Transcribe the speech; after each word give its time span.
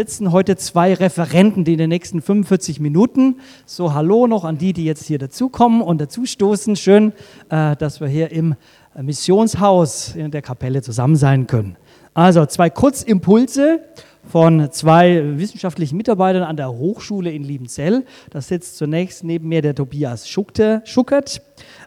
Sitzen 0.00 0.32
heute 0.32 0.56
zwei 0.56 0.94
Referenten, 0.94 1.64
die 1.64 1.72
in 1.74 1.78
den 1.78 1.90
nächsten 1.90 2.22
45 2.22 2.80
Minuten, 2.80 3.36
so 3.66 3.92
Hallo 3.92 4.26
noch 4.26 4.46
an 4.46 4.56
die, 4.56 4.72
die 4.72 4.86
jetzt 4.86 5.04
hier 5.04 5.18
dazukommen 5.18 5.82
und 5.82 6.00
dazustoßen. 6.00 6.74
Schön, 6.76 7.12
äh, 7.50 7.76
dass 7.76 8.00
wir 8.00 8.08
hier 8.08 8.32
im 8.32 8.54
Missionshaus 8.98 10.14
in 10.16 10.30
der 10.30 10.40
Kapelle 10.40 10.80
zusammen 10.80 11.16
sein 11.16 11.46
können. 11.46 11.76
Also 12.14 12.46
zwei 12.46 12.70
Kurzimpulse 12.70 13.80
von 14.24 14.72
zwei 14.72 15.36
wissenschaftlichen 15.38 15.98
Mitarbeitern 15.98 16.44
an 16.44 16.56
der 16.56 16.72
Hochschule 16.72 17.30
in 17.30 17.44
Liebenzell. 17.44 18.06
Da 18.30 18.40
sitzt 18.40 18.78
zunächst 18.78 19.22
neben 19.22 19.48
mir 19.48 19.60
der 19.60 19.74
Tobias 19.74 20.26
Schuckert, 20.26 21.42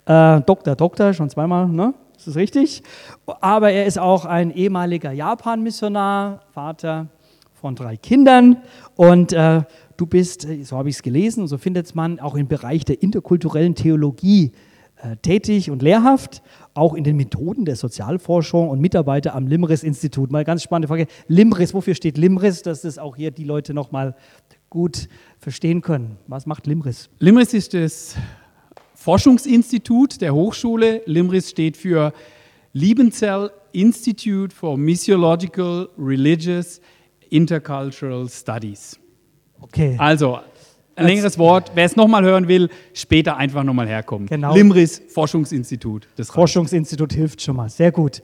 äh, 0.06 0.42
Doktor, 0.42 0.76
Doktor, 0.76 1.14
schon 1.16 1.32
zweimal, 1.32 1.68
ne? 1.68 1.96
Ist 2.16 2.28
das 2.28 2.36
richtig? 2.36 2.84
Aber 3.42 3.72
er 3.72 3.88
ist 3.88 3.98
auch 3.98 4.26
ein 4.26 4.52
ehemaliger 4.52 5.12
Japan-Missionar, 5.12 6.42
Vater 6.54 7.08
von 7.64 7.76
drei 7.78 7.96
Kindern. 7.96 8.58
Und 8.98 9.32
äh, 9.32 9.62
du 9.96 10.06
bist, 10.06 10.44
äh, 10.44 10.64
so 10.64 10.78
habe 10.78 10.90
ich 10.90 10.96
es 10.96 11.02
gelesen, 11.02 11.48
so 11.48 11.58
findet 11.58 11.96
man 11.96 12.20
auch 12.20 12.36
im 12.36 12.50
Bereich 12.50 12.84
der 12.84 13.02
interkulturellen 13.02 13.74
Theologie 13.74 14.52
äh, 14.98 15.16
tätig 15.22 15.72
und 15.72 15.82
lehrhaft, 15.82 16.44
auch 16.74 16.94
in 16.94 17.06
den 17.06 17.16
Methoden 17.16 17.64
der 17.64 17.78
Sozialforschung 17.78 18.68
und 18.68 18.82
Mitarbeiter 18.82 19.34
am 19.34 19.48
Limris-Institut. 19.48 20.30
Mal 20.30 20.44
ganz 20.44 20.62
spannende 20.62 20.90
Frage. 20.90 21.08
Limris, 21.30 21.74
wofür 21.74 21.96
steht 21.96 22.18
Limris? 22.18 22.64
Dass 22.64 22.82
das 22.82 22.98
auch 22.98 23.16
hier 23.16 23.32
die 23.32 23.46
Leute 23.46 23.74
nochmal 23.74 24.14
gut 24.70 25.08
verstehen 25.40 25.80
können. 25.80 26.18
Was 26.28 26.46
macht 26.46 26.68
Limris? 26.68 27.10
Limris 27.20 27.54
ist 27.54 27.74
das 27.74 28.18
Forschungsinstitut 28.94 30.20
der 30.20 30.36
Hochschule. 30.36 31.02
Limris 31.06 31.52
steht 31.52 31.78
für 31.78 32.12
Liebenzell 32.74 33.52
Institute 33.72 34.54
for 34.54 34.78
Missiological, 34.78 35.88
Religious, 35.98 36.82
Intercultural 37.34 38.30
Studies. 38.30 39.00
Okay. 39.60 39.96
Also, 39.98 40.40
ein 40.96 41.08
längeres 41.08 41.40
Wort. 41.40 41.72
Wer 41.74 41.86
es 41.86 41.96
nochmal 41.96 42.24
hören 42.24 42.48
will, 42.48 42.70
später 42.94 43.38
einfach 43.38 43.64
nochmal 43.64 43.88
herkommen. 43.88 44.28
Genau. 44.28 44.54
Limris 44.54 45.02
Forschungsinstitut. 45.08 46.08
Das 46.16 46.30
reicht. 46.30 46.36
Forschungsinstitut 46.36 47.12
hilft 47.14 47.42
schon 47.42 47.56
mal. 47.56 47.70
Sehr 47.70 47.92
gut. 47.92 48.22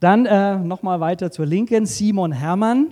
Dann 0.00 0.26
äh, 0.26 0.58
nochmal 0.58 0.98
weiter 0.98 1.30
zur 1.30 1.46
Linken. 1.46 1.86
Simon 1.86 2.32
Hermann, 2.32 2.88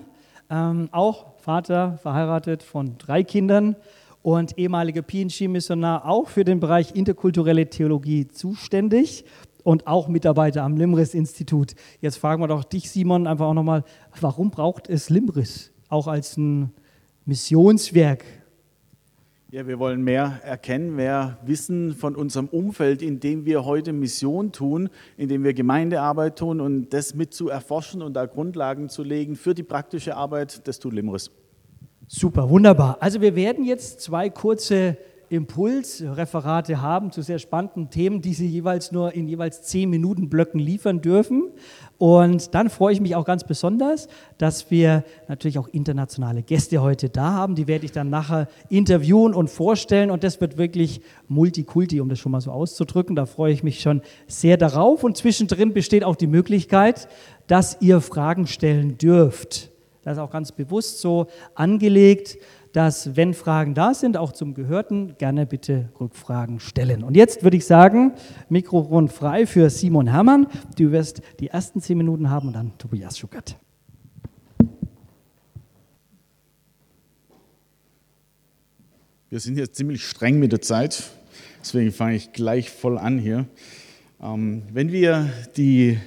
ähm, 0.48 0.88
auch 0.92 1.40
Vater, 1.40 1.98
verheiratet 2.00 2.62
von 2.62 2.96
drei 2.98 3.24
Kindern 3.24 3.74
und 4.22 4.56
ehemaliger 4.56 5.02
PNG-Missionar, 5.02 6.06
auch 6.06 6.28
für 6.28 6.44
den 6.44 6.60
Bereich 6.60 6.94
interkulturelle 6.94 7.68
Theologie 7.68 8.28
zuständig 8.28 9.24
und 9.60 9.86
auch 9.86 10.08
Mitarbeiter 10.08 10.62
am 10.62 10.76
Limris-Institut. 10.76 11.74
Jetzt 12.00 12.16
fragen 12.16 12.42
wir 12.42 12.48
doch 12.48 12.64
dich, 12.64 12.90
Simon, 12.90 13.26
einfach 13.26 13.46
auch 13.46 13.54
nochmal, 13.54 13.84
warum 14.20 14.50
braucht 14.50 14.88
es 14.88 15.10
Limris 15.10 15.72
auch 15.88 16.06
als 16.06 16.36
ein 16.36 16.72
Missionswerk? 17.24 18.24
Ja, 19.52 19.66
wir 19.66 19.80
wollen 19.80 20.02
mehr 20.02 20.40
erkennen, 20.44 20.94
mehr 20.94 21.38
wissen 21.44 21.92
von 21.94 22.14
unserem 22.14 22.46
Umfeld, 22.46 23.02
in 23.02 23.18
dem 23.18 23.44
wir 23.44 23.64
heute 23.64 23.92
Mission 23.92 24.52
tun, 24.52 24.88
in 25.16 25.28
dem 25.28 25.42
wir 25.42 25.54
Gemeindearbeit 25.54 26.38
tun 26.38 26.60
und 26.60 26.90
das 26.90 27.16
mit 27.16 27.34
zu 27.34 27.48
erforschen 27.48 28.00
und 28.00 28.14
da 28.14 28.26
Grundlagen 28.26 28.88
zu 28.88 29.02
legen 29.02 29.34
für 29.34 29.52
die 29.52 29.64
praktische 29.64 30.16
Arbeit, 30.16 30.68
das 30.68 30.78
tut 30.78 30.92
Limris. 30.92 31.32
Super, 32.06 32.48
wunderbar. 32.48 32.98
Also 33.00 33.20
wir 33.20 33.34
werden 33.34 33.64
jetzt 33.64 34.00
zwei 34.00 34.30
kurze 34.30 34.96
Impulsreferate 35.30 36.82
haben 36.82 37.12
zu 37.12 37.22
sehr 37.22 37.38
spannenden 37.38 37.88
Themen, 37.88 38.20
die 38.20 38.34
Sie 38.34 38.48
jeweils 38.48 38.90
nur 38.90 39.14
in 39.14 39.28
jeweils 39.28 39.62
zehn 39.62 39.88
Minuten 39.88 40.28
Blöcken 40.28 40.58
liefern 40.58 41.00
dürfen. 41.00 41.50
Und 41.98 42.52
dann 42.56 42.68
freue 42.68 42.94
ich 42.94 43.00
mich 43.00 43.14
auch 43.14 43.24
ganz 43.24 43.44
besonders, 43.44 44.08
dass 44.38 44.72
wir 44.72 45.04
natürlich 45.28 45.60
auch 45.60 45.68
internationale 45.68 46.42
Gäste 46.42 46.82
heute 46.82 47.10
da 47.10 47.32
haben. 47.32 47.54
Die 47.54 47.68
werde 47.68 47.84
ich 47.84 47.92
dann 47.92 48.10
nachher 48.10 48.48
interviewen 48.70 49.32
und 49.32 49.48
vorstellen. 49.50 50.10
Und 50.10 50.24
das 50.24 50.40
wird 50.40 50.58
wirklich 50.58 51.00
Multikulti, 51.28 52.00
um 52.00 52.08
das 52.08 52.18
schon 52.18 52.32
mal 52.32 52.40
so 52.40 52.50
auszudrücken. 52.50 53.14
Da 53.14 53.24
freue 53.24 53.52
ich 53.52 53.62
mich 53.62 53.80
schon 53.80 54.02
sehr 54.26 54.56
darauf. 54.56 55.04
Und 55.04 55.16
zwischendrin 55.16 55.72
besteht 55.72 56.02
auch 56.02 56.16
die 56.16 56.26
Möglichkeit, 56.26 57.06
dass 57.46 57.76
ihr 57.80 58.00
Fragen 58.00 58.48
stellen 58.48 58.98
dürft. 58.98 59.70
Das 60.02 60.14
ist 60.14 60.18
auch 60.18 60.30
ganz 60.30 60.50
bewusst 60.50 61.00
so 61.00 61.26
angelegt, 61.54 62.38
dass, 62.72 63.16
wenn 63.16 63.34
Fragen 63.34 63.74
da 63.74 63.94
sind, 63.94 64.16
auch 64.16 64.32
zum 64.32 64.54
Gehörten, 64.54 65.16
gerne 65.18 65.46
bitte 65.46 65.88
Rückfragen 65.98 66.60
stellen. 66.60 67.02
Und 67.02 67.16
jetzt 67.16 67.42
würde 67.42 67.56
ich 67.56 67.66
sagen, 67.66 68.12
Mikrofon 68.48 69.08
frei 69.08 69.46
für 69.46 69.70
Simon 69.70 70.06
Herrmann. 70.06 70.46
Du 70.76 70.92
wirst 70.92 71.22
die 71.40 71.48
ersten 71.48 71.80
zehn 71.80 71.98
Minuten 71.98 72.30
haben 72.30 72.48
und 72.48 72.54
dann 72.54 72.78
Tobias 72.78 73.18
Schuckert. 73.18 73.56
Wir 79.30 79.38
sind 79.38 79.54
hier 79.54 79.72
ziemlich 79.72 80.04
streng 80.04 80.40
mit 80.40 80.50
der 80.50 80.60
Zeit, 80.60 81.04
deswegen 81.60 81.92
fange 81.92 82.16
ich 82.16 82.32
gleich 82.32 82.68
voll 82.68 82.98
an 82.98 83.16
hier. 83.16 83.46
Ähm, 84.20 84.62
wenn 84.72 84.90
wir 84.90 85.30
die 85.56 85.98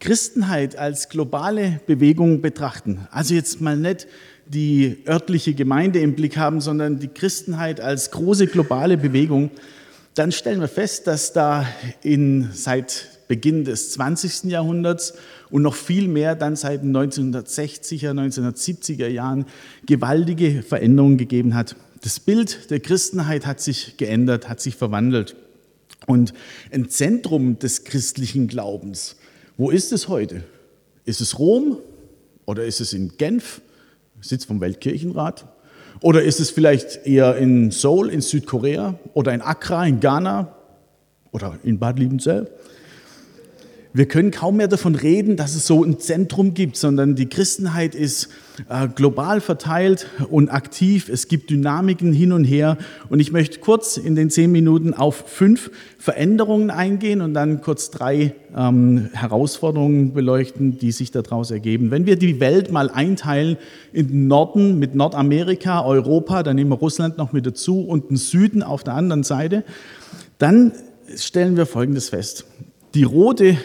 Christenheit 0.00 0.74
als 0.74 1.10
globale 1.10 1.80
Bewegung 1.86 2.40
betrachten, 2.40 3.06
also 3.10 3.34
jetzt 3.34 3.60
mal 3.60 3.76
nicht 3.76 4.06
die 4.46 4.98
örtliche 5.06 5.54
Gemeinde 5.54 6.00
im 6.00 6.14
Blick 6.14 6.36
haben, 6.36 6.60
sondern 6.60 6.98
die 6.98 7.08
Christenheit 7.08 7.80
als 7.80 8.10
große 8.10 8.46
globale 8.46 8.96
Bewegung, 8.96 9.50
dann 10.14 10.32
stellen 10.32 10.60
wir 10.60 10.68
fest, 10.68 11.06
dass 11.06 11.32
da 11.32 11.66
in, 12.02 12.50
seit 12.52 13.08
Beginn 13.26 13.64
des 13.64 13.90
20. 13.92 14.44
Jahrhunderts 14.44 15.14
und 15.50 15.62
noch 15.62 15.74
viel 15.74 16.08
mehr 16.08 16.34
dann 16.34 16.56
seit 16.56 16.82
den 16.82 16.96
1960er, 16.96 18.10
1970er 18.10 19.08
Jahren 19.08 19.46
gewaltige 19.86 20.62
Veränderungen 20.62 21.16
gegeben 21.16 21.54
hat. 21.54 21.76
Das 22.02 22.20
Bild 22.20 22.70
der 22.70 22.80
Christenheit 22.80 23.46
hat 23.46 23.60
sich 23.60 23.96
geändert, 23.96 24.48
hat 24.48 24.60
sich 24.60 24.76
verwandelt. 24.76 25.36
Und 26.06 26.34
ein 26.70 26.90
Zentrum 26.90 27.58
des 27.58 27.84
christlichen 27.84 28.46
Glaubens, 28.46 29.16
wo 29.56 29.70
ist 29.70 29.92
es 29.92 30.08
heute? 30.08 30.44
Ist 31.06 31.20
es 31.20 31.38
Rom 31.38 31.78
oder 32.44 32.64
ist 32.64 32.80
es 32.80 32.92
in 32.92 33.16
Genf, 33.16 33.62
Sitz 34.24 34.44
vom 34.44 34.60
Weltkirchenrat? 34.60 35.46
Oder 36.00 36.22
ist 36.22 36.40
es 36.40 36.50
vielleicht 36.50 37.06
eher 37.06 37.36
in 37.36 37.70
Seoul 37.70 38.10
in 38.10 38.20
Südkorea 38.20 38.94
oder 39.12 39.32
in 39.32 39.40
Accra 39.40 39.86
in 39.86 40.00
Ghana 40.00 40.54
oder 41.32 41.58
in 41.62 41.78
Bad 41.78 41.98
Liebenzell? 41.98 42.50
Wir 43.96 44.08
können 44.08 44.32
kaum 44.32 44.56
mehr 44.56 44.66
davon 44.66 44.96
reden, 44.96 45.36
dass 45.36 45.54
es 45.54 45.68
so 45.68 45.84
ein 45.84 46.00
Zentrum 46.00 46.52
gibt, 46.52 46.76
sondern 46.76 47.14
die 47.14 47.28
Christenheit 47.28 47.94
ist 47.94 48.28
äh, 48.68 48.88
global 48.88 49.40
verteilt 49.40 50.08
und 50.30 50.48
aktiv. 50.48 51.08
Es 51.08 51.28
gibt 51.28 51.48
Dynamiken 51.48 52.12
hin 52.12 52.32
und 52.32 52.42
her. 52.42 52.76
Und 53.08 53.20
ich 53.20 53.30
möchte 53.30 53.60
kurz 53.60 53.96
in 53.96 54.16
den 54.16 54.30
zehn 54.30 54.50
Minuten 54.50 54.94
auf 54.94 55.22
fünf 55.28 55.70
Veränderungen 55.96 56.72
eingehen 56.72 57.20
und 57.20 57.34
dann 57.34 57.60
kurz 57.60 57.92
drei 57.92 58.34
ähm, 58.56 59.10
Herausforderungen 59.12 60.12
beleuchten, 60.12 60.76
die 60.76 60.90
sich 60.90 61.12
daraus 61.12 61.52
ergeben. 61.52 61.92
Wenn 61.92 62.04
wir 62.04 62.16
die 62.16 62.40
Welt 62.40 62.72
mal 62.72 62.90
einteilen 62.90 63.58
in 63.92 64.08
den 64.08 64.26
Norden 64.26 64.80
mit 64.80 64.96
Nordamerika, 64.96 65.84
Europa, 65.84 66.42
dann 66.42 66.56
nehmen 66.56 66.70
wir 66.70 66.78
Russland 66.78 67.16
noch 67.16 67.32
mit 67.32 67.46
dazu 67.46 67.82
und 67.82 68.10
den 68.10 68.16
Süden 68.16 68.64
auf 68.64 68.82
der 68.82 68.94
anderen 68.94 69.22
Seite, 69.22 69.62
dann 70.38 70.72
stellen 71.14 71.56
wir 71.56 71.64
Folgendes 71.64 72.08
fest. 72.08 72.44
Die 72.94 73.02
rote, 73.02 73.44
äh, 73.46 73.56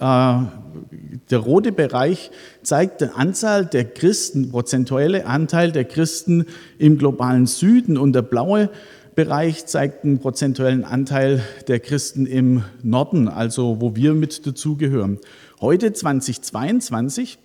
der 0.00 1.38
rote 1.38 1.72
Bereich 1.72 2.30
zeigt 2.62 3.02
die 3.02 3.10
Anzahl 3.14 3.66
der 3.66 3.84
Christen, 3.84 4.50
prozentuelle 4.50 5.26
Anteil 5.26 5.72
der 5.72 5.84
Christen 5.84 6.46
im 6.78 6.96
globalen 6.96 7.44
Süden 7.44 7.98
und 7.98 8.14
der 8.14 8.22
blaue 8.22 8.70
Bereich 9.14 9.66
zeigt 9.66 10.04
den 10.04 10.20
prozentuellen 10.20 10.84
Anteil 10.84 11.42
der 11.66 11.80
Christen 11.80 12.24
im 12.24 12.64
Norden, 12.82 13.28
also 13.28 13.78
wo 13.80 13.94
wir 13.94 14.14
mit 14.14 14.46
dazugehören. 14.46 15.18
Heute 15.60 15.92
2022 15.92 17.38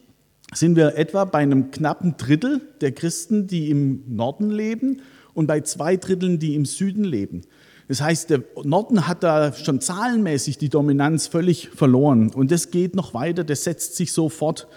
sind 0.53 0.77
wir 0.77 0.95
etwa 0.97 1.25
bei 1.25 1.39
einem 1.39 1.71
knappen 1.71 2.15
Drittel 2.15 2.61
der 2.79 2.93
Christen, 2.93 3.47
die 3.47 3.69
im 3.69 4.03
Norden 4.07 4.49
leben 4.49 5.01
und 5.33 5.47
bei 5.47 5.59
zwei 5.59 5.97
Dritteln, 5.97 6.39
die 6.39 6.55
im 6.55 6.63
Süden 6.63 7.03
leben. 7.03 7.41
Das 7.87 8.01
heißt, 8.01 8.29
der 8.29 8.43
Norden 8.63 9.07
hat 9.07 9.23
da 9.23 9.51
schon 9.53 9.81
zahlenmäßig 9.81 10.57
die 10.57 10.69
Dominanz 10.69 11.27
völlig 11.27 11.69
verloren. 11.69 12.31
Und 12.33 12.51
das 12.51 12.71
geht 12.71 12.95
noch 12.95 13.13
weiter, 13.13 13.43
das 13.43 13.63
setzt 13.63 13.95
sich 13.95 14.13
so 14.13 14.29
fort. 14.29 14.67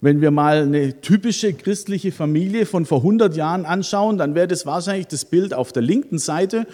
Wenn 0.00 0.20
wir 0.20 0.32
mal 0.32 0.62
eine 0.62 1.00
typische 1.00 1.52
christliche 1.52 2.10
Familie 2.10 2.66
von 2.66 2.86
vor 2.86 2.98
100 2.98 3.36
Jahren 3.36 3.64
anschauen, 3.64 4.18
dann 4.18 4.34
wäre 4.34 4.48
das 4.48 4.66
wahrscheinlich 4.66 5.06
das 5.06 5.24
Bild 5.24 5.54
auf 5.54 5.70
der 5.72 5.82
linken 5.82 6.18
Seite. 6.18 6.66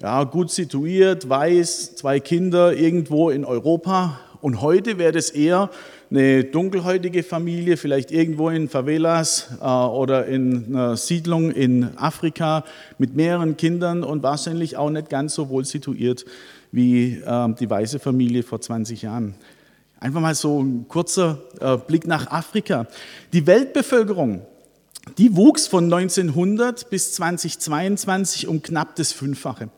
Ja, 0.00 0.24
gut 0.24 0.50
situiert, 0.50 1.28
weiß, 1.28 1.94
zwei 1.94 2.18
Kinder 2.18 2.74
irgendwo 2.74 3.30
in 3.30 3.44
Europa. 3.44 4.18
Und 4.40 4.60
heute 4.60 4.98
wäre 4.98 5.12
das 5.12 5.30
eher 5.30 5.70
eine 6.12 6.44
dunkelhäutige 6.44 7.22
Familie, 7.22 7.78
vielleicht 7.78 8.10
irgendwo 8.10 8.50
in 8.50 8.68
Favelas 8.68 9.48
äh, 9.60 9.64
oder 9.64 10.26
in 10.26 10.66
einer 10.66 10.96
Siedlung 10.96 11.50
in 11.50 11.96
Afrika 11.96 12.64
mit 12.98 13.16
mehreren 13.16 13.56
Kindern 13.56 14.04
und 14.04 14.22
wahrscheinlich 14.22 14.76
auch 14.76 14.90
nicht 14.90 15.08
ganz 15.08 15.34
so 15.34 15.48
wohl 15.48 15.64
situiert 15.64 16.26
wie 16.70 17.14
äh, 17.14 17.54
die 17.58 17.68
weiße 17.68 17.98
Familie 17.98 18.42
vor 18.42 18.60
20 18.60 19.02
Jahren. 19.02 19.34
Einfach 20.00 20.20
mal 20.20 20.34
so 20.34 20.62
ein 20.62 20.86
kurzer 20.86 21.38
äh, 21.60 21.78
Blick 21.78 22.06
nach 22.06 22.26
Afrika. 22.26 22.86
Die 23.32 23.46
Weltbevölkerung, 23.46 24.42
die 25.16 25.34
wuchs 25.34 25.66
von 25.66 25.84
1900 25.84 26.90
bis 26.90 27.14
2022 27.14 28.48
um 28.48 28.60
knapp 28.60 28.96
das 28.96 29.12
Fünffache. 29.12 29.70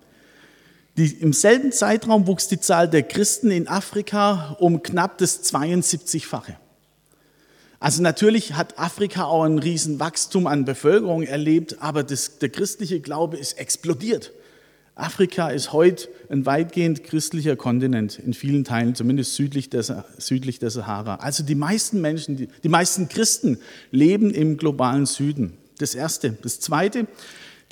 Die, 0.96 1.06
Im 1.06 1.32
selben 1.32 1.72
Zeitraum 1.72 2.26
wuchs 2.26 2.46
die 2.46 2.60
Zahl 2.60 2.88
der 2.88 3.02
Christen 3.02 3.50
in 3.50 3.66
Afrika 3.66 4.56
um 4.60 4.82
knapp 4.82 5.18
das 5.18 5.42
72-fache. 5.52 6.54
Also 7.80 8.00
natürlich 8.00 8.54
hat 8.54 8.78
Afrika 8.78 9.24
auch 9.24 9.42
ein 9.42 9.58
Riesenwachstum 9.58 10.46
an 10.46 10.64
Bevölkerung 10.64 11.22
erlebt, 11.24 11.76
aber 11.80 12.02
das, 12.02 12.38
der 12.38 12.48
christliche 12.48 13.00
Glaube 13.00 13.36
ist 13.36 13.58
explodiert. 13.58 14.32
Afrika 14.94 15.48
ist 15.48 15.72
heute 15.72 16.08
ein 16.30 16.46
weitgehend 16.46 17.02
christlicher 17.02 17.56
Kontinent, 17.56 18.20
in 18.20 18.32
vielen 18.32 18.64
Teilen, 18.64 18.94
zumindest 18.94 19.34
südlich 19.34 19.68
der, 19.68 20.04
südlich 20.18 20.60
der 20.60 20.70
Sahara. 20.70 21.16
Also 21.16 21.42
die 21.42 21.56
meisten 21.56 22.00
Menschen, 22.00 22.36
die, 22.36 22.48
die 22.62 22.68
meisten 22.68 23.08
Christen 23.08 23.58
leben 23.90 24.32
im 24.32 24.56
globalen 24.56 25.06
Süden. 25.06 25.54
Das 25.78 25.96
Erste. 25.96 26.38
Das 26.42 26.60
Zweite, 26.60 27.08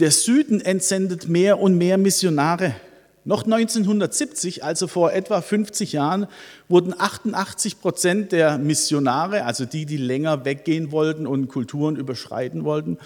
der 0.01 0.11
Süden 0.11 0.61
entsendet 0.61 1.29
mehr 1.29 1.61
und 1.61 1.79
mehr 1.79 1.97
Missionare. 1.97 2.75
Noch 3.25 3.45
1970, 3.45 4.65
also 4.65 4.89
vor 4.89 5.13
etwa 5.13 5.41
50 5.41 5.93
Jahren, 5.93 6.27
wurden 6.69 6.93
88 6.99 7.81
Prozent 7.81 8.33
der 8.33 8.59
Missionare, 8.59 9.45
also 9.45 9.65
die, 9.65 9.87
die 9.87 9.97
länger 9.97 10.45
weggehen 10.45 10.91
wollten 10.91 11.29
und 11.29 11.47
Kulturen 11.47 11.95
überschreiten 11.95 12.65
wollten, 12.65 12.99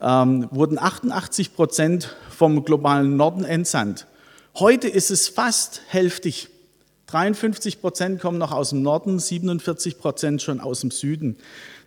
ähm, 0.00 0.46
wurden 0.52 0.78
88 0.78 1.56
Prozent 1.56 2.14
vom 2.30 2.64
globalen 2.64 3.16
Norden 3.16 3.44
entsandt. 3.44 4.06
Heute 4.54 4.86
ist 4.86 5.10
es 5.10 5.28
fast 5.28 5.82
hälftig. 5.88 6.48
53 7.06 7.80
Prozent 7.80 8.20
kommen 8.20 8.38
noch 8.38 8.52
aus 8.52 8.70
dem 8.70 8.82
Norden, 8.82 9.18
47 9.18 9.98
Prozent 9.98 10.42
schon 10.42 10.60
aus 10.60 10.82
dem 10.82 10.90
Süden. 10.90 11.36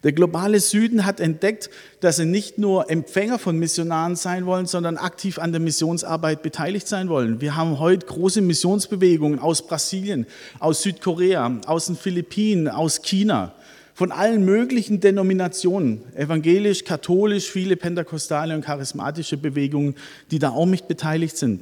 Der 0.04 0.14
globale 0.14 0.60
Süden 0.60 1.06
hat 1.06 1.20
entdeckt, 1.20 1.70
dass 2.00 2.16
sie 2.16 2.26
nicht 2.26 2.58
nur 2.58 2.90
Empfänger 2.90 3.38
von 3.38 3.58
Missionaren 3.58 4.16
sein 4.16 4.48
wollen, 4.48 4.66
sondern 4.66 4.98
aktiv 4.98 5.38
an 5.38 5.52
der 5.52 5.62
Missionsarbeit 5.62 6.42
beteiligt 6.42 6.88
sein 6.88 7.08
wollen. 7.08 7.40
Wir 7.40 7.56
haben 7.56 7.78
heute 7.78 8.08
große 8.08 8.42
Missionsbewegungen 8.42 9.38
aus 9.38 9.68
Brasilien, 9.68 10.26
aus 10.60 10.82
Südkorea, 10.82 11.60
aus 11.68 11.86
den 11.86 11.96
Philippinen, 11.96 12.68
aus 12.68 13.04
China 13.04 13.54
von 13.94 14.12
allen 14.12 14.44
möglichen 14.44 15.00
Denominationen, 15.00 16.02
evangelisch, 16.16 16.84
katholisch, 16.86 17.52
viele 17.52 17.76
pentekostale 17.76 18.56
und 18.56 18.66
charismatische 18.66 19.38
Bewegungen, 19.38 19.96
die 20.32 20.40
da 20.40 20.50
auch 20.50 20.66
mit 20.66 20.88
beteiligt 20.88 21.38
sind. 21.38 21.62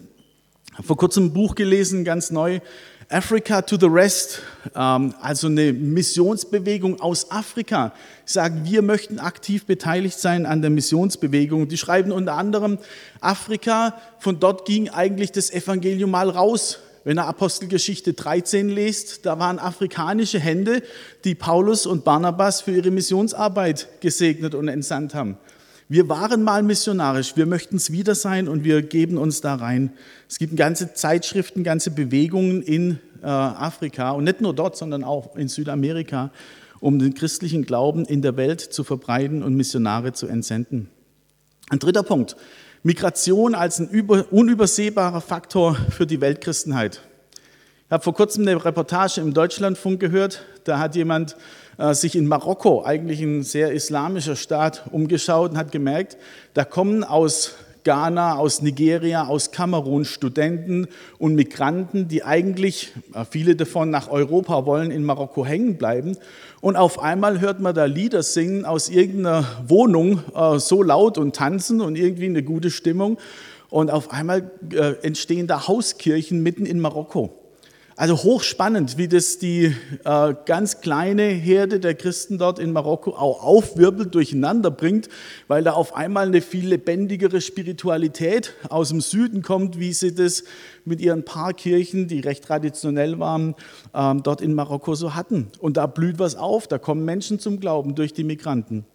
Ich 0.67 0.73
habe 0.75 0.87
vor 0.87 0.95
kurzem 0.95 1.25
ein 1.25 1.33
Buch 1.33 1.55
gelesen, 1.55 2.05
ganz 2.05 2.31
neu, 2.31 2.61
Africa 3.11 3.63
to 3.63 3.75
the 3.75 3.87
Rest, 3.87 4.43
ähm, 4.75 5.15
also 5.19 5.47
eine 5.47 5.73
Missionsbewegung 5.73 7.01
aus 7.01 7.31
Afrika, 7.31 7.91
sagen, 8.23 8.61
wir 8.65 8.83
möchten 8.83 9.17
aktiv 9.17 9.65
beteiligt 9.65 10.19
sein 10.19 10.45
an 10.45 10.61
der 10.61 10.69
Missionsbewegung. 10.69 11.67
Die 11.67 11.77
schreiben 11.77 12.11
unter 12.11 12.35
anderem, 12.35 12.77
Afrika, 13.19 13.99
von 14.19 14.39
dort 14.39 14.65
ging 14.65 14.89
eigentlich 14.89 15.31
das 15.31 15.49
Evangelium 15.49 16.11
mal 16.11 16.29
raus. 16.29 16.81
Wenn 17.03 17.17
ihr 17.17 17.25
Apostelgeschichte 17.25 18.13
13 18.13 18.69
lest, 18.69 19.25
da 19.25 19.39
waren 19.39 19.57
afrikanische 19.57 20.39
Hände, 20.39 20.83
die 21.23 21.33
Paulus 21.33 21.87
und 21.87 22.03
Barnabas 22.03 22.61
für 22.61 22.71
ihre 22.71 22.91
Missionsarbeit 22.91 23.87
gesegnet 24.01 24.53
und 24.53 24.67
entsandt 24.67 25.15
haben. 25.15 25.37
Wir 25.91 26.07
waren 26.07 26.43
mal 26.43 26.61
missionarisch, 26.61 27.35
wir 27.35 27.47
möchten 27.47 27.77
es 27.77 27.91
wieder 27.91 28.13
sein 28.13 28.47
und 28.47 28.63
wir 28.63 28.83
geben 28.83 29.17
uns 29.17 29.41
da 29.41 29.55
rein. 29.55 29.91
Es 30.27 30.37
gibt 30.37 30.55
ganze 30.55 30.93
Zeitschriften, 30.93 31.63
ganze 31.63 31.89
Bewegungen 31.89 32.61
in 32.61 32.99
äh, 33.23 33.25
Afrika 33.25 34.11
und 34.11 34.25
nicht 34.25 34.39
nur 34.39 34.53
dort, 34.53 34.77
sondern 34.77 35.03
auch 35.03 35.35
in 35.35 35.47
Südamerika, 35.47 36.29
um 36.79 36.99
den 36.99 37.15
christlichen 37.15 37.65
Glauben 37.65 38.05
in 38.05 38.21
der 38.21 38.37
Welt 38.37 38.61
zu 38.61 38.83
verbreiten 38.83 39.41
und 39.41 39.55
Missionare 39.55 40.13
zu 40.13 40.27
entsenden. 40.27 40.91
Ein 41.71 41.79
dritter 41.79 42.03
Punkt. 42.03 42.35
Migration 42.83 43.55
als 43.55 43.79
ein 43.79 43.89
unübersehbarer 43.89 45.21
Faktor 45.21 45.75
für 45.89 46.05
die 46.05 46.21
Weltchristenheit. 46.21 47.01
Ich 47.87 47.91
habe 47.91 48.03
vor 48.03 48.13
kurzem 48.13 48.47
eine 48.47 48.63
Reportage 48.63 49.21
im 49.21 49.33
Deutschlandfunk 49.33 49.99
gehört. 49.99 50.43
Da 50.65 50.77
hat 50.77 50.95
jemand 50.95 51.35
sich 51.93 52.15
in 52.15 52.27
Marokko, 52.27 52.83
eigentlich 52.83 53.21
ein 53.21 53.43
sehr 53.43 53.71
islamischer 53.71 54.35
Staat, 54.35 54.83
umgeschaut 54.91 55.51
und 55.51 55.57
hat 55.57 55.71
gemerkt, 55.71 56.17
da 56.53 56.65
kommen 56.65 57.03
aus 57.03 57.55
Ghana, 57.83 58.37
aus 58.37 58.61
Nigeria, 58.61 59.25
aus 59.25 59.51
Kamerun 59.51 60.05
Studenten 60.05 60.87
und 61.17 61.35
Migranten, 61.35 62.07
die 62.07 62.23
eigentlich, 62.23 62.93
äh, 63.13 63.25
viele 63.29 63.55
davon 63.55 63.89
nach 63.89 64.09
Europa 64.09 64.65
wollen, 64.65 64.91
in 64.91 65.03
Marokko 65.03 65.45
hängen 65.45 65.77
bleiben. 65.77 66.17
Und 66.61 66.75
auf 66.75 66.99
einmal 66.99 67.39
hört 67.39 67.59
man 67.61 67.73
da 67.73 67.85
Lieder 67.85 68.23
singen 68.23 68.65
aus 68.65 68.89
irgendeiner 68.89 69.45
Wohnung, 69.67 70.21
äh, 70.35 70.59
so 70.59 70.83
laut 70.83 71.17
und 71.17 71.35
tanzen 71.35 71.81
und 71.81 71.95
irgendwie 71.95 72.25
eine 72.25 72.43
gute 72.43 72.69
Stimmung. 72.69 73.17
Und 73.69 73.91
auf 73.91 74.11
einmal 74.11 74.51
äh, 74.73 74.95
entstehen 75.01 75.47
da 75.47 75.67
Hauskirchen 75.67 76.43
mitten 76.43 76.65
in 76.65 76.79
Marokko. 76.79 77.33
Also 77.99 78.15
hochspannend, 78.23 78.97
wie 78.97 79.09
das 79.09 79.39
die 79.39 79.75
äh, 80.05 80.33
ganz 80.45 80.79
kleine 80.79 81.23
Herde 81.23 81.81
der 81.81 81.95
Christen 81.95 82.37
dort 82.37 82.57
in 82.57 82.71
Marokko 82.71 83.11
auch 83.11 83.43
aufwirbelt, 83.43 84.15
durcheinander 84.15 84.71
bringt, 84.71 85.09
weil 85.49 85.65
da 85.65 85.73
auf 85.73 85.93
einmal 85.97 86.27
eine 86.27 86.39
viel 86.39 86.69
lebendigere 86.69 87.41
Spiritualität 87.41 88.53
aus 88.69 88.87
dem 88.87 89.01
Süden 89.01 89.41
kommt, 89.41 89.79
wie 89.79 89.91
sie 89.91 90.15
das 90.15 90.45
mit 90.85 91.01
ihren 91.01 91.25
paar 91.25 91.53
Kirchen, 91.53 92.07
die 92.07 92.21
recht 92.21 92.45
traditionell 92.45 93.19
waren, 93.19 93.53
ähm, 93.93 94.23
dort 94.23 94.39
in 94.39 94.53
Marokko 94.53 94.95
so 94.95 95.13
hatten. 95.13 95.49
Und 95.59 95.75
da 95.75 95.85
blüht 95.85 96.19
was 96.19 96.35
auf, 96.35 96.67
da 96.69 96.77
kommen 96.77 97.03
Menschen 97.03 97.37
zum 97.37 97.59
Glauben 97.59 97.95
durch 97.95 98.13
die 98.13 98.23
Migranten. 98.23 98.85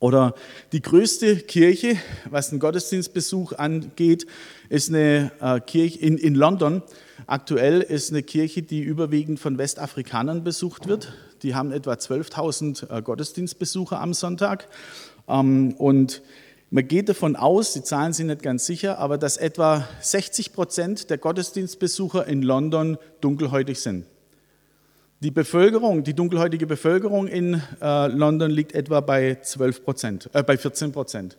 Oder 0.00 0.34
die 0.72 0.80
größte 0.80 1.36
Kirche, 1.36 1.96
was 2.30 2.50
den 2.50 2.60
Gottesdienstbesuch 2.60 3.54
angeht, 3.54 4.26
ist 4.68 4.90
eine 4.90 5.32
äh, 5.40 5.60
Kirche 5.60 5.98
in, 5.98 6.18
in 6.18 6.34
London. 6.36 6.82
Aktuell 7.26 7.80
ist 7.80 8.10
eine 8.10 8.22
Kirche, 8.22 8.62
die 8.62 8.80
überwiegend 8.80 9.40
von 9.40 9.58
Westafrikanern 9.58 10.44
besucht 10.44 10.86
wird. 10.86 11.12
Die 11.42 11.54
haben 11.54 11.72
etwa 11.72 11.94
12.000 11.94 12.96
äh, 12.96 13.02
Gottesdienstbesucher 13.02 14.00
am 14.00 14.14
Sonntag. 14.14 14.68
Ähm, 15.26 15.74
und 15.78 16.22
man 16.70 16.86
geht 16.86 17.08
davon 17.08 17.34
aus, 17.34 17.72
die 17.72 17.82
Zahlen 17.82 18.12
sind 18.12 18.28
nicht 18.28 18.42
ganz 18.42 18.66
sicher, 18.66 18.98
aber 18.98 19.18
dass 19.18 19.36
etwa 19.36 19.88
60 20.00 20.52
Prozent 20.52 21.10
der 21.10 21.18
Gottesdienstbesucher 21.18 22.26
in 22.26 22.42
London 22.42 22.98
dunkelhäutig 23.20 23.80
sind. 23.80 24.04
Die 25.20 25.32
Bevölkerung, 25.32 26.04
die 26.04 26.14
dunkelhäutige 26.14 26.68
Bevölkerung 26.68 27.26
in 27.26 27.60
äh, 27.82 28.06
London 28.06 28.52
liegt 28.52 28.72
etwa 28.72 29.00
bei 29.00 29.36
12 29.42 29.84
Prozent, 29.84 30.30
äh, 30.32 30.44
bei 30.44 30.56
14 30.56 30.92
Prozent. 30.92 31.36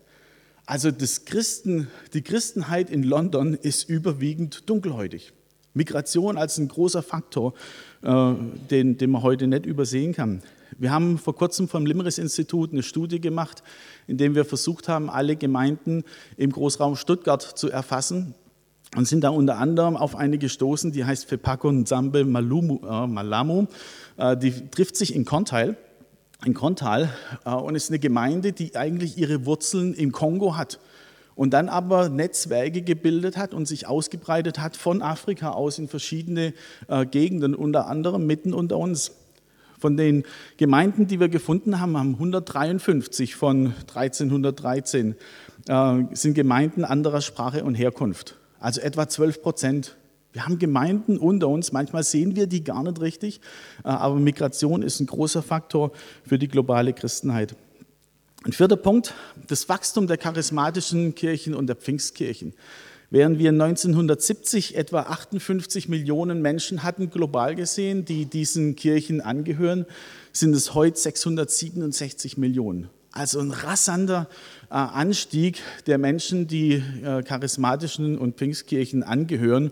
Also 0.65 0.91
das 0.91 1.23
Christen, 1.23 1.87
die 2.13 2.21
Christenheit 2.21 2.89
in 2.89 3.03
London 3.03 3.53
ist 3.53 3.87
überwiegend 3.87 4.69
dunkelhäutig. 4.69 5.31
Migration 5.73 6.37
als 6.37 6.57
ein 6.57 6.67
großer 6.67 7.01
Faktor, 7.01 7.53
äh, 8.01 8.33
den, 8.69 8.97
den 8.97 9.11
man 9.11 9.23
heute 9.23 9.47
nicht 9.47 9.65
übersehen 9.65 10.13
kann. 10.13 10.43
Wir 10.77 10.91
haben 10.91 11.17
vor 11.17 11.35
kurzem 11.35 11.69
vom 11.69 11.85
Limris-Institut 11.85 12.73
eine 12.73 12.83
Studie 12.83 13.21
gemacht, 13.21 13.63
in 14.07 14.17
der 14.17 14.35
wir 14.35 14.43
versucht 14.43 14.89
haben, 14.89 15.09
alle 15.09 15.37
Gemeinden 15.37 16.03
im 16.35 16.51
Großraum 16.51 16.97
Stuttgart 16.97 17.41
zu 17.41 17.71
erfassen 17.71 18.35
und 18.95 19.07
sind 19.07 19.23
da 19.23 19.29
unter 19.29 19.57
anderem 19.57 19.95
auf 19.95 20.15
eine 20.15 20.37
gestoßen, 20.37 20.91
die 20.91 21.05
heißt 21.05 21.25
Fepako 21.25 21.71
Nzambe 21.71 22.25
Malumu, 22.25 22.79
äh, 22.85 23.07
Malamu. 23.07 23.67
Äh, 24.17 24.35
die 24.37 24.69
trifft 24.69 24.95
sich 24.95 25.13
in 25.13 25.25
Kontal, 25.25 25.77
in 26.43 26.53
Kontal 26.53 27.09
äh, 27.45 27.51
und 27.51 27.75
ist 27.75 27.89
eine 27.89 27.99
Gemeinde, 27.99 28.51
die 28.51 28.75
eigentlich 28.75 29.17
ihre 29.17 29.45
Wurzeln 29.45 29.93
im 29.93 30.11
Kongo 30.11 30.57
hat 30.57 30.79
und 31.35 31.51
dann 31.51 31.69
aber 31.69 32.09
Netzwerke 32.09 32.81
gebildet 32.81 33.37
hat 33.37 33.53
und 33.53 33.65
sich 33.65 33.87
ausgebreitet 33.87 34.59
hat 34.59 34.75
von 34.75 35.01
Afrika 35.01 35.51
aus 35.51 35.79
in 35.79 35.87
verschiedene 35.87 36.53
äh, 36.87 37.05
Gegenden, 37.05 37.55
unter 37.55 37.87
anderem 37.87 38.25
mitten 38.25 38.53
unter 38.53 38.77
uns. 38.77 39.11
Von 39.79 39.95
den 39.95 40.25
Gemeinden, 40.57 41.07
die 41.07 41.21
wir 41.21 41.29
gefunden 41.29 41.79
haben, 41.79 41.97
haben 41.97 42.15
153 42.15 43.35
von 43.35 43.67
1313 43.87 45.15
äh, 45.69 46.03
sind 46.11 46.33
Gemeinden 46.33 46.83
anderer 46.83 47.21
Sprache 47.21 47.63
und 47.63 47.75
Herkunft. 47.75 48.35
Also 48.59 48.81
etwa 48.81 49.07
12 49.07 49.41
Prozent 49.41 49.95
Wir 50.31 50.45
haben 50.45 50.59
Gemeinden 50.59 51.17
unter 51.17 51.47
uns, 51.47 51.71
manchmal 51.71 52.03
sehen 52.03 52.35
wir 52.35 52.45
die 52.45 52.63
gar 52.63 52.83
nicht 52.83 53.01
richtig, 53.01 53.41
äh, 53.83 53.87
aber 53.87 54.15
Migration 54.15 54.83
ist 54.83 54.99
ein 54.99 55.07
großer 55.07 55.41
Faktor 55.41 55.91
für 56.23 56.37
die 56.37 56.47
globale 56.47 56.93
Christenheit. 56.93 57.55
Ein 58.43 58.53
vierter 58.53 58.77
Punkt, 58.77 59.15
das 59.47 59.67
Wachstum 59.67 60.05
der 60.05 60.17
charismatischen 60.17 61.15
Kirchen 61.15 61.55
und 61.55 61.67
der 61.67 61.75
Pfingstkirchen. 61.75 62.53
Während 63.09 63.39
wir 63.39 63.49
1970 63.49 64.75
etwa 64.77 65.01
58 65.01 65.89
Millionen 65.89 66.43
Menschen 66.43 66.83
hatten, 66.83 67.09
global 67.09 67.55
gesehen, 67.55 68.05
die 68.05 68.25
diesen 68.25 68.75
Kirchen 68.75 69.19
angehören, 69.19 69.87
sind 70.31 70.53
es 70.53 70.75
heute 70.75 70.99
667 70.99 72.37
Millionen. 72.37 72.89
Also 73.11 73.39
ein 73.39 73.51
rasanter 73.51 74.27
äh, 74.69 74.75
Anstieg 74.75 75.61
der 75.87 75.97
Menschen, 75.97 76.47
die 76.47 76.83
äh, 77.03 77.23
charismatischen 77.23 78.17
und 78.17 78.37
Pfingstkirchen 78.37 79.03
angehören 79.03 79.71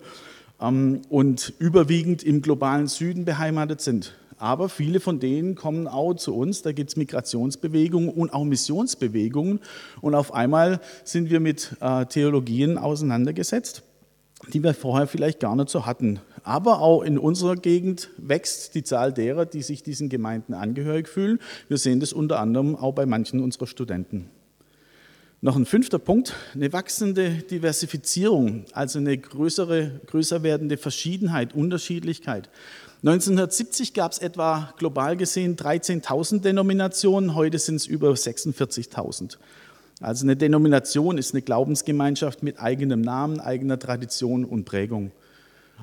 ähm, 0.60 1.02
und 1.10 1.54
überwiegend 1.60 2.24
im 2.24 2.42
globalen 2.42 2.88
Süden 2.88 3.26
beheimatet 3.26 3.82
sind. 3.82 4.16
Aber 4.40 4.70
viele 4.70 5.00
von 5.00 5.20
denen 5.20 5.56
kommen 5.56 5.88
auch 5.88 6.14
zu 6.14 6.36
uns. 6.36 6.62
Da 6.62 6.72
gibt 6.72 6.92
es 6.92 6.96
Migrationsbewegungen 6.96 8.10
und 8.10 8.34
auch 8.34 8.44
Missionsbewegungen. 8.44 9.60
Und 10.02 10.14
auf 10.14 10.34
einmal 10.34 10.80
sind 11.04 11.30
wir 11.30 11.40
mit 11.40 11.76
äh, 11.80 12.06
Theologien 12.06 12.78
auseinandergesetzt, 12.78 13.84
die 14.54 14.64
wir 14.64 14.76
vorher 14.76 15.08
vielleicht 15.08 15.40
gar 15.40 15.56
nicht 15.56 15.70
so 15.70 15.86
hatten. 15.86 16.20
Aber 16.48 16.80
auch 16.80 17.02
in 17.02 17.18
unserer 17.18 17.58
Gegend 17.58 18.10
wächst 18.16 18.74
die 18.74 18.84
Zahl 18.84 19.12
derer, 19.12 19.46
die 19.46 19.62
sich 19.62 19.84
diesen 19.84 20.08
Gemeinden 20.08 20.54
angehörig 20.54 21.10
fühlen. 21.10 21.40
Wir 21.68 21.78
sehen 21.78 22.00
das 22.00 22.14
unter 22.14 22.40
anderem 22.40 22.78
auch 22.78 22.94
bei 22.94 23.06
manchen 23.06 23.42
unserer 23.42 23.68
Studenten. 23.68 24.30
Noch 25.42 25.58
ein 25.58 25.66
fünfter 25.66 26.00
Punkt, 26.00 26.36
eine 26.56 26.72
wachsende 26.72 27.32
Diversifizierung, 27.32 28.64
also 28.72 28.98
eine 28.98 29.18
größere, 29.18 30.00
größer 30.06 30.42
werdende 30.42 30.78
Verschiedenheit, 30.78 31.54
Unterschiedlichkeit. 31.54 32.50
1970 33.04 33.94
gab 33.94 34.14
es 34.14 34.20
etwa 34.20 34.74
global 34.78 35.18
gesehen 35.18 35.58
13.000 35.58 36.40
Denominationen, 36.40 37.36
heute 37.36 37.60
sind 37.60 37.76
es 37.76 37.88
über 37.88 38.12
46.000. 38.12 39.38
Also 40.00 40.24
eine 40.24 40.38
Denomination 40.38 41.18
ist 41.18 41.34
eine 41.34 41.42
Glaubensgemeinschaft 41.42 42.42
mit 42.42 42.58
eigenem 42.58 43.02
Namen, 43.02 43.42
eigener 43.42 43.78
Tradition 43.78 44.46
und 44.46 44.64
Prägung. 44.64 45.12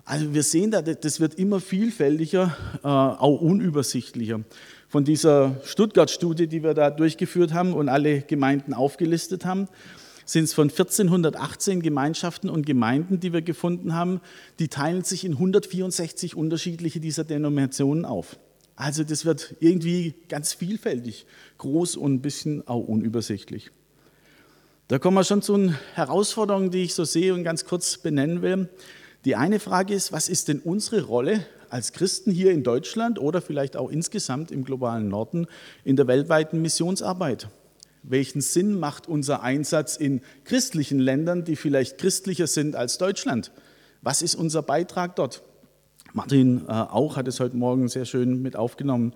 Also 0.04 0.34
wir 0.34 0.42
sehen 0.42 0.70
da, 0.70 0.82
das 0.82 1.20
wird 1.20 1.34
immer 1.34 1.60
vielfältiger, 1.60 2.56
äh, 2.82 2.86
auch 2.88 3.40
unübersichtlicher. 3.40 4.40
Von 4.88 5.04
dieser 5.04 5.60
Stuttgart-Studie, 5.64 6.46
die 6.46 6.62
wir 6.62 6.74
da 6.74 6.90
durchgeführt 6.90 7.52
haben 7.52 7.72
und 7.72 7.88
alle 7.88 8.22
Gemeinden 8.22 8.74
aufgelistet 8.74 9.44
haben, 9.44 9.68
sind 10.26 10.44
es 10.44 10.54
von 10.54 10.68
1418 10.68 11.82
Gemeinschaften 11.82 12.48
und 12.48 12.66
Gemeinden, 12.66 13.20
die 13.20 13.32
wir 13.32 13.42
gefunden 13.42 13.94
haben, 13.94 14.20
die 14.58 14.68
teilen 14.68 15.04
sich 15.04 15.24
in 15.24 15.32
164 15.32 16.36
unterschiedliche 16.36 17.00
dieser 17.00 17.24
Denominationen 17.24 18.04
auf. 18.04 18.38
Also 18.76 19.04
das 19.04 19.24
wird 19.24 19.54
irgendwie 19.60 20.14
ganz 20.28 20.52
vielfältig, 20.52 21.26
groß 21.58 21.96
und 21.96 22.14
ein 22.14 22.22
bisschen 22.22 22.66
auch 22.66 22.80
unübersichtlich. 22.80 23.70
Da 24.88 24.98
kommen 24.98 25.16
wir 25.16 25.24
schon 25.24 25.42
zu 25.42 25.56
den 25.56 25.78
Herausforderungen, 25.94 26.70
die 26.70 26.82
ich 26.82 26.94
so 26.94 27.04
sehe 27.04 27.32
und 27.32 27.44
ganz 27.44 27.64
kurz 27.64 27.98
benennen 27.98 28.42
will. 28.42 28.68
Die 29.24 29.36
eine 29.36 29.58
Frage 29.58 29.94
ist, 29.94 30.12
was 30.12 30.28
ist 30.28 30.48
denn 30.48 30.60
unsere 30.60 31.02
Rolle 31.02 31.46
als 31.70 31.92
Christen 31.92 32.30
hier 32.30 32.52
in 32.52 32.62
Deutschland 32.62 33.18
oder 33.18 33.40
vielleicht 33.40 33.74
auch 33.74 33.90
insgesamt 33.90 34.50
im 34.50 34.64
globalen 34.64 35.08
Norden 35.08 35.46
in 35.82 35.96
der 35.96 36.06
weltweiten 36.06 36.60
Missionsarbeit? 36.60 37.48
Welchen 38.02 38.42
Sinn 38.42 38.78
macht 38.78 39.08
unser 39.08 39.42
Einsatz 39.42 39.96
in 39.96 40.20
christlichen 40.44 40.98
Ländern, 40.98 41.44
die 41.44 41.56
vielleicht 41.56 41.96
christlicher 41.96 42.46
sind 42.46 42.76
als 42.76 42.98
Deutschland? 42.98 43.50
Was 44.02 44.20
ist 44.20 44.34
unser 44.34 44.60
Beitrag 44.60 45.16
dort? 45.16 45.42
Martin 46.12 46.66
äh, 46.68 46.72
auch 46.72 47.16
hat 47.16 47.26
es 47.26 47.40
heute 47.40 47.56
Morgen 47.56 47.88
sehr 47.88 48.04
schön 48.04 48.42
mit 48.42 48.56
aufgenommen. 48.56 49.14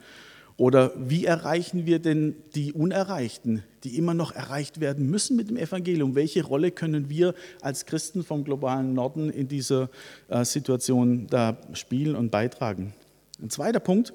Oder 0.59 0.93
wie 0.97 1.25
erreichen 1.25 1.87
wir 1.87 2.01
denn 2.01 2.35
die 2.57 2.73
Unerreichten, 2.73 3.63
die 3.85 3.97
immer 3.97 4.13
noch 4.13 4.33
erreicht 4.33 4.81
werden 4.81 5.09
müssen 5.09 5.37
mit 5.37 5.49
dem 5.49 5.57
Evangelium? 5.57 6.17
Welche 6.17 6.45
Rolle 6.45 6.73
können 6.73 7.09
wir 7.09 7.35
als 7.63 7.87
Christen 7.87 8.25
vom 8.25 8.43
globalen 8.43 8.93
Norden 8.93 9.31
in 9.31 9.47
dieser 9.47 9.89
äh, 10.27 10.45
Situation 10.45 11.29
da 11.29 11.57
spielen 11.75 12.17
und 12.17 12.31
beitragen? 12.33 12.93
Ein 13.41 13.51
zweiter 13.51 13.79
Punkt, 13.79 14.13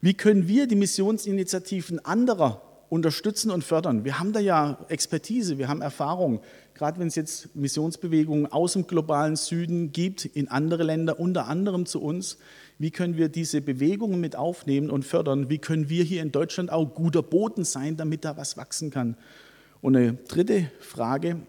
wie 0.00 0.14
können 0.14 0.46
wir 0.46 0.68
die 0.68 0.76
Missionsinitiativen 0.76 1.98
anderer 2.04 2.62
unterstützen 2.90 3.50
und 3.50 3.64
fördern. 3.64 4.04
Wir 4.04 4.18
haben 4.18 4.32
da 4.32 4.40
ja 4.40 4.78
Expertise, 4.88 5.58
wir 5.58 5.68
haben 5.68 5.80
Erfahrung, 5.80 6.40
gerade 6.74 6.98
wenn 6.98 7.06
es 7.06 7.14
jetzt 7.14 7.54
Missionsbewegungen 7.54 8.50
aus 8.50 8.74
dem 8.74 8.86
globalen 8.86 9.36
Süden 9.36 9.92
gibt, 9.92 10.24
in 10.24 10.48
andere 10.48 10.82
Länder, 10.82 11.18
unter 11.18 11.46
anderem 11.46 11.86
zu 11.86 12.02
uns. 12.02 12.36
Wie 12.80 12.90
können 12.90 13.18
wir 13.18 13.28
diese 13.28 13.60
Bewegungen 13.60 14.22
mit 14.22 14.36
aufnehmen 14.36 14.88
und 14.88 15.04
fördern? 15.04 15.50
Wie 15.50 15.58
können 15.58 15.90
wir 15.90 16.02
hier 16.02 16.22
in 16.22 16.32
Deutschland 16.32 16.72
auch 16.72 16.94
guter 16.94 17.22
Boden 17.22 17.62
sein, 17.62 17.98
damit 17.98 18.24
da 18.24 18.38
was 18.38 18.56
wachsen 18.56 18.90
kann? 18.90 19.18
Und 19.82 19.96
eine 19.96 20.14
dritte 20.14 20.70
Frage, 20.80 21.42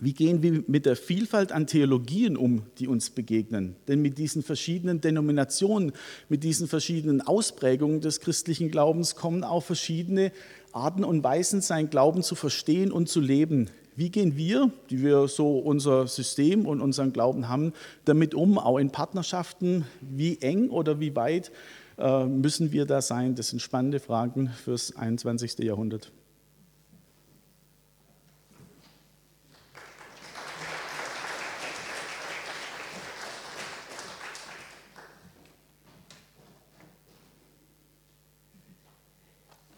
wie 0.00 0.12
gehen 0.12 0.40
wir 0.40 0.62
mit 0.68 0.86
der 0.86 0.94
Vielfalt 0.94 1.50
an 1.50 1.66
Theologien 1.66 2.36
um, 2.36 2.62
die 2.78 2.86
uns 2.86 3.10
begegnen? 3.10 3.74
Denn 3.88 4.02
mit 4.02 4.18
diesen 4.18 4.44
verschiedenen 4.44 5.00
Denominationen, 5.00 5.90
mit 6.28 6.44
diesen 6.44 6.68
verschiedenen 6.68 7.22
Ausprägungen 7.22 8.00
des 8.00 8.20
christlichen 8.20 8.70
Glaubens 8.70 9.16
kommen 9.16 9.42
auch 9.42 9.64
verschiedene 9.64 10.30
Arten 10.70 11.02
und 11.02 11.24
Weisen, 11.24 11.60
seinen 11.60 11.90
Glauben 11.90 12.22
zu 12.22 12.36
verstehen 12.36 12.92
und 12.92 13.08
zu 13.08 13.18
leben. 13.18 13.68
Wie 13.94 14.08
gehen 14.08 14.38
wir, 14.38 14.70
die 14.88 15.02
wir 15.02 15.28
so 15.28 15.58
unser 15.58 16.06
System 16.06 16.66
und 16.66 16.80
unseren 16.80 17.12
Glauben 17.12 17.48
haben, 17.50 17.74
damit 18.06 18.34
um, 18.34 18.58
auch 18.58 18.78
in 18.78 18.90
Partnerschaften? 18.90 19.84
Wie 20.00 20.38
eng 20.40 20.70
oder 20.70 20.98
wie 20.98 21.14
weit 21.14 21.52
äh, 21.98 22.24
müssen 22.24 22.72
wir 22.72 22.86
da 22.86 23.02
sein? 23.02 23.34
Das 23.34 23.50
sind 23.50 23.60
spannende 23.60 24.00
Fragen 24.00 24.48
fürs 24.48 24.96
21. 24.96 25.58
Jahrhundert. 25.58 26.10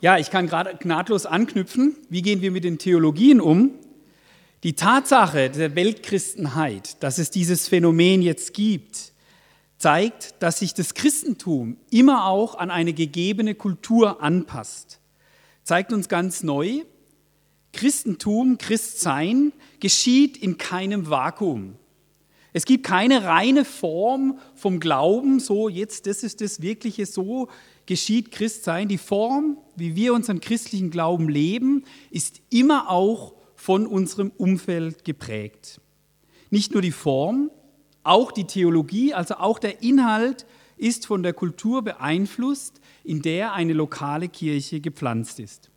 Ja, 0.00 0.18
ich 0.18 0.30
kann 0.30 0.46
gerade 0.46 0.76
gnadlos 0.78 1.26
anknüpfen. 1.26 1.96
Wie 2.10 2.22
gehen 2.22 2.42
wir 2.42 2.52
mit 2.52 2.62
den 2.62 2.78
Theologien 2.78 3.40
um? 3.40 3.72
Die 4.64 4.72
Tatsache 4.72 5.50
der 5.50 5.76
Weltchristenheit, 5.76 7.02
dass 7.02 7.18
es 7.18 7.30
dieses 7.30 7.68
Phänomen 7.68 8.22
jetzt 8.22 8.54
gibt, 8.54 9.12
zeigt, 9.76 10.36
dass 10.42 10.60
sich 10.60 10.72
das 10.72 10.94
Christentum 10.94 11.76
immer 11.90 12.24
auch 12.24 12.54
an 12.54 12.70
eine 12.70 12.94
gegebene 12.94 13.54
Kultur 13.54 14.22
anpasst. 14.22 15.00
Zeigt 15.64 15.92
uns 15.92 16.08
ganz 16.08 16.42
neu, 16.42 16.80
Christentum, 17.74 18.56
Christsein 18.56 19.52
geschieht 19.80 20.38
in 20.38 20.56
keinem 20.56 21.10
Vakuum. 21.10 21.74
Es 22.54 22.64
gibt 22.64 22.86
keine 22.86 23.24
reine 23.24 23.66
Form 23.66 24.38
vom 24.54 24.80
Glauben, 24.80 25.40
so 25.40 25.68
jetzt, 25.68 26.06
das 26.06 26.22
ist 26.22 26.40
das 26.40 26.62
Wirkliche, 26.62 27.04
so 27.04 27.48
geschieht 27.84 28.30
Christsein. 28.30 28.88
Die 28.88 28.96
Form, 28.96 29.58
wie 29.76 29.94
wir 29.94 30.14
unseren 30.14 30.40
christlichen 30.40 30.90
Glauben 30.90 31.28
leben, 31.28 31.84
ist 32.10 32.40
immer 32.48 32.88
auch 32.88 33.34
von 33.64 33.86
unserem 33.86 34.30
Umfeld 34.36 35.06
geprägt. 35.06 35.80
Nicht 36.50 36.74
nur 36.74 36.82
die 36.82 36.90
Form, 36.90 37.50
auch 38.02 38.30
die 38.30 38.44
Theologie, 38.44 39.14
also 39.14 39.36
auch 39.36 39.58
der 39.58 39.82
Inhalt 39.82 40.44
ist 40.76 41.06
von 41.06 41.22
der 41.22 41.32
Kultur 41.32 41.80
beeinflusst, 41.80 42.82
in 43.04 43.22
der 43.22 43.54
eine 43.54 43.72
lokale 43.72 44.28
Kirche 44.28 44.80
gepflanzt 44.80 45.40
ist. 45.40 45.70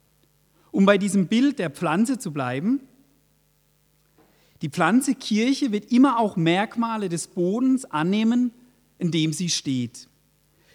Um 0.71 0.85
bei 0.85 0.97
diesem 0.97 1.27
Bild 1.27 1.59
der 1.59 1.69
Pflanze 1.69 2.19
zu 2.19 2.33
bleiben, 2.33 2.81
die 4.61 4.69
Pflanze 4.69 5.15
Kirche 5.15 5.71
wird 5.71 5.89
immer 5.89 6.19
auch 6.19 6.35
Merkmale 6.35 7.07
des 7.07 7.27
Bodens 7.27 7.85
annehmen, 7.85 8.51
in 8.97 9.11
dem 9.11 9.31
sie 9.31 9.47
steht. 9.47 10.09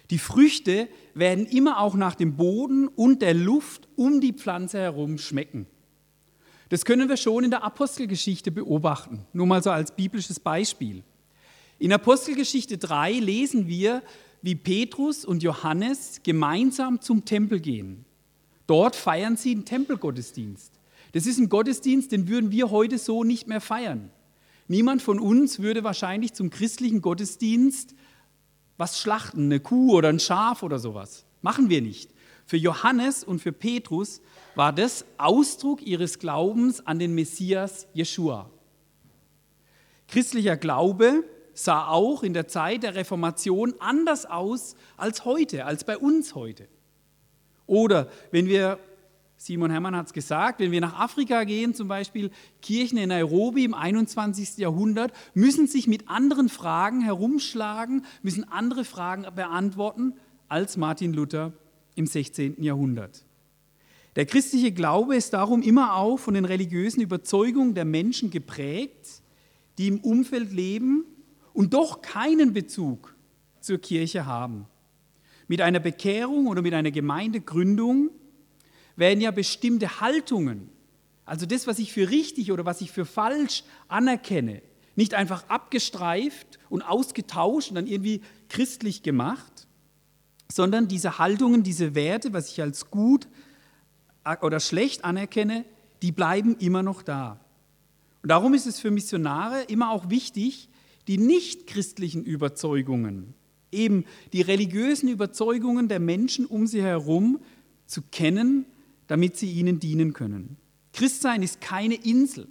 Die 0.09 0.17
Früchte 0.17 0.87
werden 1.13 1.45
immer 1.45 1.79
auch 1.79 1.93
nach 1.93 2.15
dem 2.15 2.37
Boden 2.37 2.87
und 2.87 3.21
der 3.21 3.35
Luft 3.35 3.87
um 3.97 4.19
die 4.19 4.33
Pflanze 4.33 4.79
herum 4.79 5.19
schmecken. 5.19 5.67
Das 6.73 6.85
können 6.85 7.07
wir 7.07 7.17
schon 7.17 7.43
in 7.43 7.51
der 7.51 7.63
Apostelgeschichte 7.63 8.49
beobachten, 8.49 9.27
nur 9.31 9.45
mal 9.45 9.61
so 9.61 9.69
als 9.69 9.95
biblisches 9.95 10.39
Beispiel. 10.39 11.03
In 11.77 11.93
Apostelgeschichte 11.93 12.79
3 12.79 13.11
lesen 13.19 13.67
wir, 13.67 14.01
wie 14.41 14.55
Petrus 14.55 15.23
und 15.23 15.43
Johannes 15.43 16.21
gemeinsam 16.23 16.99
zum 16.99 17.25
Tempel 17.25 17.59
gehen. 17.59 18.05
Dort 18.65 18.95
feiern 18.95 19.37
sie 19.37 19.51
einen 19.51 19.65
Tempelgottesdienst. 19.65 20.71
Das 21.11 21.27
ist 21.27 21.37
ein 21.37 21.47
Gottesdienst, 21.47 22.11
den 22.11 22.27
würden 22.27 22.49
wir 22.49 22.71
heute 22.71 22.97
so 22.97 23.23
nicht 23.23 23.47
mehr 23.47 23.61
feiern. 23.61 24.09
Niemand 24.67 25.03
von 25.03 25.19
uns 25.19 25.59
würde 25.59 25.83
wahrscheinlich 25.83 26.33
zum 26.33 26.49
christlichen 26.49 27.03
Gottesdienst 27.03 27.93
was 28.77 28.99
schlachten, 28.99 29.43
eine 29.43 29.59
Kuh 29.59 29.93
oder 29.93 30.09
ein 30.09 30.19
Schaf 30.19 30.63
oder 30.63 30.79
sowas. 30.79 31.23
Machen 31.43 31.69
wir 31.69 31.83
nicht. 31.83 32.09
Für 32.53 32.57
Johannes 32.57 33.23
und 33.23 33.39
für 33.39 33.51
Petrus 33.51 34.21
war 34.53 34.71
das 34.71 35.05
Ausdruck 35.17 35.81
ihres 35.81 36.19
Glaubens 36.19 36.85
an 36.85 36.99
den 36.99 37.15
Messias 37.15 37.87
Jeschua. 37.93 38.47
Christlicher 40.07 40.55
Glaube 40.55 41.23
sah 41.55 41.87
auch 41.87 42.21
in 42.21 42.35
der 42.35 42.47
Zeit 42.47 42.83
der 42.83 42.93
Reformation 42.93 43.73
anders 43.79 44.27
aus 44.27 44.75
als 44.97 45.25
heute, 45.25 45.65
als 45.65 45.83
bei 45.83 45.97
uns 45.97 46.35
heute. 46.35 46.67
Oder 47.65 48.07
wenn 48.29 48.45
wir, 48.45 48.77
Simon 49.35 49.71
Hermann 49.71 49.95
hat 49.95 50.05
es 50.05 50.13
gesagt, 50.13 50.59
wenn 50.59 50.71
wir 50.71 50.81
nach 50.81 50.99
Afrika 50.99 51.45
gehen, 51.45 51.73
zum 51.73 51.87
Beispiel 51.87 52.29
Kirchen 52.61 52.99
in 52.99 53.09
Nairobi 53.09 53.63
im 53.63 53.73
21. 53.73 54.59
Jahrhundert, 54.59 55.11
müssen 55.33 55.65
sich 55.65 55.87
mit 55.87 56.07
anderen 56.07 56.49
Fragen 56.49 57.01
herumschlagen, 57.01 58.05
müssen 58.21 58.43
andere 58.47 58.85
Fragen 58.85 59.25
beantworten 59.33 60.13
als 60.49 60.77
Martin 60.77 61.13
Luther 61.13 61.53
im 61.95 62.07
16. 62.07 62.61
Jahrhundert. 62.63 63.25
Der 64.15 64.25
christliche 64.25 64.71
Glaube 64.71 65.15
ist 65.15 65.33
darum 65.33 65.61
immer 65.61 65.95
auch 65.95 66.17
von 66.17 66.35
den 66.35 66.45
religiösen 66.45 67.01
Überzeugungen 67.01 67.73
der 67.73 67.85
Menschen 67.85 68.29
geprägt, 68.29 69.21
die 69.77 69.87
im 69.87 69.99
Umfeld 70.01 70.51
leben 70.51 71.05
und 71.53 71.73
doch 71.73 72.01
keinen 72.01 72.53
Bezug 72.53 73.15
zur 73.59 73.79
Kirche 73.79 74.25
haben. 74.25 74.67
Mit 75.47 75.61
einer 75.61 75.79
Bekehrung 75.79 76.47
oder 76.47 76.61
mit 76.61 76.73
einer 76.73 76.91
Gemeindegründung 76.91 78.11
werden 78.95 79.21
ja 79.21 79.31
bestimmte 79.31 79.99
Haltungen, 79.99 80.69
also 81.25 81.45
das, 81.45 81.67
was 81.67 81.79
ich 81.79 81.93
für 81.93 82.09
richtig 82.09 82.51
oder 82.51 82.65
was 82.65 82.81
ich 82.81 82.91
für 82.91 83.05
falsch 83.05 83.63
anerkenne, 83.87 84.61
nicht 84.95 85.13
einfach 85.13 85.49
abgestreift 85.49 86.59
und 86.69 86.81
ausgetauscht 86.81 87.69
und 87.69 87.75
dann 87.75 87.87
irgendwie 87.87 88.21
christlich 88.49 89.03
gemacht, 89.03 89.67
sondern 90.53 90.87
diese 90.87 91.17
Haltungen, 91.17 91.63
diese 91.63 91.95
Werte, 91.95 92.31
was 92.31 92.51
ich 92.51 92.61
als 92.61 92.91
gut 92.91 93.27
oder 94.41 94.59
schlecht 94.59 95.03
anerkenne, 95.03 95.65
die 96.03 96.11
bleiben 96.11 96.57
immer 96.59 96.83
noch 96.83 97.01
da. 97.01 97.39
Und 98.21 98.29
darum 98.29 98.53
ist 98.53 98.67
es 98.67 98.79
für 98.79 98.91
Missionare 98.91 99.63
immer 99.63 99.89
auch 99.89 100.11
wichtig, 100.11 100.69
die 101.07 101.17
nichtchristlichen 101.17 102.23
Überzeugungen, 102.23 103.33
eben 103.71 104.05
die 104.31 104.41
religiösen 104.41 105.09
Überzeugungen 105.09 105.87
der 105.87 105.99
Menschen 105.99 106.45
um 106.45 106.67
sie 106.67 106.83
herum 106.83 107.39
zu 107.87 108.03
kennen, 108.11 108.67
damit 109.07 109.37
sie 109.37 109.51
ihnen 109.51 109.79
dienen 109.79 110.13
können. 110.13 110.57
Christsein 110.93 111.41
ist 111.41 111.61
keine 111.61 111.95
Insel. 111.95 112.47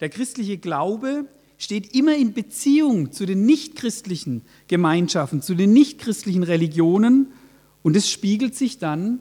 Der 0.00 0.08
christliche 0.08 0.58
Glaube 0.58 1.28
steht 1.64 1.94
immer 1.94 2.14
in 2.14 2.34
Beziehung 2.34 3.10
zu 3.10 3.24
den 3.24 3.46
nichtchristlichen 3.46 4.42
Gemeinschaften, 4.68 5.40
zu 5.40 5.54
den 5.54 5.72
nichtchristlichen 5.72 6.42
Religionen 6.42 7.28
und 7.82 7.96
es 7.96 8.10
spiegelt 8.10 8.54
sich 8.54 8.78
dann 8.78 9.20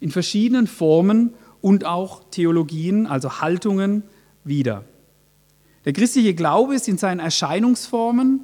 in 0.00 0.10
verschiedenen 0.10 0.66
Formen 0.66 1.34
und 1.60 1.84
auch 1.84 2.24
Theologien, 2.30 3.06
also 3.06 3.40
Haltungen, 3.40 4.02
wieder. 4.44 4.84
Der 5.84 5.92
christliche 5.92 6.34
Glaube 6.34 6.74
ist 6.74 6.88
in 6.88 6.98
seinen 6.98 7.20
Erscheinungsformen 7.20 8.40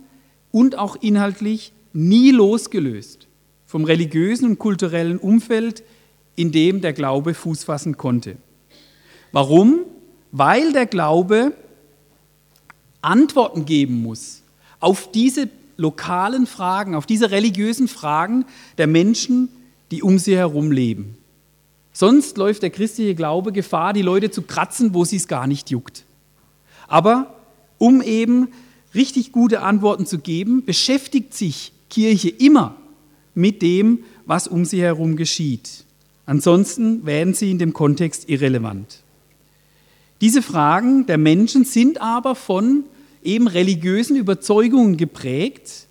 und 0.51 0.79
auch 0.79 0.97
inhaltlich 0.97 1.73
nie 1.93 2.31
losgelöst 2.31 3.27
vom 3.67 3.85
religiösen 3.85 4.49
und 4.51 4.59
kulturellen 4.59 5.19
Umfeld, 5.19 5.83
in 6.37 6.53
dem 6.53 6.81
der 6.81 6.93
Glaube 6.93 7.35
Fuß 7.35 7.65
fassen 7.65 7.97
konnte. 7.97 8.37
Warum? 9.33 9.81
Weil 10.31 10.73
der 10.73 10.87
Glaube 10.87 11.53
Antworten 13.05 13.65
geben 13.65 14.03
muss 14.03 14.43
auf 14.81 15.11
diese 15.11 15.49
lokalen 15.77 16.47
Fragen, 16.47 16.95
auf 16.95 17.07
diese 17.07 17.31
religiösen 17.31 17.89
Fragen 17.89 18.45
der 18.79 18.87
Menschen, 18.87 19.49
die 19.91 20.03
um 20.03 20.19
sie 20.19 20.37
herum 20.37 20.73
leben. 20.73 21.17
Sonst 21.93 22.37
läuft 22.37 22.63
der 22.63 22.71
christliche 22.71 23.15
Glaube 23.15 23.53
Gefahr, 23.53 23.93
die 23.93 24.03
Leute 24.03 24.31
zu 24.31 24.43
kratzen, 24.43 24.95
wo 24.95 25.05
sie 25.05 25.17
es 25.17 25.29
gar 25.29 25.47
nicht 25.47 25.71
juckt. 25.71 26.05
Aber 26.89 27.35
um 27.79 28.03
eben 28.03 28.49
richtig 28.95 29.33
gute 29.33 29.63
Antworten 29.63 30.07
zu 30.07 30.19
geben, 30.19 30.65
beschäftigt 30.65 31.35
sich 31.35 31.73
Kirche 31.91 32.29
immer 32.29 32.77
mit 33.35 33.63
dem, 33.63 34.01
was 34.27 34.49
um 34.49 34.65
sie 34.65 34.83
herum 34.83 35.17
geschieht. 35.17 35.85
Ansonsten 36.27 37.05
werden 37.05 37.35
sie 37.35 37.51
in 37.51 37.59
dem 37.59 37.73
Kontext 37.73 38.29
irrelevant. 38.29 39.03
Diese 40.21 40.43
Fragen 40.43 41.07
der 41.07 41.19
Menschen 41.19 41.65
sind 41.65 42.01
aber 42.01 42.35
von 42.35 42.85
eben 43.25 43.49
religiösen 43.49 44.17
Überzeugungen 44.17 44.97
geprägt 44.97 45.87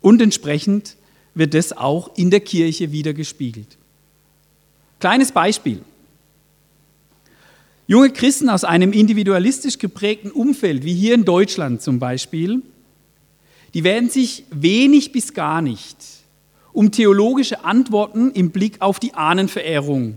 und 0.00 0.22
entsprechend 0.22 0.96
wird 1.34 1.54
das 1.54 1.76
auch 1.76 2.16
in 2.16 2.30
der 2.30 2.40
Kirche 2.40 2.92
wieder 2.92 3.12
gespiegelt. 3.12 3.76
Kleines 5.00 5.32
Beispiel. 5.32 5.80
Junge 7.86 8.10
Christen 8.10 8.48
aus 8.48 8.64
einem 8.64 8.92
individualistisch 8.92 9.78
geprägten 9.78 10.30
Umfeld, 10.30 10.84
wie 10.84 10.94
hier 10.94 11.14
in 11.14 11.24
Deutschland 11.24 11.82
zum 11.82 11.98
Beispiel, 11.98 12.62
die 13.74 13.84
werden 13.84 14.08
sich 14.08 14.44
wenig 14.50 15.12
bis 15.12 15.34
gar 15.34 15.60
nicht 15.60 15.96
um 16.76 16.90
theologische 16.90 17.64
Antworten 17.64 18.32
im 18.32 18.50
Blick 18.50 18.82
auf 18.82 19.00
die 19.00 19.14
Ahnenverehrung 19.14 20.16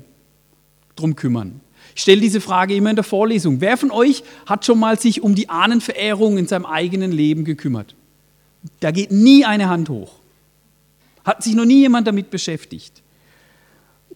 drum 0.98 1.16
kümmern. 1.16 1.62
Ich 1.96 2.02
stelle 2.02 2.22
diese 2.22 2.42
Frage 2.42 2.76
immer 2.76 2.90
in 2.90 2.96
der 2.96 3.04
Vorlesung. 3.04 3.62
Wer 3.62 3.78
von 3.78 3.92
euch 3.92 4.24
hat 4.46 4.66
schon 4.66 4.80
mal 4.80 5.00
sich 5.00 5.22
um 5.22 5.36
die 5.36 5.50
Ahnenverehrung 5.50 6.38
in 6.38 6.48
seinem 6.48 6.66
eigenen 6.66 7.12
Leben 7.12 7.46
gekümmert? 7.46 7.96
Da 8.80 8.92
geht 8.92 9.12
nie 9.12 9.46
eine 9.46 9.70
Hand 9.70 9.90
hoch. 9.90 10.14
Hat 11.24 11.44
sich 11.44 11.56
noch 11.56 11.66
nie 11.66 11.82
jemand 11.82 12.08
damit 12.08 12.30
beschäftigt. 12.30 13.02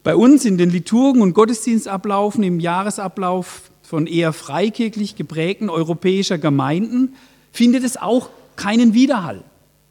Bei 0.03 0.15
uns 0.15 0.45
in 0.45 0.57
den 0.57 0.69
Liturgen 0.69 1.21
und 1.21 1.33
Gottesdienstablaufen 1.33 2.43
im 2.43 2.59
Jahresablauf 2.59 3.71
von 3.83 4.07
eher 4.07 4.33
freikirchlich 4.33 5.15
geprägten 5.15 5.69
europäischer 5.69 6.37
Gemeinden 6.37 7.15
findet 7.51 7.83
es 7.83 7.95
auch 7.97 8.29
keinen 8.55 8.93
Widerhall. 8.93 9.43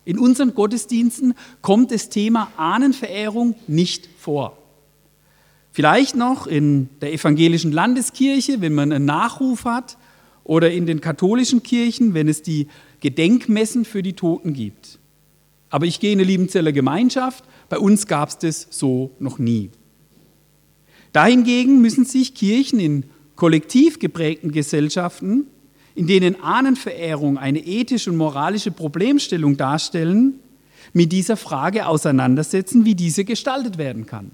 In 0.04 0.18
unseren 0.18 0.54
Gottesdiensten 0.54 1.34
kommt 1.60 1.92
das 1.92 2.08
Thema 2.08 2.50
Ahnenverehrung 2.56 3.54
nicht 3.68 4.08
vor. 4.18 4.58
Vielleicht 5.72 6.16
noch 6.16 6.46
in 6.46 6.90
der 7.00 7.12
evangelischen 7.12 7.72
Landeskirche, 7.72 8.60
wenn 8.60 8.74
man 8.74 8.92
einen 8.92 9.06
Nachruf 9.06 9.64
hat, 9.64 9.96
oder 10.44 10.70
in 10.70 10.86
den 10.86 11.00
katholischen 11.00 11.62
Kirchen, 11.62 12.14
wenn 12.14 12.28
es 12.28 12.42
die 12.42 12.66
Gedenkmessen 13.00 13.84
für 13.84 14.02
die 14.02 14.14
Toten 14.14 14.52
gibt. 14.52 14.98
Aber 15.70 15.86
ich 15.86 16.00
gehe 16.00 16.12
in 16.12 16.18
eine 16.18 16.26
Liebenzeller 16.26 16.72
Gemeinschaft, 16.72 17.44
bei 17.68 17.78
uns 17.78 18.06
gab 18.06 18.28
es 18.28 18.38
das 18.38 18.66
so 18.70 19.12
noch 19.18 19.38
nie. 19.38 19.70
Dahingegen 21.12 21.80
müssen 21.80 22.04
sich 22.04 22.34
Kirchen 22.34 22.80
in 22.80 23.04
kollektiv 23.36 23.98
geprägten 23.98 24.52
Gesellschaften, 24.52 25.46
in 25.94 26.06
denen 26.06 26.40
Ahnenverehrung 26.42 27.38
eine 27.38 27.64
ethische 27.64 28.10
und 28.10 28.16
moralische 28.16 28.70
Problemstellung 28.70 29.56
darstellen, 29.56 30.40
mit 30.92 31.12
dieser 31.12 31.36
Frage 31.36 31.86
auseinandersetzen, 31.86 32.84
wie 32.84 32.94
diese 32.94 33.24
gestaltet 33.24 33.78
werden 33.78 34.06
kann. 34.06 34.32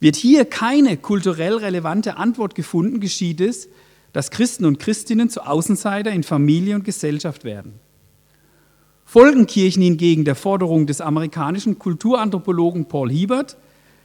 Wird 0.00 0.16
hier 0.16 0.44
keine 0.44 0.96
kulturell 0.96 1.54
relevante 1.54 2.16
Antwort 2.16 2.54
gefunden, 2.54 3.00
geschieht 3.00 3.40
es, 3.40 3.68
dass 4.12 4.30
Christen 4.30 4.64
und 4.64 4.78
Christinnen 4.78 5.30
zu 5.30 5.46
Außenseiter 5.46 6.10
in 6.10 6.22
Familie 6.22 6.74
und 6.74 6.84
Gesellschaft 6.84 7.44
werden. 7.44 7.74
Folgen 9.04 9.46
Kirchen 9.46 9.82
hingegen 9.82 10.24
der 10.24 10.34
Forderung 10.34 10.86
des 10.86 11.00
amerikanischen 11.00 11.78
Kulturanthropologen 11.78 12.86
Paul 12.86 13.10
Hiebert 13.10 13.56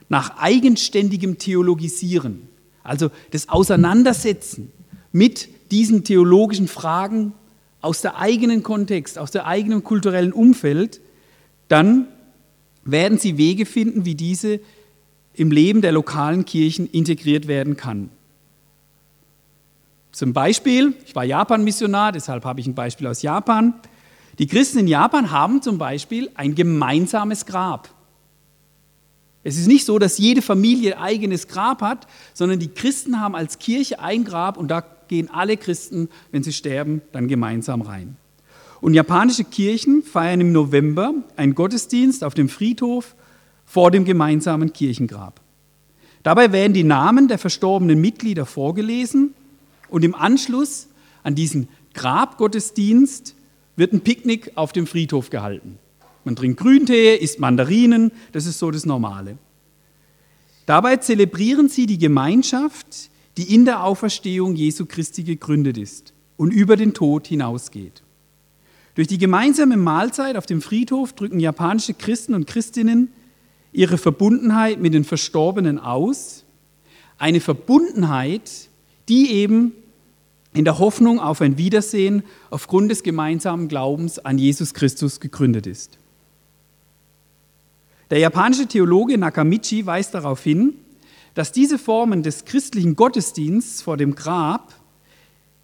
nach 0.10 0.38
eigenständigem 0.38 1.38
Theologisieren, 1.38 2.48
also 2.84 3.10
das 3.32 3.50
Auseinandersetzen 3.50 4.72
mit 5.12 5.50
diesen 5.72 6.04
theologischen 6.04 6.68
Fragen 6.68 7.34
aus 7.82 8.02
der 8.02 8.18
eigenen 8.18 8.64
Kontext, 8.64 9.18
aus 9.18 9.32
der 9.32 9.48
eigenen 9.48 9.84
kulturellen 9.84 10.34
Umfeld, 10.34 11.02
dann 11.68 12.08
werden 12.84 13.18
sie 13.18 13.38
Wege 13.38 13.66
finden, 13.66 14.06
wie 14.06 14.16
diese 14.16 14.60
im 15.34 15.52
Leben 15.52 15.82
der 15.82 15.92
lokalen 15.92 16.46
Kirchen 16.46 16.88
integriert 16.88 17.48
werden 17.48 17.78
kann. 17.78 18.10
Zum 20.12 20.34
Beispiel, 20.34 20.94
ich 21.06 21.16
war 21.16 21.24
Japan-Missionar, 21.24 22.12
deshalb 22.12 22.44
habe 22.44 22.60
ich 22.60 22.68
ein 22.68 22.76
Beispiel 22.76 23.08
aus 23.08 23.22
Japan. 23.22 23.74
Die 24.40 24.48
Christen 24.48 24.80
in 24.80 24.88
Japan 24.88 25.32
haben 25.32 25.62
zum 25.62 25.78
Beispiel 25.78 26.30
ein 26.36 26.54
gemeinsames 26.54 27.46
Grab. 27.46 27.90
Es 29.44 29.58
ist 29.58 29.68
nicht 29.68 29.86
so, 29.86 29.98
dass 29.98 30.18
jede 30.18 30.42
Familie 30.42 30.98
ein 30.98 31.04
eigenes 31.04 31.48
Grab 31.48 31.82
hat, 31.82 32.08
sondern 32.34 32.60
die 32.60 32.68
Christen 32.68 33.20
haben 33.20 33.36
als 33.36 33.58
Kirche 33.58 34.00
ein 34.00 34.24
Grab 34.24 34.58
und 34.58 34.70
da 34.70 34.84
gehen 35.08 35.30
alle 35.32 35.58
Christen, 35.58 36.10
wenn 36.32 36.44
sie 36.44 36.54
sterben, 36.54 37.02
dann 37.12 37.28
gemeinsam 37.28 37.82
rein. 37.82 38.18
Und 38.82 38.94
japanische 38.94 39.44
Kirchen 39.44 40.04
feiern 40.04 40.42
im 40.42 40.52
November 40.52 41.14
einen 41.38 41.56
Gottesdienst 41.56 42.24
auf 42.24 42.34
dem 42.34 42.50
Friedhof 42.50 43.16
vor 43.72 43.90
dem 43.90 44.04
gemeinsamen 44.04 44.74
Kirchengrab. 44.74 45.40
Dabei 46.24 46.52
werden 46.52 46.74
die 46.74 46.84
Namen 46.84 47.30
der 47.30 47.38
verstorbenen 47.38 48.02
Mitglieder 48.02 48.46
vorgelesen 48.46 49.34
und 49.88 50.04
im 50.04 50.14
Anschluss 50.14 50.90
an 51.24 51.36
diesen 51.36 51.70
Grabgottesdienst 51.94 53.34
wird 53.78 53.94
ein 53.94 54.02
Picknick 54.02 54.52
auf 54.56 54.74
dem 54.74 54.88
Friedhof 54.88 55.30
gehalten. 55.30 55.80
Man 56.26 56.36
trinkt 56.36 56.60
Grüntee, 56.60 57.16
isst 57.16 57.40
Mandarinen, 57.40 58.12
das 58.34 58.46
ist 58.46 58.60
so 58.60 58.72
das 58.72 58.86
Normale. 58.86 59.38
Dabei 60.66 60.98
zelebrieren 60.98 61.70
sie 61.70 61.86
die 61.86 61.98
Gemeinschaft, 61.98 63.10
die 63.38 63.56
in 63.56 63.64
der 63.64 63.86
Auferstehung 63.86 64.56
Jesu 64.56 64.86
Christi 64.86 65.24
gegründet 65.24 65.78
ist 65.78 66.12
und 66.36 66.52
über 66.52 66.76
den 66.76 66.94
Tod 66.94 67.26
hinausgeht. 67.26 68.04
Durch 68.96 69.08
die 69.08 69.18
gemeinsame 69.18 69.78
Mahlzeit 69.78 70.36
auf 70.36 70.46
dem 70.46 70.62
Friedhof 70.62 71.14
drücken 71.14 71.40
japanische 71.40 71.94
Christen 71.94 72.34
und 72.34 72.48
Christinnen 72.48 73.14
ihre 73.74 73.98
Verbundenheit 73.98 74.80
mit 74.80 74.94
den 74.94 75.04
Verstorbenen 75.04 75.80
aus. 75.80 76.44
Eine 77.18 77.40
Verbundenheit, 77.40 78.70
die 79.10 79.32
eben 79.32 79.74
in 80.54 80.66
der 80.66 80.80
Hoffnung 80.80 81.20
auf 81.20 81.42
ein 81.42 81.58
Wiedersehen 81.58 82.24
aufgrund 82.50 82.92
des 82.92 83.04
gemeinsamen 83.04 83.68
Glaubens 83.68 84.20
an 84.20 84.38
Jesus 84.38 84.74
Christus 84.74 85.20
gegründet 85.20 85.66
ist. 85.68 85.98
Der 88.10 88.20
japanische 88.20 88.68
Theologe 88.68 89.18
Nakamichi 89.18 89.86
weist 89.86 90.14
darauf 90.14 90.44
hin, 90.44 90.74
dass 91.34 91.54
diese 91.54 91.80
Formen 91.80 92.24
des 92.24 92.44
christlichen 92.44 92.98
Gottesdienstes 92.98 93.82
vor 93.82 93.96
dem 93.96 94.16
Grab 94.16 94.74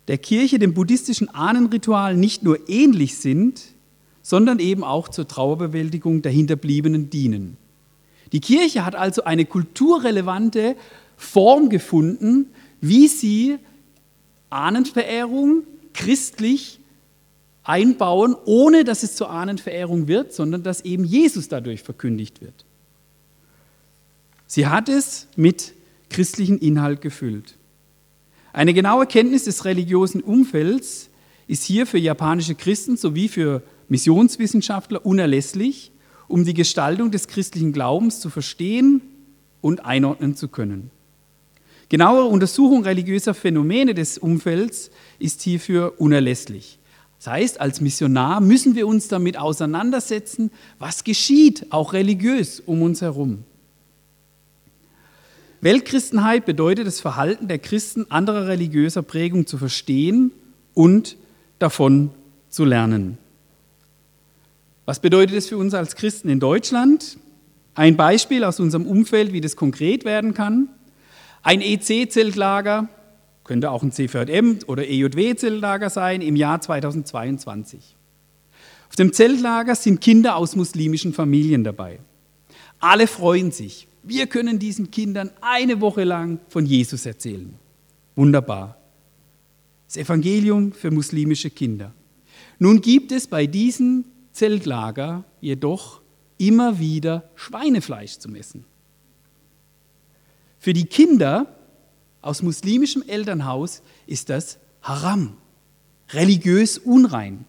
der 0.08 0.18
Kirche 0.18 0.58
dem 0.58 0.74
buddhistischen 0.74 1.28
Ahnenritual 1.28 2.16
nicht 2.16 2.44
nur 2.44 2.70
ähnlich 2.70 3.18
sind, 3.18 3.62
sondern 4.22 4.60
eben 4.60 4.86
auch 4.86 5.10
zur 5.10 5.28
Trauerbewältigung 5.28 6.22
der 6.22 6.32
Hinterbliebenen 6.32 7.10
dienen. 7.10 7.58
Die 8.32 8.42
Kirche 8.42 8.86
hat 8.86 8.96
also 8.96 9.24
eine 9.24 9.46
kulturrelevante 9.46 10.76
Form 11.16 11.70
gefunden, 11.70 12.48
wie 12.82 13.08
sie 13.08 13.58
Ahnenverehrung 14.50 15.64
christlich 15.94 16.80
einbauen, 17.64 18.36
ohne 18.46 18.84
dass 18.84 19.04
es 19.04 19.16
zur 19.16 19.30
Ahnenverehrung 19.30 20.08
wird, 20.08 20.34
sondern 20.34 20.64
dass 20.64 20.82
eben 20.82 21.04
Jesus 21.04 21.50
dadurch 21.50 21.84
verkündigt 21.84 22.42
wird. 22.42 22.66
Sie 24.46 24.68
hat 24.68 24.88
es 24.88 25.28
mit 25.36 25.74
christlichen 26.10 26.58
Inhalt 26.60 27.02
gefüllt. 27.02 27.56
Eine 28.54 28.74
genaue 28.74 29.06
Kenntnis 29.06 29.44
des 29.44 29.66
religiösen 29.66 30.22
Umfelds 30.22 31.10
ist 31.48 31.64
hier 31.64 31.86
für 31.86 31.98
japanische 31.98 32.56
Christen 32.56 32.96
sowie 32.96 33.28
für 33.28 33.62
Missionswissenschaftler 33.90 35.06
unerlässlich, 35.06 35.92
um 36.28 36.46
die 36.46 36.54
Gestaltung 36.54 37.12
des 37.12 37.28
christlichen 37.28 37.74
Glaubens 37.74 38.20
zu 38.20 38.30
verstehen 38.30 39.02
und 39.62 39.86
einordnen 39.86 40.36
zu 40.36 40.48
können. 40.48 40.92
Genauere 41.90 42.26
Untersuchung 42.26 42.84
religiöser 42.84 43.34
Phänomene 43.34 43.94
des 43.94 44.18
Umfelds 44.18 44.92
ist 45.20 45.42
hierfür 45.42 45.94
unerlässlich. 46.00 46.80
Das 47.18 47.28
heißt, 47.28 47.62
als 47.62 47.82
Missionar 47.82 48.42
müssen 48.42 48.76
wir 48.76 48.88
uns 48.88 49.08
damit 49.08 49.38
auseinandersetzen, 49.38 50.52
was 50.80 51.04
geschieht, 51.04 51.68
auch 51.72 51.94
religiös 51.94 52.60
um 52.60 52.82
uns 52.82 53.02
herum. 53.02 53.44
Weltchristenheit 55.62 56.46
bedeutet 56.46 56.86
das 56.86 57.00
Verhalten 57.00 57.48
der 57.48 57.58
Christen 57.58 58.06
anderer 58.12 58.48
religiöser 58.48 59.02
Prägung 59.02 59.48
zu 59.48 59.58
verstehen 59.58 60.32
und 60.76 61.18
davon 61.58 62.12
zu 62.50 62.64
lernen. 62.64 63.18
Was 64.88 65.02
bedeutet 65.02 65.36
es 65.36 65.50
für 65.50 65.58
uns 65.58 65.74
als 65.74 65.98
Christen 65.98 66.30
in 66.30 66.40
Deutschland? 66.40 67.18
Ein 67.76 67.98
Beispiel 67.98 68.46
aus 68.46 68.62
unserem 68.62 68.86
Umfeld, 68.86 69.34
wie 69.34 69.42
das 69.42 69.58
konkret 69.58 70.06
werden 70.06 70.34
kann. 70.34 70.70
Ein 71.44 71.60
EC-Zeltlager, 71.60 72.88
könnte 73.44 73.72
auch 73.72 73.84
ein 73.84 73.92
CVM 73.92 74.60
oder 74.66 74.88
EJW-Zeltlager 74.88 75.90
sein, 75.90 76.22
im 76.22 76.38
Jahr 76.38 76.62
2022. 76.62 77.98
Auf 78.88 78.96
dem 78.96 79.12
Zeltlager 79.12 79.76
sind 79.76 80.00
Kinder 80.00 80.38
aus 80.38 80.56
muslimischen 80.56 81.12
Familien 81.12 81.66
dabei. 81.66 82.00
Alle 82.80 83.08
freuen 83.08 83.52
sich. 83.52 83.90
Wir 84.04 84.26
können 84.28 84.58
diesen 84.58 84.90
Kindern 84.90 85.32
eine 85.42 85.82
Woche 85.82 86.06
lang 86.06 86.40
von 86.48 86.66
Jesus 86.66 87.06
erzählen. 87.06 87.54
Wunderbar. 88.16 88.78
Das 89.86 89.98
Evangelium 89.98 90.72
für 90.72 90.92
muslimische 90.92 91.50
Kinder. 91.50 91.94
Nun 92.58 92.80
gibt 92.80 93.12
es 93.12 93.28
bei 93.28 93.48
diesem 93.48 94.06
Zeltlager 94.38 95.24
jedoch 95.42 96.02
immer 96.38 96.78
wieder 96.80 97.30
Schweinefleisch 97.36 98.20
zum 98.20 98.36
Essen. 98.36 98.66
Für 100.60 100.74
die 100.74 100.86
Kinder 100.86 101.56
aus 102.22 102.44
muslimischem 102.44 103.04
Elternhaus 103.08 103.82
ist 104.06 104.30
das 104.30 104.60
Haram, 104.82 105.38
religiös 106.12 106.78
unrein. 106.78 107.46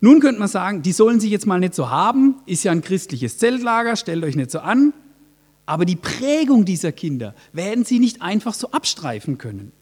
Nun 0.00 0.20
könnte 0.20 0.40
man 0.40 0.48
sagen, 0.48 0.82
die 0.82 0.92
sollen 0.92 1.20
sich 1.20 1.30
jetzt 1.30 1.46
mal 1.46 1.60
nicht 1.60 1.74
so 1.74 1.88
haben, 1.90 2.40
ist 2.46 2.64
ja 2.64 2.72
ein 2.72 2.82
christliches 2.82 3.38
Zeltlager, 3.38 3.96
stellt 3.96 4.24
euch 4.24 4.36
nicht 4.36 4.50
so 4.50 4.58
an. 4.58 4.92
Aber 5.66 5.84
die 5.84 5.96
Prägung 5.96 6.64
dieser 6.64 6.92
Kinder 6.92 7.34
werden 7.52 7.84
sie 7.84 7.98
nicht 7.98 8.22
einfach 8.22 8.54
so 8.54 8.70
abstreifen 8.72 9.38
können. 9.38 9.72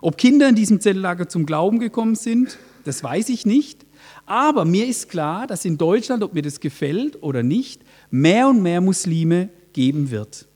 Ob 0.00 0.18
Kinder 0.18 0.48
in 0.48 0.54
diesem 0.54 0.80
Zeltlager 0.80 1.28
zum 1.28 1.46
Glauben 1.46 1.78
gekommen 1.78 2.14
sind, 2.14 2.58
das 2.84 3.02
weiß 3.02 3.30
ich 3.30 3.46
nicht. 3.46 3.85
Aber 4.26 4.64
mir 4.64 4.86
ist 4.86 5.08
klar, 5.08 5.46
dass 5.46 5.64
in 5.64 5.78
Deutschland, 5.78 6.22
ob 6.22 6.34
mir 6.34 6.42
das 6.42 6.60
gefällt 6.60 7.22
oder 7.22 7.42
nicht, 7.42 7.80
mehr 8.10 8.48
und 8.48 8.62
mehr 8.62 8.80
Muslime 8.80 9.48
geben 9.72 10.10
wird. 10.10 10.46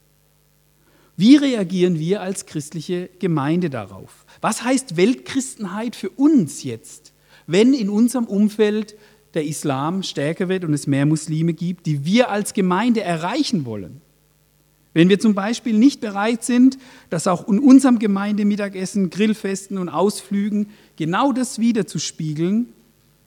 Wie 1.16 1.36
reagieren 1.36 1.98
wir 1.98 2.20
als 2.20 2.46
christliche 2.46 3.10
Gemeinde 3.18 3.70
darauf? 3.70 4.26
Was 4.40 4.62
heißt 4.62 4.96
Weltchristenheit 4.96 5.94
für 5.94 6.10
uns 6.10 6.64
jetzt? 6.64 7.12
wenn 7.50 7.74
in 7.74 7.90
unserem 7.90 8.26
Umfeld 8.26 8.96
der 9.34 9.44
Islam 9.44 10.02
stärker 10.02 10.48
wird 10.48 10.64
und 10.64 10.72
es 10.72 10.86
mehr 10.86 11.04
Muslime 11.04 11.52
gibt, 11.52 11.86
die 11.86 12.04
wir 12.04 12.30
als 12.30 12.54
Gemeinde 12.54 13.00
erreichen 13.02 13.64
wollen. 13.64 14.00
Wenn 14.92 15.08
wir 15.08 15.18
zum 15.18 15.34
Beispiel 15.34 15.78
nicht 15.78 16.00
bereit 16.00 16.44
sind, 16.44 16.78
dass 17.10 17.26
auch 17.26 17.48
in 17.48 17.58
unserem 17.58 17.98
Gemeindemittagessen, 17.98 19.10
Grillfesten 19.10 19.78
und 19.78 19.88
Ausflügen 19.88 20.68
genau 20.96 21.32
das 21.32 21.58
wiederzuspiegeln, 21.58 22.72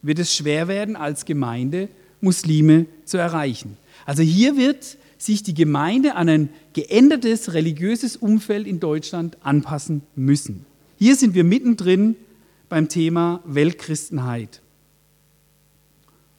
wird 0.04 0.20
es 0.20 0.36
schwer 0.36 0.68
werden, 0.68 0.96
als 0.96 1.26
Gemeinde 1.26 1.89
Muslime 2.22 2.86
zu 3.06 3.18
erreichen. 3.18 3.78
Also 4.06 4.22
hier 4.22 4.56
wird 4.56 4.98
sich 5.18 5.42
die 5.42 5.54
Gemeinde 5.54 6.16
an 6.16 6.30
ein 6.30 6.50
geändertes 6.74 7.54
religiöses 7.54 8.18
Umfeld 8.18 8.68
in 8.68 8.80
Deutschland 8.80 9.38
anpassen 9.42 10.04
müssen. 10.16 10.66
Hier 10.98 11.16
sind 11.16 11.34
wir 11.34 11.44
mittendrin 11.44 12.16
beim 12.70 12.89
Thema 12.89 13.42
Weltchristenheit. 13.46 14.62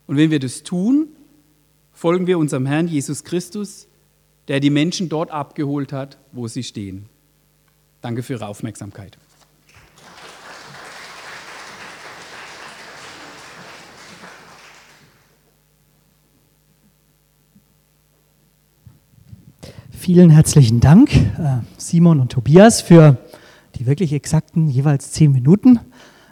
Und 0.06 0.16
wenn 0.16 0.30
wir 0.30 0.40
das 0.40 0.62
tun, 0.62 1.08
folgen 1.92 2.26
wir 2.26 2.38
unserem 2.38 2.66
Herrn 2.66 2.88
Jesus 2.88 3.24
Christus, 3.24 3.88
der 4.48 4.60
die 4.60 4.70
Menschen 4.70 5.08
dort 5.08 5.30
abgeholt 5.30 5.92
hat, 5.92 6.18
wo 6.32 6.48
sie 6.48 6.62
stehen. 6.62 7.06
Danke 8.02 8.22
für 8.22 8.34
Ihre 8.34 8.48
Aufmerksamkeit. 8.48 9.16
Vielen 20.04 20.28
herzlichen 20.28 20.80
Dank, 20.80 21.14
äh, 21.14 21.62
Simon 21.78 22.20
und 22.20 22.30
Tobias, 22.30 22.82
für 22.82 23.16
die 23.76 23.86
wirklich 23.86 24.12
exakten 24.12 24.68
jeweils 24.68 25.12
zehn 25.12 25.32
Minuten. 25.32 25.80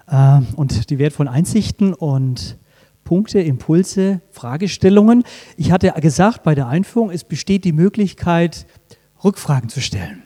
Äh, 0.08 0.40
und 0.56 0.90
die 0.90 0.98
wertvollen 0.98 1.32
Einsichten 1.32 1.94
und 1.94 2.58
Punkte, 3.02 3.40
Impulse, 3.40 4.20
Fragestellungen. 4.30 5.24
Ich 5.56 5.72
hatte 5.72 5.90
gesagt 6.02 6.42
bei 6.42 6.54
der 6.54 6.66
Einführung, 6.68 7.10
es 7.10 7.24
besteht 7.24 7.64
die 7.64 7.72
Möglichkeit, 7.72 8.66
Rückfragen 9.24 9.70
zu 9.70 9.80
stellen. 9.80 10.22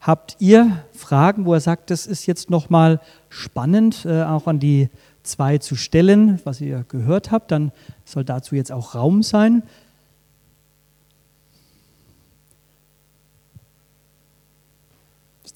Habt 0.00 0.36
ihr 0.38 0.82
Fragen, 0.92 1.44
wo 1.44 1.52
er 1.52 1.60
sagt, 1.60 1.90
das 1.90 2.06
ist 2.06 2.24
jetzt 2.24 2.48
nochmal 2.48 3.02
spannend, 3.28 4.06
äh, 4.06 4.22
auch 4.22 4.46
an 4.46 4.60
die 4.60 4.88
zwei 5.24 5.58
zu 5.58 5.76
stellen, 5.76 6.40
was 6.44 6.62
ihr 6.62 6.86
gehört 6.88 7.32
habt, 7.32 7.50
dann 7.50 7.70
soll 8.06 8.24
dazu 8.24 8.54
jetzt 8.54 8.72
auch 8.72 8.94
Raum 8.94 9.22
sein. 9.22 9.62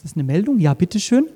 Ist 0.01 0.13
das 0.13 0.15
eine 0.15 0.25
Meldung? 0.25 0.59
Ja, 0.59 0.73
bitteschön. 0.73 1.27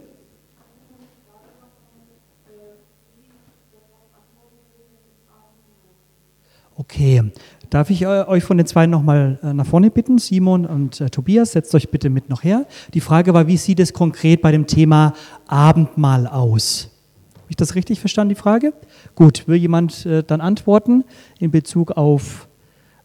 Okay, 6.75 7.31
darf 7.69 7.91
ich 7.91 8.01
äh, 8.01 8.07
euch 8.07 8.43
von 8.43 8.57
den 8.57 8.67
zwei 8.67 8.87
nochmal 8.87 9.39
äh, 9.43 9.53
nach 9.53 9.67
vorne 9.67 9.91
bitten? 9.91 10.17
Simon 10.17 10.65
und 10.65 10.99
äh, 11.03 11.11
Tobias, 11.11 11.53
setzt 11.53 11.75
euch 11.75 11.91
bitte 11.91 12.09
mit 12.09 12.31
noch 12.31 12.43
her. 12.43 12.67
Die 12.95 13.03
Frage 13.03 13.35
war, 13.35 13.47
wie 13.49 13.59
sieht 13.59 13.81
es 13.81 13.93
konkret 13.93 14.41
bei 14.41 14.51
dem 14.51 14.67
Thema 14.67 15.13
Abendmahl 15.47 16.27
aus? 16.27 16.89
Habe 17.35 17.51
ich 17.51 17.57
das 17.57 17.75
richtig 17.75 18.01
verstanden, 18.01 18.31
die 18.31 18.41
Frage? 18.41 18.73
Gut, 19.15 19.47
will 19.47 19.57
jemand 19.57 20.07
äh, 20.07 20.23
dann 20.23 20.41
antworten 20.41 21.05
in 21.39 21.51
Bezug 21.51 21.91
auf 21.91 22.49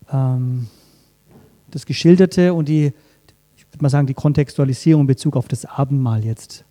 ähm, 0.10 0.68
das 1.70 1.86
Geschilderte 1.86 2.54
und 2.54 2.70
die, 2.70 2.94
würde 3.80 3.86
mal 3.86 3.90
sagen, 3.90 4.08
die 4.08 4.14
Kontextualisierung 4.14 5.02
in 5.02 5.08
Bezug 5.08 5.38
auf 5.38 5.48
das 5.48 5.64
Abendmahl 5.64 6.26
jetzt? 6.26 6.66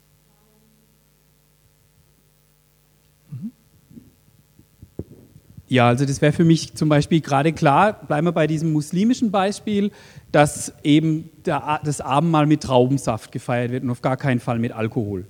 Ja, 5.69 5.89
also 5.89 6.05
das 6.05 6.21
wäre 6.21 6.33
für 6.33 6.45
mich 6.45 6.75
zum 6.75 6.91
Beispiel 6.91 7.21
gerade 7.23 7.53
klar, 7.53 7.95
bleiben 7.95 8.27
wir 8.27 8.33
bei 8.33 8.47
diesem 8.47 8.73
muslimischen 8.73 9.31
Beispiel, 9.31 9.91
dass 10.33 10.73
eben 10.83 11.31
der, 11.47 11.81
das 11.83 12.03
Abendmahl 12.03 12.47
mit 12.47 12.63
Traubensaft 12.63 13.33
gefeiert 13.33 13.71
wird 13.71 13.85
und 13.85 13.91
auf 13.91 14.03
gar 14.03 14.19
keinen 14.19 14.41
Fall 14.41 14.59
mit 14.59 14.73
Alkohol. 14.73 15.27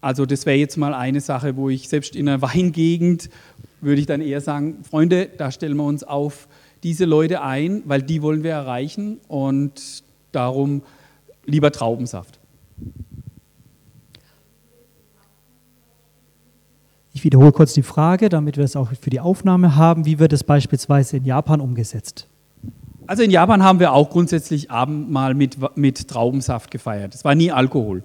Also 0.00 0.24
das 0.24 0.46
wäre 0.46 0.56
jetzt 0.56 0.78
mal 0.78 0.94
eine 0.94 1.20
Sache, 1.20 1.56
wo 1.56 1.68
ich 1.68 1.88
selbst 1.88 2.16
in 2.16 2.28
einer 2.28 2.40
Weingegend 2.40 3.28
würde 3.82 4.00
ich 4.00 4.06
dann 4.06 4.22
eher 4.22 4.40
sagen, 4.40 4.84
Freunde, 4.88 5.28
da 5.36 5.50
stellen 5.50 5.76
wir 5.76 5.84
uns 5.84 6.02
auf 6.02 6.48
diese 6.82 7.04
Leute 7.04 7.42
ein, 7.42 7.82
weil 7.84 8.02
die 8.02 8.22
wollen 8.22 8.42
wir 8.42 8.52
erreichen 8.52 9.18
und 9.28 10.02
darum 10.32 10.82
lieber 11.44 11.72
Traubensaft. 11.72 12.38
Ich 17.12 17.24
wiederhole 17.24 17.52
kurz 17.52 17.74
die 17.74 17.82
Frage, 17.82 18.28
damit 18.28 18.56
wir 18.56 18.64
es 18.64 18.76
auch 18.76 18.92
für 19.00 19.10
die 19.10 19.20
Aufnahme 19.20 19.76
haben. 19.76 20.06
Wie 20.06 20.18
wird 20.18 20.32
es 20.32 20.44
beispielsweise 20.44 21.16
in 21.16 21.24
Japan 21.24 21.60
umgesetzt? 21.60 22.28
Also 23.06 23.24
in 23.24 23.30
Japan 23.30 23.64
haben 23.64 23.80
wir 23.80 23.92
auch 23.92 24.10
grundsätzlich 24.10 24.70
Abendmahl 24.70 25.34
mit, 25.34 25.58
mit 25.76 26.06
Traubensaft 26.06 26.70
gefeiert. 26.70 27.14
Es 27.14 27.24
war 27.24 27.34
nie 27.34 27.50
Alkohol. 27.50 28.04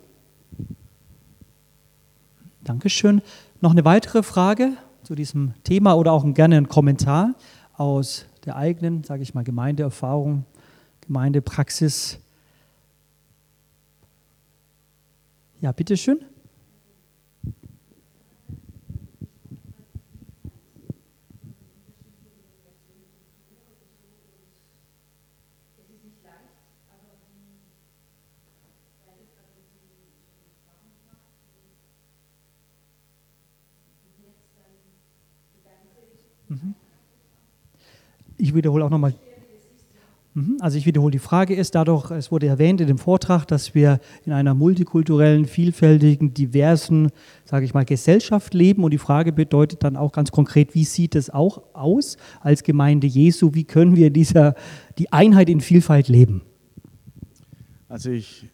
Dankeschön. 2.64 3.22
Noch 3.62 3.72
eine 3.72 3.86
weitere 3.86 4.24
Frage 4.24 4.72
zu 5.04 5.14
diesem 5.14 5.54
Thema 5.64 5.94
oder 5.94 6.12
auch 6.12 6.26
gerne 6.34 6.58
ein 6.58 6.68
Kommentar 6.68 7.36
aus 7.78 8.26
der 8.46 8.56
eigenen, 8.56 9.04
sage 9.04 9.22
ich 9.22 9.36
mal, 9.36 9.44
Gemeindeerfahrung, 9.44 10.46
Gemeindepraxis. 11.08 12.20
Ja, 15.62 15.72
bitteschön. 15.72 16.20
Mhm. 36.50 36.76
Ich 38.38 38.54
wiederhole 38.54 38.86
auch 38.86 38.90
nochmal. 38.90 39.14
Mhm. 40.36 40.58
Also 40.60 40.78
ich 40.78 40.86
wiederhole, 40.86 41.12
die 41.12 41.20
Frage 41.20 41.56
ist 41.56 41.76
dadurch, 41.76 42.12
es 42.12 42.30
wurde 42.30 42.48
erwähnt 42.48 42.82
in 42.82 42.88
dem 42.88 42.98
Vortrag, 42.98 43.46
dass 43.46 43.74
wir 43.74 44.00
in 44.26 44.34
einer 44.34 44.54
multikulturellen, 44.54 45.46
vielfältigen, 45.46 46.34
diversen, 46.34 47.10
sage 47.46 47.64
ich 47.64 47.74
mal, 47.74 47.86
Gesellschaft 47.86 48.54
leben. 48.54 48.84
Und 48.84 48.92
die 48.92 48.98
Frage 48.98 49.32
bedeutet 49.32 49.84
dann 49.84 49.96
auch 49.96 50.12
ganz 50.12 50.32
konkret, 50.32 50.76
wie 50.76 50.84
sieht 50.84 51.16
es 51.16 51.30
auch 51.30 51.64
aus 51.74 52.18
als 52.42 52.64
Gemeinde 52.64 53.08
Jesu? 53.08 53.52
Wie 53.54 53.64
können 53.64 53.96
wir 53.96 54.10
dieser, 54.10 54.56
die 54.98 55.12
Einheit 55.14 55.50
in 55.50 55.62
Vielfalt 55.62 56.10
leben? 56.10 56.42
Also 57.88 58.10
ich 58.10 58.46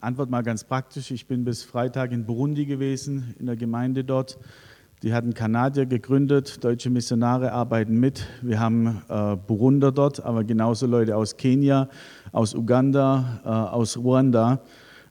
antworte 0.00 0.30
mal 0.30 0.42
ganz 0.42 0.64
praktisch. 0.64 1.10
Ich 1.12 1.26
bin 1.26 1.44
bis 1.44 1.62
Freitag 1.62 2.12
in 2.12 2.26
Burundi 2.26 2.66
gewesen, 2.66 3.34
in 3.38 3.46
der 3.46 3.56
Gemeinde 3.56 4.04
dort. 4.04 4.38
Die 5.02 5.14
hatten 5.14 5.32
Kanadier 5.32 5.86
gegründet, 5.86 6.62
deutsche 6.62 6.90
Missionare 6.90 7.52
arbeiten 7.52 7.98
mit. 7.98 8.26
Wir 8.42 8.60
haben 8.60 9.00
äh, 9.08 9.34
Burunder 9.34 9.92
dort, 9.92 10.22
aber 10.22 10.44
genauso 10.44 10.86
Leute 10.86 11.16
aus 11.16 11.38
Kenia, 11.38 11.88
aus 12.32 12.54
Uganda, 12.54 13.40
äh, 13.42 13.48
aus 13.48 13.96
Ruanda. 13.96 14.60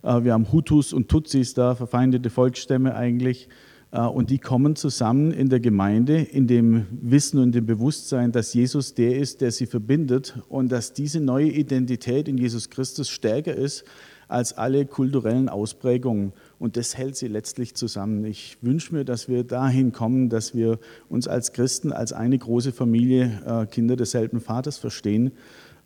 Äh, 0.03 0.23
wir 0.25 0.33
haben 0.33 0.51
Hutus 0.51 0.93
und 0.93 1.07
Tutsis 1.07 1.55
da, 1.55 1.73
verfeindete 1.73 2.29
Volksstämme 2.29 2.93
eigentlich. 2.93 3.49
Äh, 3.91 4.01
und 4.01 4.29
die 4.29 4.37
kommen 4.37 4.75
zusammen 4.75 5.31
in 5.31 5.49
der 5.49 5.59
Gemeinde 5.59 6.21
in 6.21 6.45
dem 6.45 6.85
Wissen 6.91 7.39
und 7.39 7.53
dem 7.53 7.65
Bewusstsein, 7.65 8.31
dass 8.31 8.53
Jesus 8.53 8.93
der 8.93 9.17
ist, 9.17 9.41
der 9.41 9.51
sie 9.51 9.65
verbindet 9.65 10.37
und 10.49 10.71
dass 10.71 10.93
diese 10.93 11.19
neue 11.19 11.49
Identität 11.49 12.27
in 12.27 12.37
Jesus 12.37 12.69
Christus 12.69 13.09
stärker 13.09 13.55
ist 13.55 13.85
als 14.27 14.55
alle 14.55 14.85
kulturellen 14.85 15.49
Ausprägungen. 15.49 16.33
Und 16.59 16.75
das 16.75 16.97
hält 16.97 17.15
sie 17.15 17.27
letztlich 17.27 17.73
zusammen. 17.75 18.25
Ich 18.25 18.57
wünsche 18.61 18.93
mir, 18.93 19.05
dass 19.05 19.29
wir 19.29 19.45
dahin 19.45 19.93
kommen, 19.93 20.27
dass 20.27 20.53
wir 20.53 20.77
uns 21.07 21.27
als 21.27 21.53
Christen, 21.53 21.93
als 21.93 22.11
eine 22.11 22.37
große 22.37 22.73
Familie, 22.73 23.41
äh, 23.45 23.65
Kinder 23.65 23.95
desselben 23.95 24.41
Vaters 24.41 24.77
verstehen. 24.77 25.31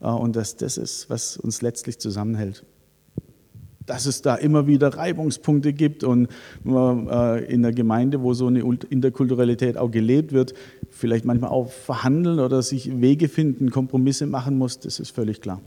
Äh, 0.01 0.07
und 0.07 0.35
dass 0.35 0.55
das 0.55 0.77
ist, 0.77 1.09
was 1.11 1.37
uns 1.37 1.61
letztlich 1.61 1.99
zusammenhält. 1.99 2.65
Dass 3.85 4.07
es 4.07 4.21
da 4.23 4.35
immer 4.35 4.65
wieder 4.65 4.95
Reibungspunkte 4.95 5.73
gibt 5.73 6.03
und 6.03 6.29
äh, 6.65 7.53
in 7.53 7.61
der 7.61 7.73
Gemeinde, 7.73 8.23
wo 8.23 8.33
so 8.33 8.47
eine 8.47 8.61
Interkulturalität 8.61 9.77
auch 9.77 9.91
gelebt 9.91 10.31
wird, 10.31 10.53
vielleicht 10.89 11.25
manchmal 11.25 11.51
auch 11.51 11.69
verhandeln 11.69 12.39
oder 12.39 12.63
sich 12.63 12.99
Wege 12.99 13.27
finden, 13.27 13.69
Kompromisse 13.69 14.25
machen 14.25 14.57
muss, 14.57 14.79
das 14.79 14.99
ist 14.99 15.11
völlig 15.11 15.41
klar. 15.41 15.61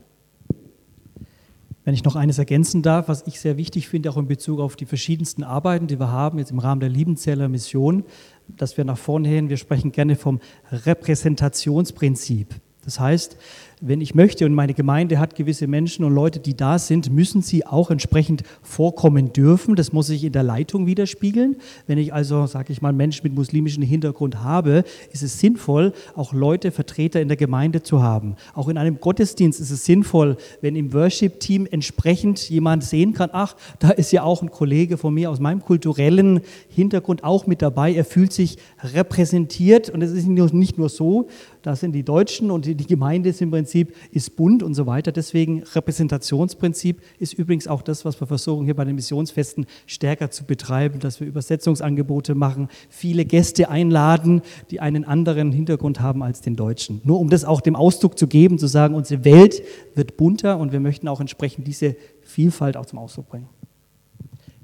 Wenn 1.87 1.95
ich 1.95 2.03
noch 2.03 2.17
eines 2.17 2.39
ergänzen 2.39 2.83
darf, 2.83 3.07
was 3.07 3.29
ich 3.29 3.39
sehr 3.39 3.57
wichtig 3.57 3.87
finde, 3.87 4.11
auch 4.11 4.17
in 4.17 4.27
Bezug 4.27 4.59
auf 4.59 4.75
die 4.75 4.87
verschiedensten 4.87 5.45
Arbeiten, 5.45 5.87
die 5.87 6.01
wir 6.01 6.11
haben, 6.11 6.41
jetzt 6.41 6.51
im 6.51 6.59
Rahmen 6.59 6.81
der 6.81 6.89
Liebenzeller 6.89 7.49
Mission, 7.49 8.03
dass 8.49 8.77
wir 8.77 8.85
nach 8.85 8.99
vorne 8.99 9.29
hin, 9.29 9.51
wir 9.51 9.57
sprechen 9.57 9.93
gerne 9.93 10.17
vom 10.17 10.41
Repräsentationsprinzip. 10.73 12.57
Das 12.85 12.99
heißt, 12.99 13.37
wenn 13.83 14.01
ich 14.01 14.15
möchte 14.15 14.47
und 14.47 14.55
meine 14.55 14.73
Gemeinde 14.73 15.19
hat 15.19 15.35
gewisse 15.35 15.67
Menschen 15.67 16.05
und 16.05 16.15
Leute, 16.15 16.41
die 16.41 16.57
da 16.57 16.79
sind, 16.79 17.13
müssen 17.13 17.43
sie 17.43 17.67
auch 17.67 17.91
entsprechend 17.91 18.43
vorkommen 18.63 19.35
dürfen. 19.35 19.77
Das 19.77 19.93
muss 19.93 20.07
sich 20.07 20.25
in 20.25 20.33
der 20.33 20.43
Leitung 20.43 20.87
widerspiegeln. 20.87 21.57
Wenn 21.87 21.99
ich 21.99 22.15
also, 22.15 22.47
sage 22.47 22.73
ich 22.73 22.81
mal, 22.81 22.95
Menschen 22.95 23.25
mit 23.25 23.35
muslimischem 23.35 23.83
Hintergrund 23.83 24.43
habe, 24.43 24.85
ist 25.13 25.23
es 25.23 25.39
sinnvoll, 25.39 25.93
auch 26.15 26.33
Leute, 26.33 26.71
Vertreter 26.71 27.21
in 27.21 27.29
der 27.29 27.37
Gemeinde 27.37 27.83
zu 27.83 28.03
haben. 28.03 28.37
Auch 28.55 28.69
in 28.69 28.79
einem 28.79 28.99
Gottesdienst 28.99 29.61
ist 29.61 29.71
es 29.71 29.85
sinnvoll, 29.85 30.39
wenn 30.63 30.75
im 30.75 30.95
Worship-Team 30.95 31.69
entsprechend 31.71 32.49
jemand 32.49 32.83
sehen 32.83 33.13
kann, 33.13 33.29
ach, 33.33 33.57
da 33.79 33.91
ist 33.91 34.11
ja 34.11 34.23
auch 34.23 34.41
ein 34.41 34.51
Kollege 34.51 34.97
von 34.97 35.13
mir 35.13 35.31
aus 35.31 35.39
meinem 35.39 35.61
kulturellen 35.61 36.41
Hintergrund 36.71 37.25
auch 37.25 37.47
mit 37.47 37.61
dabei. 37.61 37.93
Er 37.93 38.07
fühlt 38.07 38.33
sich 38.33 38.57
repräsentiert 38.83 39.91
und 39.91 40.01
es 40.01 40.13
ist 40.13 40.27
nicht 40.27 40.79
nur 40.79 40.89
so, 40.89 41.29
da 41.61 41.75
sind 41.75 41.93
die 41.93 42.05
Deutschen 42.05 42.51
und 42.53 42.65
die 42.65 42.77
Gemeinde 42.77 43.31
ist 43.31 43.43
im 43.43 43.51
Prinzip 43.67 43.97
ist 44.13 44.37
bunt 44.37 44.63
und 44.63 44.75
so 44.75 44.87
weiter. 44.87 45.11
Deswegen 45.11 45.65
Repräsentationsprinzip 45.65 47.03
ist 47.19 47.33
übrigens 47.33 47.67
auch 47.67 47.83
das, 47.83 48.05
was 48.05 48.21
wir 48.21 48.29
versuchen 48.29 48.65
hier 48.65 48.77
bei 48.77 48.85
den 48.85 48.95
Missionsfesten 48.95 49.67
stärker 49.87 50.31
zu 50.31 50.45
betreiben, 50.45 51.01
dass 51.01 51.19
wir 51.19 51.27
Übersetzungsangebote 51.27 52.37
machen, 52.37 52.69
viele 52.89 53.25
Gäste 53.25 53.69
einladen, 53.69 54.43
die 54.71 54.79
einen 54.79 55.05
anderen 55.05 55.51
Hintergrund 55.51 56.01
haben 56.01 56.23
als 56.23 56.41
den 56.43 56.55
Deutschen. 56.55 57.01
Nur 57.03 57.19
um 57.19 57.29
das 57.29 57.45
auch 57.45 57.61
dem 57.61 57.75
Ausdruck 57.75 58.17
zu 58.17 58.29
geben, 58.29 58.57
zu 58.61 58.69
sagen, 58.69 58.95
unsere 58.95 59.25
Welt 59.25 59.65
wird 59.97 60.17
bunter 60.17 60.59
und 60.59 60.71
wir 60.71 60.79
möchten 60.79 61.09
auch 61.09 61.21
entsprechend 61.21 61.67
diese 61.67 61.97
Vielfalt 62.23 62.77
auch 62.77 62.87
zum 62.87 63.01
Ausdruck 63.01 63.31
bringen. 63.31 63.49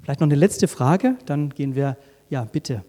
Vielleicht 0.01 0.21
noch 0.21 0.27
eine 0.27 0.35
letzte 0.35 0.69
Frage, 0.69 1.17
dann 1.25 1.49
gehen 1.49 1.75
wir, 1.75 1.97
ja, 2.29 2.45
bitte. 2.45 2.85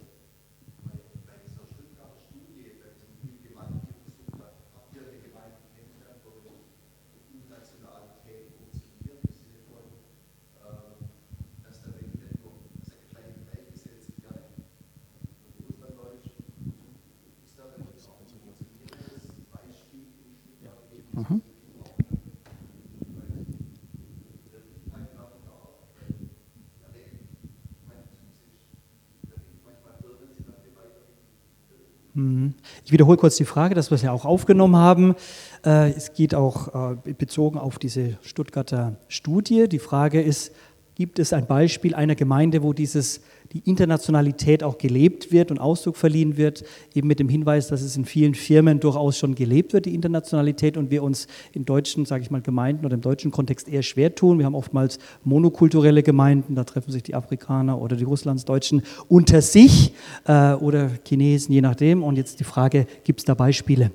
Ich 32.84 32.92
wiederhole 32.92 33.16
kurz 33.16 33.36
die 33.36 33.44
Frage, 33.44 33.74
das 33.74 33.90
wir 33.90 33.98
ja 33.98 34.12
auch 34.12 34.24
aufgenommen 34.24 34.76
haben. 34.76 35.16
Äh, 35.64 35.90
es 35.90 36.12
geht 36.12 36.32
auch 36.34 36.92
äh, 36.92 37.12
bezogen 37.12 37.58
auf 37.58 37.80
diese 37.80 38.18
Stuttgarter 38.22 38.96
Studie. 39.08 39.68
Die 39.68 39.80
Frage 39.80 40.22
ist, 40.22 40.52
gibt 40.94 41.18
es 41.18 41.32
ein 41.32 41.46
Beispiel 41.46 41.94
einer 41.94 42.14
Gemeinde, 42.14 42.62
wo 42.62 42.72
dieses 42.72 43.20
die 43.52 43.62
Internationalität 43.70 44.64
auch 44.64 44.78
gelebt 44.78 45.30
wird 45.30 45.50
und 45.50 45.58
Ausdruck 45.58 45.96
verliehen 45.96 46.36
wird, 46.36 46.64
eben 46.94 47.06
mit 47.06 47.20
dem 47.20 47.28
Hinweis, 47.28 47.68
dass 47.68 47.82
es 47.82 47.96
in 47.96 48.04
vielen 48.04 48.34
Firmen 48.34 48.80
durchaus 48.80 49.16
schon 49.16 49.34
gelebt 49.36 49.72
wird, 49.72 49.86
die 49.86 49.94
Internationalität, 49.94 50.76
und 50.76 50.90
wir 50.90 51.02
uns 51.04 51.28
in 51.52 51.64
deutschen, 51.64 52.04
sage 52.04 52.22
ich 52.24 52.30
mal, 52.30 52.40
Gemeinden 52.40 52.84
oder 52.84 52.94
im 52.94 53.00
deutschen 53.00 53.30
Kontext 53.30 53.68
eher 53.68 53.82
schwer 53.82 54.14
tun. 54.14 54.38
Wir 54.38 54.46
haben 54.46 54.56
oftmals 54.56 54.98
monokulturelle 55.22 56.02
Gemeinden, 56.02 56.56
da 56.56 56.64
treffen 56.64 56.90
sich 56.90 57.04
die 57.04 57.14
Afrikaner 57.14 57.80
oder 57.80 57.96
die 57.96 58.04
Russlandsdeutschen 58.04 58.82
unter 59.08 59.40
sich 59.40 59.92
äh, 60.26 60.54
oder 60.54 60.90
Chinesen, 61.06 61.52
je 61.54 61.60
nachdem. 61.60 62.02
Und 62.02 62.16
jetzt 62.16 62.40
die 62.40 62.44
Frage, 62.44 62.86
gibt 63.04 63.20
es 63.20 63.24
da 63.24 63.34
Beispiele? 63.34 63.92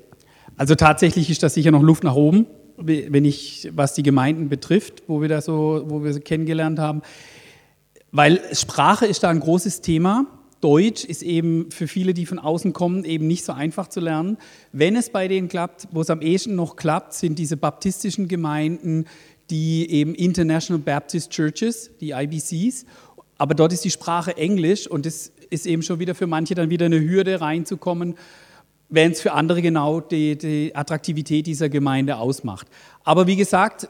Also 0.56 0.74
tatsächlich 0.74 1.28
ist 1.28 1.42
das 1.42 1.54
sicher 1.54 1.70
noch 1.70 1.82
Luft 1.82 2.04
nach 2.04 2.14
oben, 2.14 2.46
wenn 2.82 3.24
ich, 3.24 3.70
was 3.74 3.94
die 3.94 4.02
Gemeinden 4.02 4.48
betrifft, 4.48 5.02
wo 5.06 5.20
wir 5.20 5.28
das 5.28 5.44
so, 5.44 5.84
wo 5.86 6.02
wir 6.02 6.12
sie 6.12 6.20
kennengelernt 6.20 6.78
haben. 6.78 7.02
Weil 8.12 8.40
Sprache 8.52 9.06
ist 9.06 9.22
da 9.22 9.30
ein 9.30 9.40
großes 9.40 9.80
Thema. 9.82 10.26
Deutsch 10.60 11.04
ist 11.04 11.22
eben 11.22 11.70
für 11.70 11.88
viele, 11.88 12.12
die 12.12 12.26
von 12.26 12.38
außen 12.38 12.72
kommen, 12.72 13.04
eben 13.04 13.26
nicht 13.26 13.44
so 13.44 13.52
einfach 13.52 13.88
zu 13.88 14.00
lernen. 14.00 14.36
Wenn 14.72 14.94
es 14.96 15.10
bei 15.10 15.26
denen 15.26 15.48
klappt, 15.48 15.88
wo 15.92 16.02
es 16.02 16.10
am 16.10 16.20
ehesten 16.20 16.54
noch 16.54 16.76
klappt, 16.76 17.14
sind 17.14 17.38
diese 17.38 17.56
baptistischen 17.56 18.28
Gemeinden, 18.28 19.06
die 19.48 19.90
eben 19.90 20.14
International 20.14 20.80
Baptist 20.80 21.30
Churches, 21.30 21.90
die 22.00 22.10
IBCs. 22.10 22.84
aber 23.38 23.54
dort 23.54 23.72
ist 23.72 23.84
die 23.84 23.90
Sprache 23.90 24.36
Englisch 24.36 24.86
und 24.86 25.06
das 25.06 25.32
ist 25.48 25.66
eben 25.66 25.82
schon 25.82 25.98
wieder 25.98 26.14
für 26.14 26.26
manche 26.26 26.54
dann 26.54 26.70
wieder 26.70 26.86
eine 26.86 27.00
Hürde 27.00 27.40
reinzukommen, 27.40 28.16
wenn 28.90 29.12
es 29.12 29.20
für 29.20 29.32
andere 29.32 29.62
genau 29.62 30.00
die, 30.00 30.36
die 30.36 30.74
Attraktivität 30.74 31.46
dieser 31.46 31.68
Gemeinde 31.68 32.16
ausmacht. 32.16 32.66
Aber 33.04 33.26
wie 33.26 33.36
gesagt, 33.36 33.88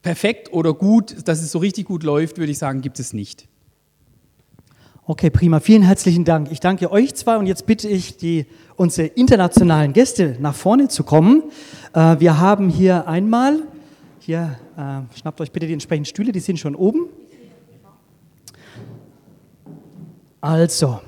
perfekt 0.00 0.52
oder 0.52 0.72
gut, 0.72 1.28
dass 1.28 1.42
es 1.42 1.50
so 1.50 1.58
richtig 1.58 1.86
gut 1.86 2.04
läuft, 2.04 2.38
würde 2.38 2.52
ich 2.52 2.58
sagen, 2.58 2.80
gibt 2.80 3.00
es 3.00 3.12
nicht. 3.12 3.48
Okay, 5.08 5.30
prima. 5.30 5.60
Vielen 5.60 5.82
herzlichen 5.82 6.24
Dank. 6.24 6.50
Ich 6.50 6.58
danke 6.58 6.90
euch 6.90 7.14
zwei 7.14 7.36
und 7.36 7.46
jetzt 7.46 7.66
bitte 7.66 7.88
ich 7.88 8.16
die, 8.16 8.46
unsere 8.76 9.08
internationalen 9.08 9.92
Gäste 9.92 10.36
nach 10.40 10.54
vorne 10.54 10.88
zu 10.88 11.04
kommen. 11.04 11.44
Äh, 11.92 12.18
wir 12.18 12.40
haben 12.40 12.68
hier 12.68 13.06
einmal, 13.06 13.62
hier, 14.18 14.58
äh, 14.76 15.16
schnappt 15.16 15.40
euch 15.40 15.52
bitte 15.52 15.66
die 15.66 15.72
entsprechenden 15.72 16.06
Stühle, 16.06 16.32
die 16.32 16.40
sind 16.40 16.58
schon 16.58 16.74
oben. 16.74 17.06
Also, 20.40 21.00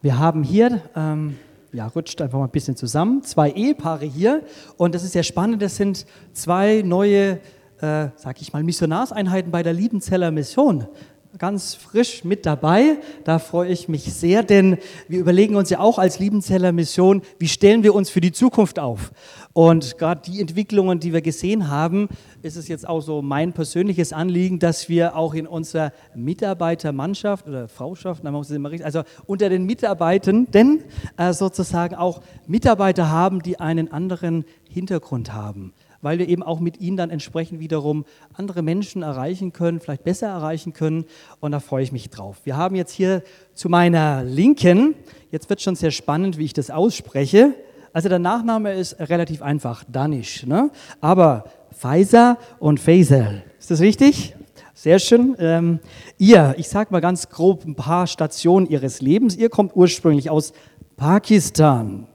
wir 0.00 0.18
haben 0.18 0.42
hier, 0.42 0.82
ähm, 0.96 1.36
ja, 1.78 1.86
rutscht 1.86 2.20
einfach 2.20 2.38
mal 2.40 2.46
ein 2.46 2.50
bisschen 2.50 2.74
zusammen, 2.74 3.22
zwei 3.22 3.52
Ehepaare 3.52 4.04
hier 4.04 4.42
und 4.78 4.96
das 4.96 5.04
ist 5.04 5.12
sehr 5.12 5.22
spannend, 5.22 5.62
das 5.62 5.76
sind 5.76 6.06
zwei 6.32 6.82
neue, 6.84 7.38
äh, 7.80 8.08
sag 8.16 8.40
ich 8.40 8.52
mal, 8.52 8.64
Missionarseinheiten 8.64 9.52
bei 9.52 9.62
der 9.62 9.74
Liebenzeller 9.74 10.32
Mission 10.32 10.88
ganz 11.36 11.74
frisch 11.74 12.24
mit 12.24 12.46
dabei. 12.46 12.96
Da 13.22 13.38
freue 13.38 13.70
ich 13.70 13.88
mich 13.88 14.12
sehr, 14.12 14.42
denn 14.42 14.78
wir 15.06 15.20
überlegen 15.20 15.54
uns 15.54 15.70
ja 15.70 15.78
auch 15.78 15.98
als 15.98 16.18
Liebenzeller 16.18 16.72
Mission, 16.72 17.22
wie 17.38 17.46
stellen 17.46 17.84
wir 17.84 17.94
uns 17.94 18.10
für 18.10 18.20
die 18.20 18.32
Zukunft 18.32 18.80
auf? 18.80 19.12
Und 19.52 19.98
gerade 19.98 20.22
die 20.24 20.40
Entwicklungen, 20.40 21.00
die 21.00 21.12
wir 21.12 21.22
gesehen 21.22 21.68
haben, 21.68 22.08
ist 22.42 22.56
es 22.56 22.68
jetzt 22.68 22.88
auch 22.88 23.00
so 23.00 23.22
mein 23.22 23.52
persönliches 23.52 24.12
Anliegen, 24.12 24.58
dass 24.58 24.88
wir 24.88 25.16
auch 25.16 25.34
in 25.34 25.46
unserer 25.46 25.92
Mitarbeitermannschaft 26.14 27.48
oder 27.48 27.68
Frauschaft, 27.68 28.24
also 28.24 29.02
unter 29.26 29.48
den 29.48 29.64
Mitarbeitenden 29.64 30.84
äh, 31.16 31.32
sozusagen 31.32 31.94
auch 31.94 32.20
Mitarbeiter 32.46 33.10
haben, 33.10 33.42
die 33.42 33.58
einen 33.58 33.90
anderen 33.90 34.44
Hintergrund 34.68 35.32
haben 35.32 35.72
weil 36.00 36.18
wir 36.18 36.28
eben 36.28 36.42
auch 36.42 36.60
mit 36.60 36.80
ihnen 36.80 36.96
dann 36.96 37.10
entsprechend 37.10 37.60
wiederum 37.60 38.04
andere 38.32 38.62
Menschen 38.62 39.02
erreichen 39.02 39.52
können, 39.52 39.80
vielleicht 39.80 40.04
besser 40.04 40.28
erreichen 40.28 40.72
können. 40.72 41.04
Und 41.40 41.52
da 41.52 41.60
freue 41.60 41.82
ich 41.82 41.92
mich 41.92 42.10
drauf. 42.10 42.38
Wir 42.44 42.56
haben 42.56 42.76
jetzt 42.76 42.92
hier 42.92 43.22
zu 43.54 43.68
meiner 43.68 44.22
Linken, 44.24 44.94
jetzt 45.30 45.50
wird 45.50 45.60
schon 45.60 45.74
sehr 45.74 45.90
spannend, 45.90 46.38
wie 46.38 46.44
ich 46.44 46.52
das 46.52 46.70
ausspreche. 46.70 47.54
Also 47.92 48.08
der 48.08 48.18
Nachname 48.18 48.74
ist 48.74 48.98
relativ 48.98 49.42
einfach, 49.42 49.84
Danish. 49.88 50.46
Ne? 50.46 50.70
Aber 51.00 51.44
Pfizer 51.72 52.38
und 52.58 52.80
Faisal, 52.80 53.42
ist 53.58 53.70
das 53.70 53.80
richtig? 53.80 54.34
Sehr 54.74 54.98
schön. 54.98 55.34
Ähm, 55.40 55.80
ihr, 56.18 56.54
ich 56.56 56.68
sage 56.68 56.92
mal 56.92 57.00
ganz 57.00 57.28
grob 57.28 57.64
ein 57.64 57.74
paar 57.74 58.06
Stationen 58.06 58.66
Ihres 58.66 59.00
Lebens. 59.00 59.36
Ihr 59.36 59.48
kommt 59.48 59.74
ursprünglich 59.74 60.30
aus 60.30 60.52
Pakistan. 60.96 62.06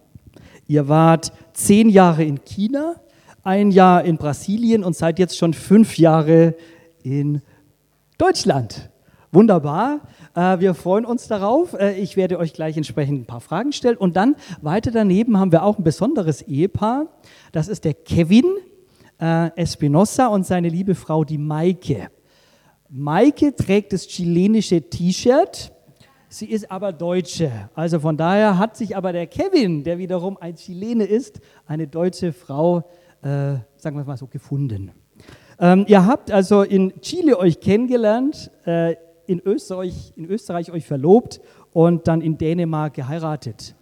Ihr 0.68 0.88
wart 0.88 1.34
zehn 1.54 1.90
Jahre 1.90 2.24
in 2.24 2.46
China, 2.46 2.96
ein 3.44 3.72
Jahr 3.72 4.06
in 4.06 4.18
Brasilien 4.18 4.84
und 4.84 4.96
seid 4.96 5.20
jetzt 5.20 5.38
schon 5.38 5.54
fünf 5.54 5.98
Jahre 5.98 6.56
in 7.04 7.42
Deutschland. 8.18 8.90
Wunderbar. 9.34 10.02
Äh, 10.36 10.60
wir 10.60 10.76
freuen 10.76 11.06
uns 11.06 11.28
darauf. 11.28 11.74
Äh, 11.74 12.00
ich 12.00 12.16
werde 12.16 12.38
euch 12.38 12.54
gleich 12.54 12.78
entsprechend 12.78 13.22
ein 13.22 13.26
paar 13.26 13.42
Fragen 13.42 13.74
stellen. 13.74 13.98
Und 13.98 14.16
dann 14.16 14.36
weiter 14.62 14.92
daneben 14.92 15.40
haben 15.40 15.52
wir 15.52 15.64
auch 15.64 15.80
ein 15.80 15.84
besonderes 15.84 16.44
Ehepaar. 16.44 17.08
Das 17.52 17.68
ist 17.68 17.84
der 17.84 17.96
Kevin 17.96 18.46
äh, 19.20 19.50
Espinosa 19.56 20.28
und 20.28 20.46
seine 20.46 20.70
liebe 20.70 20.94
Frau, 20.94 21.24
die 21.24 21.40
Maike. 21.40 22.10
Maike 22.90 23.56
trägt 23.56 23.94
das 23.94 24.08
chilenische 24.08 24.88
T-Shirt. 24.88 25.72
Sie 26.30 26.46
ist 26.46 26.70
aber 26.70 26.94
Deutsche. 26.94 27.52
Also 27.74 28.00
von 28.00 28.16
daher 28.16 28.60
hat 28.60 28.78
sich 28.78 28.96
aber 28.96 29.14
der 29.14 29.26
Kevin, 29.26 29.84
der 29.84 29.98
wiederum 29.98 30.38
ein 30.40 30.56
Chilene 30.56 31.06
ist, 31.06 31.42
eine 31.66 31.88
deutsche 31.88 32.34
Frau 32.34 32.84
äh, 33.24 33.56
sagen 33.78 33.98
wir 33.98 34.04
mal 34.04 34.18
so, 34.18 34.28
gefunden. 34.28 34.92
Ähm, 35.60 35.86
ihr 35.88 36.06
habt 36.06 36.30
also 36.30 36.62
in 36.62 36.94
Chile 37.02 37.38
euch 37.40 37.60
kennengelernt, 37.60 38.52
äh, 38.66 38.96
in, 39.28 39.40
Österreich, 39.40 40.14
in 40.16 40.26
Österreich 40.26 40.72
euch 40.72 40.86
verlobt 40.86 41.42
und 41.72 42.08
dann 42.08 42.22
in 42.22 42.38
Dänemark 42.38 42.94
geheiratet. 42.94 43.76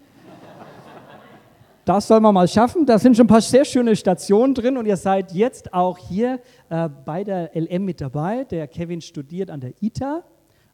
Das 1.83 2.07
soll 2.07 2.19
man 2.19 2.33
mal 2.33 2.47
schaffen. 2.47 2.85
Da 2.85 2.99
sind 2.99 3.17
schon 3.17 3.25
ein 3.25 3.29
paar 3.29 3.41
sehr 3.41 3.65
schöne 3.65 3.95
Stationen 3.95 4.53
drin 4.53 4.77
und 4.77 4.85
ihr 4.85 4.97
seid 4.97 5.33
jetzt 5.33 5.73
auch 5.73 5.97
hier 5.97 6.39
äh, 6.69 6.87
bei 7.05 7.23
der 7.23 7.51
LM 7.55 7.85
mit 7.85 8.01
dabei. 8.01 8.43
Der 8.43 8.67
Kevin 8.67 9.01
studiert 9.01 9.49
an 9.49 9.61
der 9.61 9.73
ITA 9.81 10.23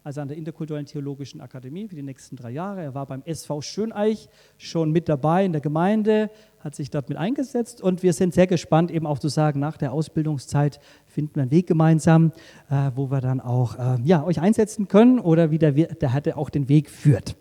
also 0.07 0.21
an 0.21 0.29
der 0.29 0.37
Interkulturellen 0.37 0.85
Theologischen 0.85 1.41
Akademie 1.41 1.85
für 1.85 1.95
die 1.95 2.01
nächsten 2.01 2.37
drei 2.37 2.51
Jahre. 2.51 2.81
Er 2.81 2.93
war 2.95 3.05
beim 3.05 3.21
SV 3.25 3.61
Schöneich 3.61 4.29
schon 4.57 4.91
mit 4.91 5.09
dabei 5.09 5.43
in 5.43 5.51
der 5.51 5.59
Gemeinde, 5.59 6.29
hat 6.67 6.75
sich 6.75 6.91
dort 6.91 7.07
mit 7.07 7.17
eingesetzt 7.17 7.81
und 7.81 8.03
wir 8.03 8.11
sind 8.11 8.33
sehr 8.33 8.45
gespannt, 8.45 8.91
eben 8.91 9.07
auch 9.07 9.19
zu 9.19 9.29
sagen, 9.29 9.61
nach 9.61 9.77
der 9.77 9.93
Ausbildungszeit 9.93 10.81
finden 11.05 11.35
wir 11.35 11.43
einen 11.43 11.51
Weg 11.51 11.65
gemeinsam, 11.65 12.33
äh, 12.69 12.91
wo 12.93 13.09
wir 13.09 13.21
dann 13.21 13.39
auch 13.39 13.79
äh, 13.79 14.01
ja, 14.03 14.23
euch 14.25 14.41
einsetzen 14.41 14.89
können 14.89 15.19
oder 15.19 15.49
wie 15.49 15.59
der, 15.59 15.71
der 15.71 16.11
Hatte 16.11 16.35
auch 16.35 16.49
den 16.49 16.67
Weg 16.67 16.89
führt. 16.89 17.37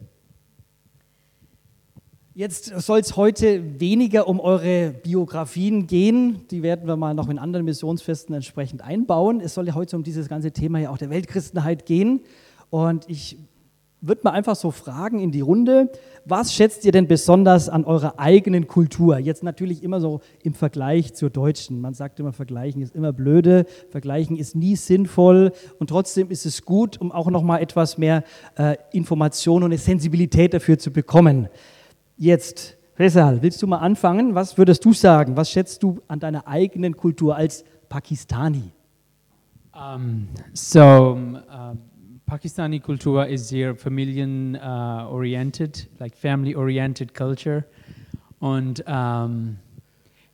Jetzt 2.34 2.66
soll 2.66 3.00
es 3.00 3.16
heute 3.16 3.80
weniger 3.80 4.28
um 4.28 4.38
eure 4.38 4.90
Biografien 4.90 5.88
gehen. 5.88 6.42
Die 6.52 6.62
werden 6.62 6.86
wir 6.86 6.94
mal 6.94 7.14
noch 7.14 7.28
in 7.28 7.40
anderen 7.40 7.64
Missionsfesten 7.64 8.32
entsprechend 8.32 8.80
einbauen. 8.80 9.40
Es 9.40 9.54
soll 9.54 9.66
ja 9.66 9.74
heute 9.74 9.96
um 9.96 10.04
dieses 10.04 10.28
ganze 10.28 10.52
Thema 10.52 10.78
ja 10.78 10.90
auch 10.90 10.98
der 10.98 11.10
Weltchristenheit 11.10 11.84
gehen. 11.84 12.20
Und 12.70 13.08
ich 13.08 13.38
würde 14.08 14.22
mal 14.24 14.30
einfach 14.30 14.56
so 14.56 14.70
fragen 14.70 15.20
in 15.20 15.30
die 15.30 15.40
Runde, 15.40 15.90
was 16.24 16.52
schätzt 16.52 16.84
ihr 16.84 16.92
denn 16.92 17.06
besonders 17.06 17.68
an 17.68 17.84
eurer 17.84 18.18
eigenen 18.18 18.66
Kultur? 18.66 19.18
Jetzt 19.18 19.42
natürlich 19.42 19.82
immer 19.82 20.00
so 20.00 20.20
im 20.42 20.54
Vergleich 20.54 21.14
zur 21.14 21.30
deutschen. 21.30 21.80
Man 21.80 21.94
sagt 21.94 22.18
immer, 22.18 22.32
vergleichen 22.32 22.82
ist 22.82 22.94
immer 22.94 23.12
blöde, 23.12 23.66
vergleichen 23.90 24.36
ist 24.36 24.56
nie 24.56 24.76
sinnvoll 24.76 25.52
und 25.78 25.88
trotzdem 25.88 26.30
ist 26.30 26.46
es 26.46 26.64
gut, 26.64 27.00
um 27.00 27.12
auch 27.12 27.30
noch 27.30 27.42
mal 27.42 27.58
etwas 27.58 27.96
mehr 27.98 28.24
äh, 28.56 28.76
Information 28.92 29.62
und 29.62 29.70
eine 29.70 29.78
Sensibilität 29.78 30.54
dafür 30.54 30.78
zu 30.78 30.92
bekommen. 30.92 31.48
Jetzt, 32.16 32.76
Faisal, 32.94 33.42
willst 33.42 33.62
du 33.62 33.66
mal 33.66 33.78
anfangen? 33.78 34.34
Was 34.34 34.58
würdest 34.58 34.84
du 34.84 34.92
sagen? 34.92 35.36
Was 35.36 35.50
schätzt 35.50 35.82
du 35.82 36.00
an 36.08 36.18
deiner 36.18 36.48
eigenen 36.48 36.96
Kultur 36.96 37.36
als 37.36 37.64
Pakistani? 37.88 38.72
Um, 39.72 40.28
so, 40.54 40.80
um, 41.12 41.38
Pakistani 42.26 42.80
culture 42.80 43.24
is 43.24 43.48
sehr 43.48 43.76
familien-oriented, 43.76 45.76
uh, 45.76 46.00
like 46.00 46.16
family-oriented 46.16 47.14
culture. 47.14 47.64
Und 48.40 48.82
ähm, 48.84 49.58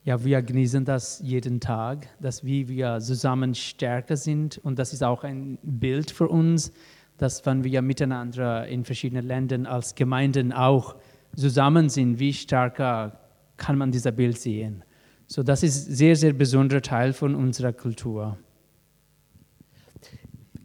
ja, 0.05 0.25
wir 0.25 0.41
genießen 0.41 0.87
das 0.87 1.21
jeden 1.21 1.61
Tag, 1.61 2.09
dass 2.19 2.45
wir, 2.45 2.67
wir 2.69 2.99
zusammen 3.01 3.55
stärker 3.55 4.17
sind. 4.17 4.57
Und 4.65 4.79
das 4.79 4.95
ist 4.95 5.05
auch 5.05 5.23
ein 5.23 5.59
Bild 5.63 6.11
für 6.11 6.29
uns, 6.29 6.73
dass 7.19 7.45
wenn 7.45 7.63
wir 7.63 7.83
miteinander 7.83 8.67
in 8.67 8.85
verschiedenen 8.85 9.27
Ländern 9.27 9.67
als 9.67 9.95
Gemeinden 9.95 10.53
auch 10.53 10.97
zusammen 11.37 11.91
sind, 11.91 12.19
wie 12.19 12.33
stärker 12.33 13.21
kann 13.59 13.77
man 13.77 13.93
dieses 13.93 14.17
Bild 14.17 14.39
sehen. 14.39 14.83
So, 15.27 15.43
das 15.43 15.63
ist 15.63 15.91
ein 15.91 15.95
sehr, 15.95 16.17
sehr 16.17 16.33
besonderer 16.33 16.81
Teil 16.81 17.13
von 17.13 17.35
unserer 17.35 17.75
Kultur. 17.75 18.39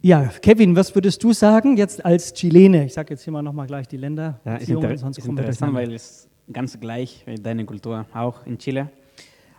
Ja, 0.00 0.30
Kevin, 0.42 0.76
was 0.76 0.94
würdest 0.94 1.22
du 1.24 1.32
sagen 1.32 1.76
jetzt 1.76 2.04
als 2.04 2.32
Chilene? 2.32 2.86
Ich 2.86 2.94
sage 2.94 3.14
jetzt 3.14 3.24
hier 3.24 3.32
mal 3.32 3.42
nochmal 3.42 3.66
gleich 3.66 3.88
die 3.88 3.96
Länder. 3.96 4.40
Ja, 4.44 4.56
ist, 4.56 4.68
inter 4.68 4.92
ist 4.92 5.02
interessant, 5.02 5.74
weil 5.74 5.92
es 5.92 6.28
ganz 6.52 6.78
gleich 6.78 7.24
wie 7.26 7.34
deine 7.34 7.64
Kultur 7.64 8.06
auch 8.14 8.46
in 8.46 8.58
Chile. 8.58 8.90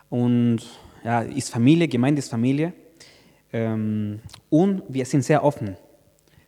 Und 0.10 0.60
ja, 1.04 1.22
ist 1.22 1.50
Familie, 1.50 1.88
Gemeinde 1.90 2.20
ist 2.20 2.30
Familie. 2.30 2.74
Ähm, 3.52 4.22
und 4.50 4.84
wir 4.88 5.06
sind 5.06 5.24
sehr 5.24 5.44
offen. 5.44 5.76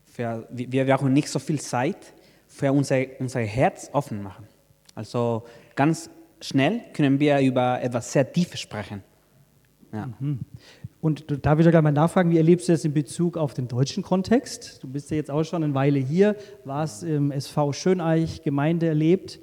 Für, 0.06 0.47
wir 0.49 0.86
brauchen 0.86 1.12
nicht 1.12 1.27
so 1.27 1.39
viel 1.39 1.60
Zeit 1.60 2.13
für 2.47 2.71
unser, 2.71 2.97
unser 3.19 3.41
Herz 3.41 3.89
offen 3.91 4.23
machen. 4.23 4.47
Also 4.95 5.43
ganz 5.75 6.10
schnell 6.39 6.82
können 6.93 7.20
wir 7.20 7.39
über 7.39 7.82
etwas 7.82 8.11
sehr 8.11 8.32
Tiefes 8.32 8.59
sprechen. 8.61 9.03
Ja. 9.91 10.09
Mhm. 10.20 10.39
Und 11.02 11.26
da 11.43 11.58
würde 11.58 11.70
ich 11.70 11.72
gleich 11.72 11.82
mal 11.82 11.91
nachfragen, 11.91 12.30
wie 12.30 12.38
erlebst 12.38 12.70
du 12.70 12.74
das 12.74 12.86
in 12.86 12.93
Bezug 12.93 13.36
auf 13.36 13.56
den 13.56 13.68
deutschen 13.68 14.04
Kontext? 14.04 14.84
Du 14.84 14.88
bist 14.88 15.10
ja 15.10 15.18
jetzt 15.18 15.32
auch 15.32 15.43
schon 15.43 15.64
eine 15.64 15.74
Weile 15.74 15.97
hier, 15.97 16.36
warst 16.64 17.04
im 17.04 17.32
SV 17.32 17.74
Schöneich 17.74 18.43
Gemeinde 18.43 18.88
erlebt. 18.88 19.39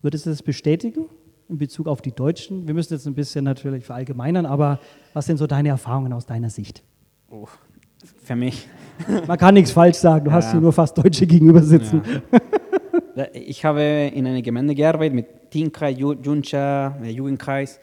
Würdest 0.00 0.26
du 0.26 0.30
das 0.30 0.44
bestätigen 0.44 1.06
in 1.48 1.58
Bezug 1.58 1.88
auf 1.88 2.02
die 2.02 2.12
Deutschen? 2.12 2.68
Wir 2.68 2.74
müssen 2.74 2.94
jetzt 2.94 3.04
ein 3.06 3.14
bisschen 3.14 3.44
natürlich 3.44 3.84
verallgemeinern, 3.84 4.46
aber 4.46 4.78
was 5.12 5.26
sind 5.26 5.38
so 5.38 5.48
deine 5.48 5.70
Erfahrungen 5.70 6.12
aus 6.12 6.24
deiner 6.24 6.50
Sicht? 6.50 6.84
Oh, 7.30 7.48
für 8.22 8.36
mich. 8.36 8.68
Man 9.26 9.38
kann 9.38 9.54
nichts 9.54 9.72
falsch 9.72 9.96
sagen, 9.96 10.26
du 10.26 10.30
ja. 10.30 10.36
hast 10.36 10.52
hier 10.52 10.60
nur 10.60 10.72
fast 10.72 10.96
Deutsche 10.96 11.26
gegenüber 11.26 11.62
sitzen. 11.62 12.02
Ja. 12.32 12.40
Ich 13.32 13.64
habe 13.64 13.80
in 14.14 14.26
einer 14.26 14.42
Gemeinde 14.42 14.74
gearbeitet 14.74 15.14
mit 15.14 15.50
Teamkreis, 15.50 15.98
Juncha, 15.98 16.98
Jugendkreis. 17.02 17.80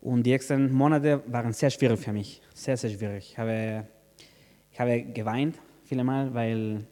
Und 0.00 0.24
die 0.24 0.30
nächsten 0.30 0.72
Monate 0.72 1.22
waren 1.26 1.52
sehr 1.52 1.70
schwierig 1.70 2.00
für 2.00 2.12
mich, 2.12 2.40
sehr, 2.54 2.76
sehr 2.76 2.90
schwierig. 2.90 3.30
Ich 3.32 3.38
habe, 3.38 3.86
ich 4.72 4.80
habe 4.80 5.02
geweint 5.02 5.58
viele 5.84 6.04
Mal, 6.04 6.32
weil 6.32 6.86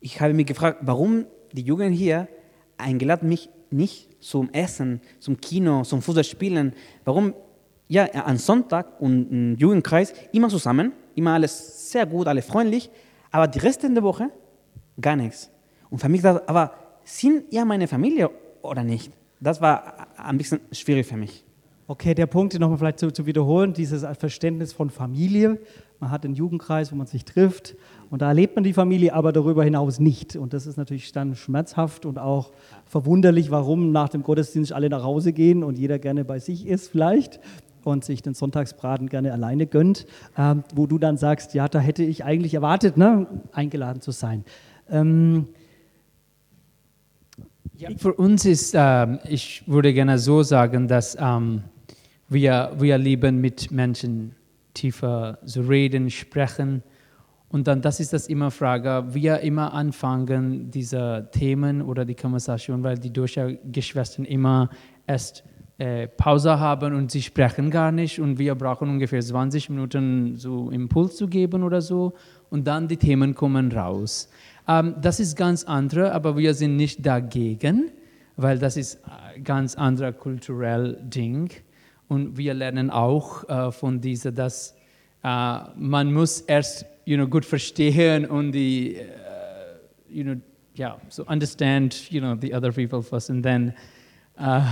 ich 0.00 0.20
habe 0.20 0.32
mich 0.32 0.46
gefragt, 0.46 0.78
warum 0.82 1.26
die 1.52 1.62
Jugend 1.62 1.96
hier 1.96 2.28
eingeladen 2.76 3.28
mich 3.28 3.48
nicht 3.70 4.22
zum 4.22 4.50
Essen, 4.52 5.00
zum 5.18 5.40
Kino, 5.40 5.82
zum 5.82 6.02
Fußballspielen. 6.02 6.74
Warum 7.04 7.34
ja 7.88 8.04
an 8.04 8.38
Sonntag 8.38 9.00
und 9.00 9.30
im 9.30 9.56
Jugendkreis 9.56 10.12
immer 10.32 10.48
zusammen, 10.48 10.92
immer 11.14 11.34
alles 11.34 11.90
sehr 11.90 12.06
gut, 12.06 12.26
alle 12.28 12.42
freundlich, 12.42 12.90
aber 13.30 13.48
die 13.48 13.58
Reste 13.58 13.92
der 13.92 14.02
Woche 14.02 14.30
gar 15.00 15.16
nichts. 15.16 15.50
Und 15.90 15.98
für 15.98 16.08
mich 16.08 16.22
das, 16.22 16.46
aber 16.48 16.74
sind 17.04 17.52
ja 17.52 17.64
meine 17.64 17.88
Familie 17.88 18.30
oder 18.62 18.82
nicht? 18.82 19.12
Das 19.40 19.60
war 19.60 20.08
ein 20.16 20.38
bisschen 20.38 20.60
schwierig 20.72 21.06
für 21.06 21.16
mich. 21.16 21.45
Okay, 21.88 22.14
der 22.14 22.26
Punkt, 22.26 22.58
nochmal 22.58 22.78
vielleicht 22.78 22.98
zu, 22.98 23.12
zu, 23.12 23.26
wiederholen, 23.26 23.72
dieses 23.72 24.04
Verständnis 24.18 24.72
von 24.72 24.90
Familie. 24.90 25.60
Man 26.00 26.10
hat 26.10 26.24
einen 26.24 26.34
Jugendkreis, 26.34 26.90
wo 26.90 26.96
man 26.96 27.06
sich 27.06 27.24
trifft 27.24 27.76
und 28.10 28.22
da 28.22 28.28
erlebt 28.28 28.56
man 28.56 28.64
die 28.64 28.72
Familie, 28.72 29.14
aber 29.14 29.32
darüber 29.32 29.62
hinaus 29.62 30.00
nicht. 30.00 30.34
Und 30.34 30.52
das 30.52 30.66
ist 30.66 30.76
natürlich 30.76 31.12
dann 31.12 31.36
schmerzhaft 31.36 32.04
und 32.04 32.18
auch 32.18 32.50
verwunderlich, 32.86 33.52
warum 33.52 33.92
nach 33.92 34.08
dem 34.08 34.24
Gottesdienst 34.24 34.72
alle 34.72 34.90
nach 34.90 35.04
Hause 35.04 35.32
gehen 35.32 35.62
und 35.62 35.78
jeder 35.78 36.00
gerne 36.00 36.24
bei 36.24 36.40
sich 36.40 36.66
ist 36.66 36.88
vielleicht 36.88 37.38
und 37.84 38.04
sich 38.04 38.20
den 38.20 38.34
Sonntagsbraten 38.34 39.08
gerne 39.08 39.32
alleine 39.32 39.68
gönnt, 39.68 40.06
ähm, 40.36 40.64
wo 40.74 40.88
du 40.88 40.98
dann 40.98 41.16
sagst, 41.16 41.54
ja, 41.54 41.68
da 41.68 41.78
hätte 41.78 42.02
ich 42.02 42.24
eigentlich 42.24 42.54
erwartet, 42.54 42.96
ne, 42.96 43.28
eingeladen 43.52 44.00
zu 44.00 44.10
sein. 44.10 44.44
Ähm, 44.90 45.46
ja, 47.76 47.90
für 47.96 48.12
uns 48.12 48.44
ist, 48.44 48.74
ähm, 48.76 49.20
ich 49.28 49.62
würde 49.68 49.92
gerne 49.92 50.18
so 50.18 50.42
sagen, 50.42 50.88
dass 50.88 51.16
ähm, 51.20 51.62
wir, 52.28 52.72
wir 52.78 52.98
lieben 52.98 53.40
mit 53.40 53.70
Menschen 53.70 54.34
tiefer 54.74 55.38
zu 55.44 55.62
reden, 55.62 56.10
sprechen. 56.10 56.82
Und 57.48 57.66
dann, 57.68 57.80
das 57.80 58.00
ist 58.00 58.12
das 58.12 58.26
immer 58.26 58.50
Frage, 58.50 59.04
wir 59.08 59.40
immer 59.40 59.72
anfangen, 59.72 60.70
diese 60.70 61.28
Themen 61.32 61.80
oder 61.80 62.04
die 62.04 62.14
Konversation, 62.14 62.82
weil 62.82 62.98
die 62.98 63.12
deutschen 63.12 63.58
Geschwister 63.70 64.28
immer 64.28 64.68
erst 65.06 65.44
äh, 65.78 66.08
Pause 66.08 66.58
haben 66.58 66.94
und 66.94 67.10
sie 67.10 67.22
sprechen 67.22 67.70
gar 67.70 67.92
nicht 67.92 68.18
und 68.18 68.38
wir 68.38 68.54
brauchen 68.54 68.88
ungefähr 68.88 69.20
20 69.20 69.70
Minuten 69.70 70.36
so 70.36 70.70
Impuls 70.70 71.16
zu 71.16 71.28
geben 71.28 71.62
oder 71.62 71.80
so 71.80 72.14
und 72.50 72.66
dann 72.66 72.88
die 72.88 72.96
Themen 72.96 73.34
kommen 73.34 73.70
raus. 73.70 74.28
Ähm, 74.66 74.94
das 75.00 75.20
ist 75.20 75.36
ganz 75.36 75.64
andere, 75.64 76.12
aber 76.12 76.36
wir 76.36 76.54
sind 76.54 76.76
nicht 76.76 77.04
dagegen, 77.04 77.90
weil 78.36 78.58
das 78.58 78.76
ist 78.76 79.00
ein 79.04 79.44
ganz 79.44 79.76
anderer 79.76 80.12
kulturell 80.12 80.98
Ding 81.02 81.50
und 82.08 82.36
wir 82.36 82.54
lernen 82.54 82.90
auch 82.90 83.48
äh, 83.48 83.72
von 83.72 84.00
dieser, 84.00 84.32
dass 84.32 84.74
äh, 85.22 85.58
man 85.76 86.12
muss 86.12 86.40
erst 86.40 86.86
you 87.06 87.16
know, 87.16 87.26
gut 87.26 87.44
verstehen 87.44 88.26
und 88.26 88.52
die, 88.52 88.96
uh, 88.96 90.12
you 90.12 90.24
know, 90.24 90.36
yeah, 90.76 91.00
so 91.08 91.24
understand, 91.24 92.10
you 92.10 92.20
know, 92.20 92.34
the 92.34 92.52
other 92.52 92.72
people 92.72 93.02
first 93.02 93.30
and 93.30 93.42
then 93.42 93.72
uh, 94.38 94.62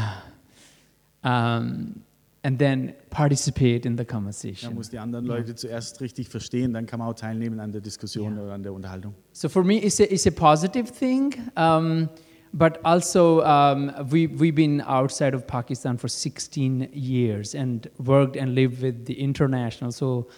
um, 1.23 2.03
and 2.43 2.59
then 2.59 2.93
participate 3.09 3.87
in 3.87 3.97
the 3.97 4.05
conversation. 4.05 4.71
Man 4.71 4.77
muss 4.77 4.91
die 4.91 4.99
anderen 4.99 5.25
Leute 5.25 5.49
yeah. 5.49 5.57
zuerst 5.57 6.01
richtig 6.01 6.29
verstehen, 6.29 6.75
dann 6.75 6.87
kann 6.87 6.99
man 6.99 7.09
auch 7.09 7.15
teilnehmen 7.15 7.61
an 7.61 7.73
der 7.73 7.81
Diskussion 7.81 8.35
yeah. 8.35 8.43
oder 8.43 8.53
an 8.53 8.63
der 8.63 8.73
Unterhaltung. 8.73 9.15
So 9.33 9.49
for 9.49 9.65
me, 9.65 9.77
it's 9.77 10.01
a, 10.01 10.05
it's 10.05 10.27
a 10.27 10.31
positive 10.31 10.93
thing. 10.93 11.35
Um, 11.57 12.09
but 12.55 12.81
also, 12.85 13.43
um, 13.43 13.93
we, 14.11 14.29
we've 14.29 14.55
been 14.55 14.81
outside 14.81 15.35
of 15.35 15.45
Pakistan 15.47 15.99
for 15.99 16.09
16 16.09 16.89
years 16.93 17.55
and 17.55 17.91
worked 17.99 18.37
and 18.37 18.55
lived 18.55 18.81
with 18.81 19.07
the 19.07 19.15
international. 19.15 19.91
So 19.91 20.29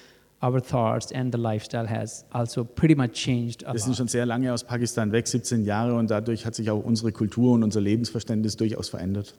our 0.43 0.61
thoughts 0.61 1.13
and 1.13 1.31
the 1.31 1.39
lifestyle 1.39 1.87
has 1.87 2.25
also 2.33 2.65
pretty 2.65 2.95
much 2.95 3.13
changed 3.13 3.65
a 3.65 3.75
Wir 3.75 3.81
sind 3.81 3.97
schon 3.97 4.09
sehr 4.09 4.25
lange 4.25 4.53
aus 4.53 4.65
Pakistan 4.65 5.13
weg, 5.13 5.27
17 5.27 5.65
Jahre, 5.65 5.95
und 5.95 6.11
dadurch 6.11 6.47
hat 6.47 6.55
sich 6.55 6.71
auch 6.71 6.83
unsere 6.83 7.13
Kultur 7.13 7.53
und 7.53 7.63
unser 7.63 7.83
Lebensverständnis 7.83 8.57
durchaus 8.57 8.89
verändert. 8.89 9.35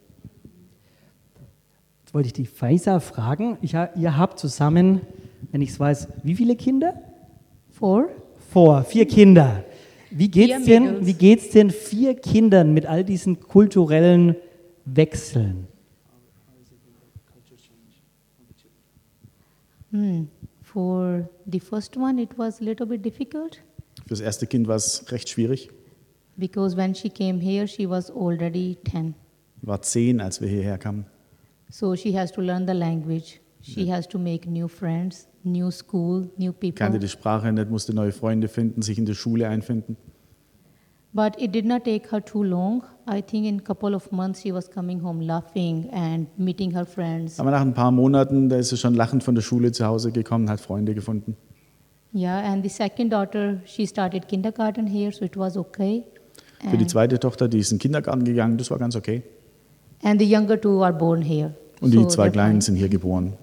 Jetzt 2.03 2.13
wollte 2.13 2.27
ich 2.27 2.33
die 2.33 2.45
Faisa 2.45 2.99
fragen. 2.99 3.57
Ich, 3.63 3.73
ihr 3.73 4.17
habt 4.17 4.37
zusammen, 4.37 5.01
wenn 5.51 5.61
ich 5.61 5.71
es 5.71 5.79
weiß, 5.79 6.09
wie 6.23 6.35
viele 6.35 6.55
Kinder? 6.55 6.93
Four. 7.71 8.09
Four, 8.51 8.83
vier 8.83 9.07
Kinder. 9.07 9.65
Wie 10.17 10.29
geht's 10.29 10.65
denn, 10.65 11.05
wie 11.05 11.13
geht's 11.13 11.51
denn 11.51 11.69
vier 11.69 12.15
Kindern 12.15 12.73
mit 12.73 12.87
all 12.87 13.03
diesen 13.03 13.39
kulturellen 13.39 14.35
Wechseln? 14.85 15.67
Hmm. 19.91 20.27
For 20.61 21.29
the 21.45 21.59
first 21.59 21.95
one, 21.97 22.19
it 22.21 22.35
was 22.35 22.59
a 22.59 22.63
little 22.63 22.87
bit 22.87 23.05
difficult. 23.05 23.61
Für 24.03 24.09
das 24.09 24.19
erste 24.19 24.47
Kind 24.47 24.67
war 24.67 24.75
es 24.75 25.05
recht 25.11 25.29
schwierig. 25.29 25.69
Because 26.35 26.75
when 26.75 26.95
she 26.95 27.09
came 27.09 27.39
here, 27.39 27.67
she 27.67 27.87
was 27.87 28.09
already 28.09 28.77
10. 28.89 29.13
War 29.61 29.81
zehn, 29.81 30.19
als 30.19 30.41
wir 30.41 30.47
hierher 30.47 30.77
kamen. 30.79 31.05
So 31.69 31.95
she 31.95 32.17
has 32.17 32.31
to 32.31 32.41
learn 32.41 32.67
the 32.67 32.73
language. 32.73 33.39
She 33.61 33.83
ja. 33.83 33.95
has 33.95 34.07
to 34.07 34.17
make 34.17 34.49
new 34.49 34.67
friends, 34.67 35.27
new 35.51 35.71
school, 35.71 36.29
new 36.37 36.51
people. 36.51 36.77
Kannte 36.77 36.99
die 36.99 37.07
Sprache 37.07 37.51
nicht, 37.51 37.69
musste 37.69 37.93
neue 37.93 38.11
Freunde 38.11 38.47
finden, 38.47 38.81
sich 38.81 38.97
in 38.97 39.05
der 39.05 39.13
Schule 39.13 39.47
einfinden. 39.47 39.97
But 41.13 41.41
it 41.41 41.53
did 41.53 41.65
not 41.65 41.85
take 41.85 42.11
her 42.11 42.23
too 42.23 42.43
long. 42.43 42.83
I 43.09 43.21
think 43.21 43.45
in 43.45 43.59
a 43.59 43.61
couple 43.61 43.95
of 43.95 44.11
months 44.11 44.41
she 44.41 44.53
was 44.53 44.69
coming 44.69 45.01
home 45.01 45.21
laughing 45.21 45.89
and 45.91 46.27
meeting 46.37 46.71
her 46.75 46.85
friends. 46.85 47.39
Aber 47.39 47.51
nach 47.51 47.61
ein 47.61 47.73
paar 47.73 47.91
Monaten, 47.91 48.49
da 48.49 48.57
ist 48.57 48.69
sie 48.69 48.77
schon 48.77 48.93
lachend 48.93 49.23
von 49.23 49.33
der 49.33 49.41
Schule 49.41 49.71
zu 49.71 49.85
Hause 49.85 50.11
gekommen, 50.11 50.49
hat 50.49 50.59
Freunde 50.59 50.93
gefunden. 50.93 51.35
Yeah, 52.13 52.39
and 52.51 52.63
the 52.63 52.69
second 52.69 53.11
daughter, 53.11 53.61
she 53.65 53.85
started 53.87 54.27
kindergarten 54.27 54.87
here, 54.87 55.11
so 55.11 55.25
it 55.25 55.37
was 55.37 55.57
okay. 55.57 56.03
Für 56.69 56.77
die 56.77 56.87
zweite 56.87 57.19
Tochter, 57.19 57.47
die 57.47 57.59
ist 57.59 57.71
in 57.71 57.77
den 57.77 57.81
Kindergarten 57.81 58.23
gegangen, 58.23 58.57
das 58.57 58.71
war 58.71 58.79
ganz 58.79 58.95
okay. 58.95 59.23
And 60.03 60.19
the 60.19 60.31
younger 60.31 60.59
two 60.59 60.83
are 60.83 60.93
born 60.93 61.21
here. 61.21 61.53
Und 61.81 61.91
die 61.93 61.97
so 61.97 62.05
zwei 62.05 62.29
Kleinen 62.29 62.61
sind 62.61 62.75
hier 62.75 62.89
geboren. 62.89 63.33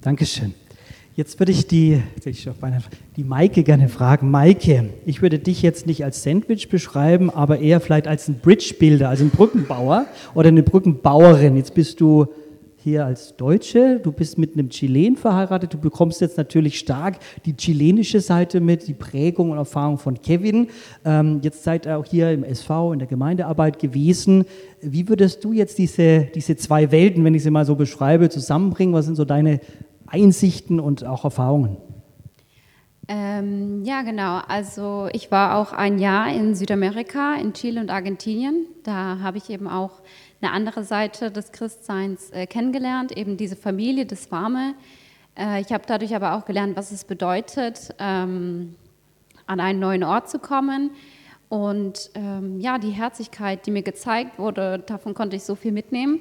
Dankeschön. 0.00 0.54
Jetzt 1.14 1.38
würde 1.38 1.52
ich 1.52 1.66
die, 1.66 2.00
die 3.16 3.24
Maike 3.24 3.62
gerne 3.64 3.90
fragen. 3.90 4.30
Maike, 4.30 4.88
ich 5.04 5.20
würde 5.20 5.38
dich 5.38 5.60
jetzt 5.60 5.86
nicht 5.86 6.04
als 6.04 6.22
Sandwich 6.22 6.70
beschreiben, 6.70 7.28
aber 7.28 7.58
eher 7.58 7.80
vielleicht 7.80 8.08
als 8.08 8.28
ein 8.28 8.36
Bridge-Builder, 8.36 9.10
also 9.10 9.24
ein 9.24 9.30
Brückenbauer 9.30 10.06
oder 10.34 10.48
eine 10.48 10.62
Brückenbauerin. 10.62 11.54
Jetzt 11.56 11.74
bist 11.74 12.00
du 12.00 12.28
hier 12.76 13.04
als 13.04 13.36
Deutsche, 13.36 14.00
du 14.02 14.10
bist 14.10 14.38
mit 14.38 14.54
einem 14.54 14.70
Chilen 14.70 15.16
verheiratet, 15.16 15.74
du 15.74 15.78
bekommst 15.78 16.22
jetzt 16.22 16.38
natürlich 16.38 16.78
stark 16.78 17.18
die 17.44 17.54
chilenische 17.54 18.20
Seite 18.20 18.60
mit, 18.60 18.88
die 18.88 18.94
Prägung 18.94 19.50
und 19.50 19.58
Erfahrung 19.58 19.98
von 19.98 20.20
Kevin. 20.20 20.68
Ähm, 21.04 21.40
jetzt 21.42 21.62
seid 21.62 21.84
ihr 21.84 21.98
auch 21.98 22.06
hier 22.06 22.32
im 22.32 22.42
SV, 22.42 22.94
in 22.94 23.00
der 23.00 23.06
Gemeindearbeit 23.06 23.78
gewesen. 23.78 24.46
Wie 24.80 25.08
würdest 25.10 25.44
du 25.44 25.52
jetzt 25.52 25.76
diese, 25.76 26.26
diese 26.34 26.56
zwei 26.56 26.90
Welten, 26.90 27.22
wenn 27.22 27.34
ich 27.34 27.42
sie 27.42 27.50
mal 27.50 27.66
so 27.66 27.76
beschreibe, 27.76 28.30
zusammenbringen? 28.30 28.94
Was 28.94 29.04
sind 29.04 29.16
so 29.16 29.26
deine 29.26 29.60
Einsichten 30.12 30.78
und 30.78 31.04
auch 31.04 31.24
Erfahrungen? 31.24 31.78
Ähm, 33.08 33.84
ja, 33.84 34.02
genau. 34.02 34.40
Also 34.46 35.08
ich 35.12 35.30
war 35.30 35.56
auch 35.56 35.72
ein 35.72 35.98
Jahr 35.98 36.32
in 36.32 36.54
Südamerika, 36.54 37.34
in 37.34 37.52
Chile 37.52 37.80
und 37.80 37.90
Argentinien. 37.90 38.66
Da 38.84 39.18
habe 39.20 39.38
ich 39.38 39.50
eben 39.50 39.66
auch 39.66 40.00
eine 40.40 40.52
andere 40.52 40.84
Seite 40.84 41.30
des 41.30 41.50
Christseins 41.50 42.30
äh, 42.30 42.46
kennengelernt, 42.46 43.16
eben 43.16 43.36
diese 43.36 43.56
Familie, 43.56 44.06
das 44.06 44.30
Warme. 44.30 44.74
Äh, 45.36 45.60
ich 45.60 45.72
habe 45.72 45.84
dadurch 45.86 46.14
aber 46.14 46.34
auch 46.36 46.44
gelernt, 46.44 46.76
was 46.76 46.92
es 46.92 47.04
bedeutet, 47.04 47.94
ähm, 47.98 48.76
an 49.46 49.60
einen 49.60 49.80
neuen 49.80 50.04
Ort 50.04 50.30
zu 50.30 50.38
kommen. 50.38 50.90
Und 51.48 52.10
ähm, 52.14 52.60
ja, 52.60 52.78
die 52.78 52.90
Herzlichkeit, 52.90 53.66
die 53.66 53.72
mir 53.72 53.82
gezeigt 53.82 54.38
wurde, 54.38 54.78
davon 54.78 55.12
konnte 55.12 55.36
ich 55.36 55.42
so 55.42 55.54
viel 55.54 55.72
mitnehmen. 55.72 56.20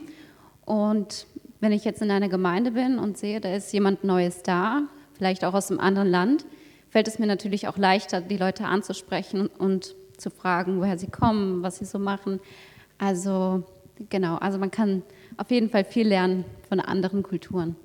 Und 0.66 1.28
wenn 1.62 1.72
ich 1.72 1.86
jetzt 1.86 2.02
in 2.02 2.12
einer 2.12 2.28
Gemeinde 2.28 2.72
bin 2.72 3.00
und 3.00 3.18
sehe, 3.18 3.40
da 3.40 3.56
ist 3.56 3.72
jemand 3.72 4.04
Neues 4.04 4.44
da, 4.44 4.82
vielleicht 5.14 5.46
auch 5.46 5.54
aus 5.54 5.70
einem 5.70 5.80
anderen 5.80 6.10
Land, 6.10 6.46
fällt 6.90 7.08
es 7.08 7.20
mir 7.20 7.28
natürlich 7.28 7.68
auch 7.68 7.78
leichter, 7.78 8.20
die 8.20 8.38
Leute 8.38 8.66
anzusprechen 8.66 9.48
und 9.48 9.96
zu 10.18 10.30
fragen, 10.30 10.80
woher 10.80 10.98
sie 10.98 11.08
kommen, 11.08 11.64
was 11.64 11.78
sie 11.78 11.86
so 11.86 12.00
machen. 12.00 12.40
Also 12.98 13.64
genau, 14.10 14.36
also 14.38 14.58
man 14.58 14.72
kann 14.72 15.04
auf 15.38 15.52
jeden 15.52 15.70
Fall 15.70 15.86
viel 15.86 16.08
lernen 16.08 16.46
von 16.68 16.80
anderen 16.80 17.24
Kulturen. 17.24 17.76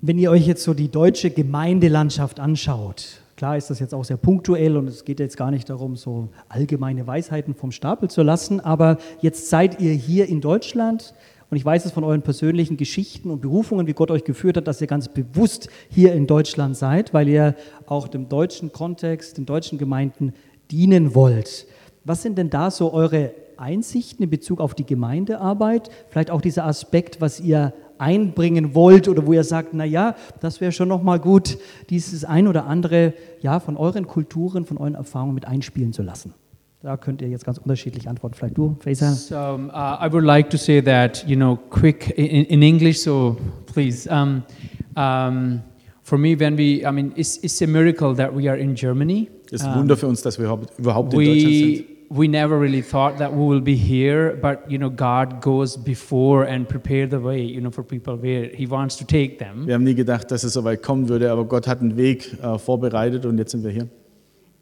Wenn 0.00 0.18
ihr 0.18 0.30
euch 0.30 0.46
jetzt 0.46 0.64
so 0.64 0.74
die 0.74 0.90
deutsche 0.90 1.30
Gemeindelandschaft 1.30 2.40
anschaut, 2.40 3.20
klar 3.36 3.56
ist 3.56 3.70
das 3.70 3.80
jetzt 3.80 3.94
auch 3.94 4.04
sehr 4.04 4.16
punktuell 4.16 4.76
und 4.76 4.88
es 4.88 5.04
geht 5.04 5.20
jetzt 5.20 5.36
gar 5.36 5.50
nicht 5.50 5.68
darum, 5.70 5.96
so 5.96 6.28
allgemeine 6.48 7.06
Weisheiten 7.06 7.54
vom 7.54 7.72
Stapel 7.72 8.10
zu 8.10 8.22
lassen, 8.22 8.60
aber 8.60 8.98
jetzt 9.20 9.50
seid 9.50 9.80
ihr 9.80 9.92
hier 9.92 10.28
in 10.28 10.40
Deutschland 10.40 11.14
und 11.50 11.56
ich 11.56 11.64
weiß 11.64 11.84
es 11.84 11.92
von 11.92 12.04
euren 12.04 12.22
persönlichen 12.22 12.76
Geschichten 12.76 13.30
und 13.30 13.40
Berufungen, 13.40 13.86
wie 13.86 13.92
Gott 13.92 14.10
euch 14.10 14.24
geführt 14.24 14.56
hat, 14.56 14.66
dass 14.66 14.80
ihr 14.80 14.86
ganz 14.86 15.08
bewusst 15.08 15.68
hier 15.88 16.12
in 16.12 16.26
Deutschland 16.26 16.76
seid, 16.76 17.14
weil 17.14 17.28
ihr 17.28 17.54
auch 17.86 18.08
dem 18.08 18.28
deutschen 18.28 18.72
Kontext, 18.72 19.36
den 19.36 19.46
deutschen 19.46 19.78
Gemeinden 19.78 20.32
dienen 20.70 21.14
wollt. 21.14 21.66
Was 22.04 22.22
sind 22.22 22.38
denn 22.38 22.50
da 22.50 22.70
so 22.70 22.92
eure 22.92 23.32
Einsichten 23.56 24.24
in 24.24 24.30
Bezug 24.30 24.60
auf 24.60 24.74
die 24.74 24.84
Gemeindearbeit? 24.84 25.90
Vielleicht 26.08 26.30
auch 26.30 26.40
dieser 26.40 26.64
Aspekt, 26.64 27.20
was 27.20 27.40
ihr 27.40 27.72
einbringen 27.98 28.74
wollt 28.74 29.08
oder 29.08 29.26
wo 29.26 29.32
ihr 29.32 29.44
sagt, 29.44 29.74
na 29.74 29.84
ja, 29.84 30.14
das 30.40 30.60
wäre 30.60 30.72
schon 30.72 30.88
noch 30.88 31.02
mal 31.02 31.18
gut, 31.18 31.58
dieses 31.90 32.24
ein 32.24 32.48
oder 32.48 32.66
andere 32.66 33.14
ja 33.40 33.60
von 33.60 33.76
euren 33.76 34.06
Kulturen, 34.06 34.64
von 34.64 34.78
euren 34.78 34.94
Erfahrungen 34.94 35.34
mit 35.34 35.46
einspielen 35.46 35.92
zu 35.92 36.02
lassen. 36.02 36.34
Da 36.82 36.98
könnt 36.98 37.22
ihr 37.22 37.28
jetzt 37.28 37.46
ganz 37.46 37.56
unterschiedlich 37.56 38.10
antworten. 38.10 38.34
Vielleicht 38.34 38.58
du, 38.58 38.76
Faisal. 38.80 39.14
So 39.14 39.36
um, 39.36 39.70
uh, 39.70 40.06
I 40.06 40.12
would 40.12 40.24
like 40.24 40.50
to 40.50 40.58
say 40.58 40.82
that 40.82 41.24
you 41.26 41.34
know, 41.34 41.56
quick 41.70 42.12
in, 42.18 42.44
in 42.44 42.62
English. 42.62 43.00
So 43.00 43.38
please, 43.72 44.06
um, 44.10 44.42
um, 44.94 45.62
for 46.02 46.18
me, 46.18 46.38
when 46.38 46.58
we, 46.58 46.86
I 46.86 46.92
mean, 46.92 47.12
it's, 47.16 47.38
it's 47.38 47.62
a 47.62 47.66
miracle 47.66 48.14
that 48.16 48.34
we 48.34 48.50
are 48.50 48.58
in 48.58 48.74
Germany. 48.74 49.30
Es 49.46 49.62
ist 49.62 49.64
ein 49.64 49.78
Wunder 49.78 49.96
für 49.96 50.08
uns, 50.08 50.20
dass 50.20 50.38
wir 50.38 50.58
überhaupt 50.76 51.14
in 51.14 51.20
Deutschland 51.20 51.54
sind. 51.54 51.93
We 52.16 52.28
never 52.28 52.60
really 52.60 52.80
thought 52.80 53.18
that 53.18 53.32
we 53.32 53.44
will 53.44 53.60
be 53.60 53.74
here, 53.74 54.38
but 54.40 54.70
you 54.70 54.78
know, 54.78 54.88
God 54.88 55.40
goes 55.40 55.76
before 55.76 56.44
and 56.44 56.68
prepare 56.68 57.08
the 57.08 57.18
way, 57.18 57.40
you 57.42 57.60
know, 57.60 57.72
for 57.72 57.82
people 57.82 58.14
where 58.16 58.44
He 58.54 58.66
wants 58.68 58.94
to 58.98 59.04
take 59.04 59.40
them. 59.40 59.66
Wir 59.66 59.74
haben 59.74 59.82
nie 59.82 59.96
gedacht, 59.96 60.30
dass 60.30 60.44
es 60.44 60.52
so 60.52 60.62
weit 60.62 60.80
kommen 60.80 61.08
würde, 61.08 61.32
aber 61.32 61.44
Gott 61.44 61.66
hat 61.66 61.80
einen 61.80 61.96
Weg 61.96 62.38
äh, 62.40 62.56
vorbereitet 62.56 63.26
und 63.26 63.36
jetzt 63.38 63.50
sind 63.50 63.64
wir 63.64 63.72
hier. 63.72 63.88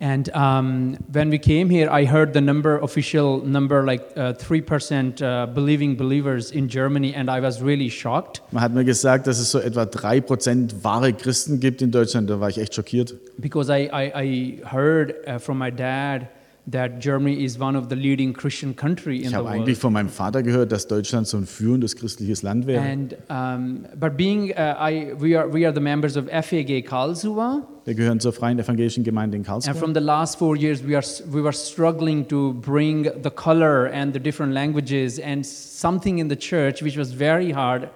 And 0.01 0.31
um, 0.35 0.97
when 1.13 1.31
we 1.31 1.39
came 1.39 1.69
here, 1.69 1.91
I 1.91 2.07
heard 2.07 2.33
the 2.33 2.41
number, 2.41 2.83
official 2.83 3.43
number, 3.45 3.85
like 3.85 4.01
uh, 4.17 4.33
3% 4.33 5.21
uh, 5.21 5.47
believing 5.53 5.95
believers 5.95 6.51
in 6.53 6.69
Germany, 6.69 7.15
and 7.15 7.29
I 7.29 7.41
was 7.41 7.61
really 7.61 7.91
shocked. 7.91 8.41
Man 8.51 8.63
hat 8.63 8.73
mir 8.73 8.85
gesagt, 8.85 9.27
dass 9.27 9.39
es 9.39 9.51
so 9.51 9.59
etwa 9.59 9.83
3% 9.83 10.83
wahre 10.83 11.13
Christen 11.13 11.61
gibt 11.61 11.83
in 11.83 11.91
Deutschland. 11.91 12.31
Da 12.31 12.41
war 12.41 12.49
ich 12.49 12.57
echt 12.57 12.75
schockiert. 12.75 13.15
Because 13.39 13.71
I, 13.71 13.91
I, 13.93 14.13
I 14.17 14.63
heard 14.65 15.15
uh, 15.29 15.39
from 15.39 15.59
my 15.59 15.71
dad 15.71 16.29
that 16.71 17.01
Germany 17.01 17.43
is 17.45 17.59
one 17.59 17.77
of 17.77 17.89
the 17.89 17.97
leading 17.97 18.33
Christian 18.33 18.77
country 18.77 19.17
in 19.17 19.23
Ich 19.25 19.29
the 19.31 19.35
habe 19.37 19.45
world. 19.47 19.57
eigentlich 19.63 19.79
von 19.79 19.93
meinem 19.93 20.09
Vater 20.09 20.43
gehört, 20.45 20.71
dass 20.71 20.87
Deutschland 20.87 21.27
so 21.27 21.37
ein 21.37 21.45
führendes 21.47 21.97
christliches 21.97 22.43
Land 22.43 22.67
wäre. 22.69 22.81
And 22.81 23.17
um, 23.29 23.85
but 23.99 24.17
being 24.17 24.53
uh, 24.53 24.77
I 24.79 25.13
we 25.19 25.37
are 25.37 25.53
we 25.53 25.67
are 25.67 25.75
the 25.75 25.81
members 25.81 26.17
of 26.17 26.27
FAG 26.29 26.85
Karlsruhe, 26.85 27.63
Wir 27.85 27.95
gehören 27.97 28.21
zur 28.21 28.33
Freien 28.33 28.61
Evangelischen 28.61 29.03
Gemeinde 29.03 29.37
in 29.37 29.43
Karlsruhe. 29.43 29.71
and 29.73 29.79
from 29.79 29.93
the 29.93 30.01
last 30.01 30.39
four 30.39 30.57
years 30.57 30.85
we 30.87 30.95
are 30.97 31.05
we 31.33 31.43
were 31.43 31.53
struggling 31.53 32.27
to 32.29 32.53
bring 32.55 33.11
the 33.23 33.31
color 33.31 33.87
and 33.93 34.15
the 34.15 34.21
different 34.21 34.53
languages 34.55 35.19
and 35.19 35.45
something 35.45 36.19
in 36.19 36.29
the 36.29 36.37
church 36.39 36.81
which 36.81 36.97
was 36.97 37.13
very 37.13 37.51
hard 37.51 37.89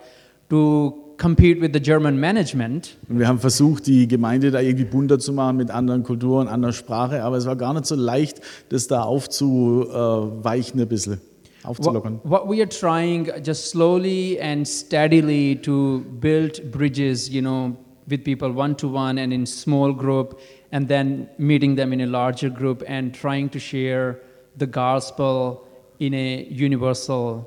to 0.51 0.93
compete 1.19 1.61
with 1.61 1.71
the 1.73 1.81
German 1.81 2.19
management. 2.19 2.97
Und 3.09 3.19
wir 3.19 3.29
haben 3.29 3.39
versucht, 3.39 3.87
die 3.87 4.09
Gemeinde 4.09 4.51
da 4.51 4.61
irgendwie 4.61 4.85
bunter 4.85 5.19
zu 5.19 5.33
machen 5.33 5.57
mit 5.57 5.71
anderen 5.71 6.03
Kulturen, 6.03 6.49
anderer 6.49 6.73
Sprache, 6.73 7.23
aber 7.23 7.37
es 7.37 7.47
war 7.47 7.57
gar 7.57 7.73
nicht 7.75 7.87
so 7.87 7.95
leicht, 7.95 8.41
das 8.69 8.87
da 8.87 9.03
aufzuweichen 9.03 10.81
ein 10.81 10.89
bisschen, 10.89 11.21
aufzulockern. 11.63 12.21
What, 12.23 12.47
what 12.47 12.49
we 12.49 12.61
are 12.61 12.69
trying 12.69 13.31
just 13.45 13.71
slowly 13.71 14.39
and 14.41 14.67
steadily 14.67 15.57
to 15.63 16.01
build 16.21 16.71
bridges, 16.71 17.29
you 17.29 17.41
know, 17.41 17.77
with 18.09 18.23
people 18.25 18.55
one 18.55 18.77
to 18.77 18.89
one 18.89 19.19
and 19.21 19.33
in 19.33 19.47
small 19.47 19.93
group, 19.93 20.39
and 20.71 20.89
then 20.89 21.29
meeting 21.39 21.77
them 21.77 21.93
in 21.93 22.01
a 22.03 22.07
larger 22.07 22.51
group 22.51 22.83
and 22.87 23.15
trying 23.15 23.49
to 23.51 23.59
share 23.59 24.21
the 24.57 24.67
gospel 24.67 25.67
in 25.99 26.15
a 26.15 26.47
universal. 26.51 27.47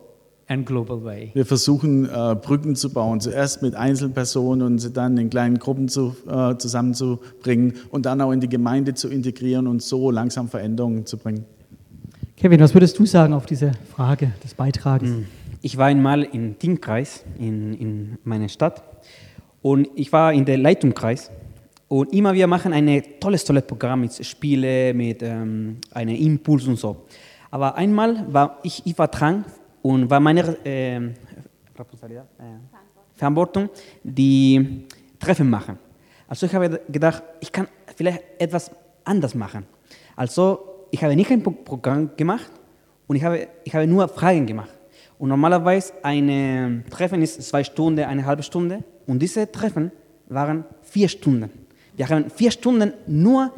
Wir 1.35 1.45
versuchen, 1.45 2.05
äh, 2.05 2.35
Brücken 2.35 2.75
zu 2.75 2.91
bauen, 2.91 3.21
zuerst 3.21 3.61
mit 3.61 3.75
Einzelpersonen 3.75 4.65
und 4.65 4.79
sie 4.79 4.91
dann 4.91 5.15
in 5.19 5.29
kleinen 5.29 5.59
Gruppen 5.59 5.87
zu, 5.89 6.15
äh, 6.27 6.57
zusammenzubringen 6.57 7.75
und 7.91 8.07
dann 8.07 8.19
auch 8.19 8.31
in 8.31 8.39
die 8.39 8.49
Gemeinde 8.49 8.95
zu 8.95 9.09
integrieren 9.09 9.67
und 9.67 9.83
so 9.83 10.09
langsam 10.09 10.49
Veränderungen 10.49 11.05
zu 11.05 11.17
bringen. 11.17 11.45
Kevin, 12.35 12.59
was 12.61 12.73
würdest 12.73 12.97
du 12.97 13.05
sagen 13.05 13.33
auf 13.33 13.45
diese 13.45 13.73
Frage 13.95 14.31
des 14.43 14.55
Beitrages? 14.55 15.11
Ich 15.61 15.77
war 15.77 15.85
einmal 15.85 16.23
im 16.23 16.57
Teamkreis 16.57 17.23
in, 17.37 17.75
in 17.75 18.17
meiner 18.23 18.49
Stadt 18.49 18.81
und 19.61 19.87
ich 19.93 20.11
war 20.11 20.33
in 20.33 20.45
der 20.45 20.57
Leitungskreis 20.57 21.29
und 21.89 22.11
immer 22.11 22.33
wir 22.33 22.47
machen 22.47 22.73
ein 22.73 23.03
tolles, 23.19 23.43
tolles 23.43 23.67
Programm 23.67 24.01
mit 24.01 24.25
Spiele, 24.25 24.95
mit 24.95 25.21
ähm, 25.21 25.77
einem 25.91 26.15
Impuls 26.15 26.65
und 26.65 26.79
so. 26.79 27.05
Aber 27.51 27.75
einmal 27.75 28.25
war 28.33 28.57
ich, 28.63 28.81
ich 28.85 28.97
war 28.97 29.09
dran 29.09 29.45
und 29.81 30.09
war 30.09 30.19
meine 30.19 30.41
äh, 30.65 30.99
Verantwortung, 33.15 33.69
die 34.03 34.85
Treffen 35.19 35.49
machen. 35.49 35.77
Also 36.27 36.45
ich 36.45 36.53
habe 36.55 36.81
gedacht, 36.89 37.23
ich 37.39 37.51
kann 37.51 37.67
vielleicht 37.95 38.21
etwas 38.37 38.71
anders 39.03 39.35
machen. 39.35 39.65
Also 40.15 40.85
ich 40.91 41.03
habe 41.03 41.15
nicht 41.15 41.31
ein 41.31 41.41
Pro- 41.43 41.51
Programm 41.51 42.11
gemacht 42.15 42.51
und 43.07 43.15
ich 43.15 43.23
habe, 43.23 43.47
ich 43.63 43.73
habe 43.73 43.87
nur 43.87 44.07
Fragen 44.07 44.45
gemacht. 44.45 44.69
Und 45.17 45.29
normalerweise 45.29 45.93
ein 46.03 46.83
Treffen 46.89 47.21
ist 47.21 47.41
zwei 47.41 47.63
Stunden, 47.63 48.05
eine 48.05 48.25
halbe 48.25 48.43
Stunde 48.43 48.83
und 49.05 49.19
diese 49.21 49.51
Treffen 49.51 49.91
waren 50.27 50.63
vier 50.81 51.09
Stunden. 51.09 51.49
Wir 51.95 52.07
haben 52.07 52.29
vier 52.29 52.51
Stunden 52.51 52.93
nur 53.07 53.51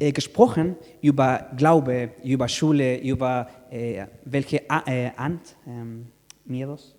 äh, 0.00 0.10
gesprochen 0.10 0.74
über 1.00 1.50
Glaube, 1.56 2.10
über 2.24 2.48
Schule, 2.48 2.98
über 3.00 3.46
äh, 3.74 4.06
welche 4.24 4.62
äh, 4.86 5.10
Ant, 5.16 5.56
ähm, 5.66 6.06
Miedos, 6.44 6.94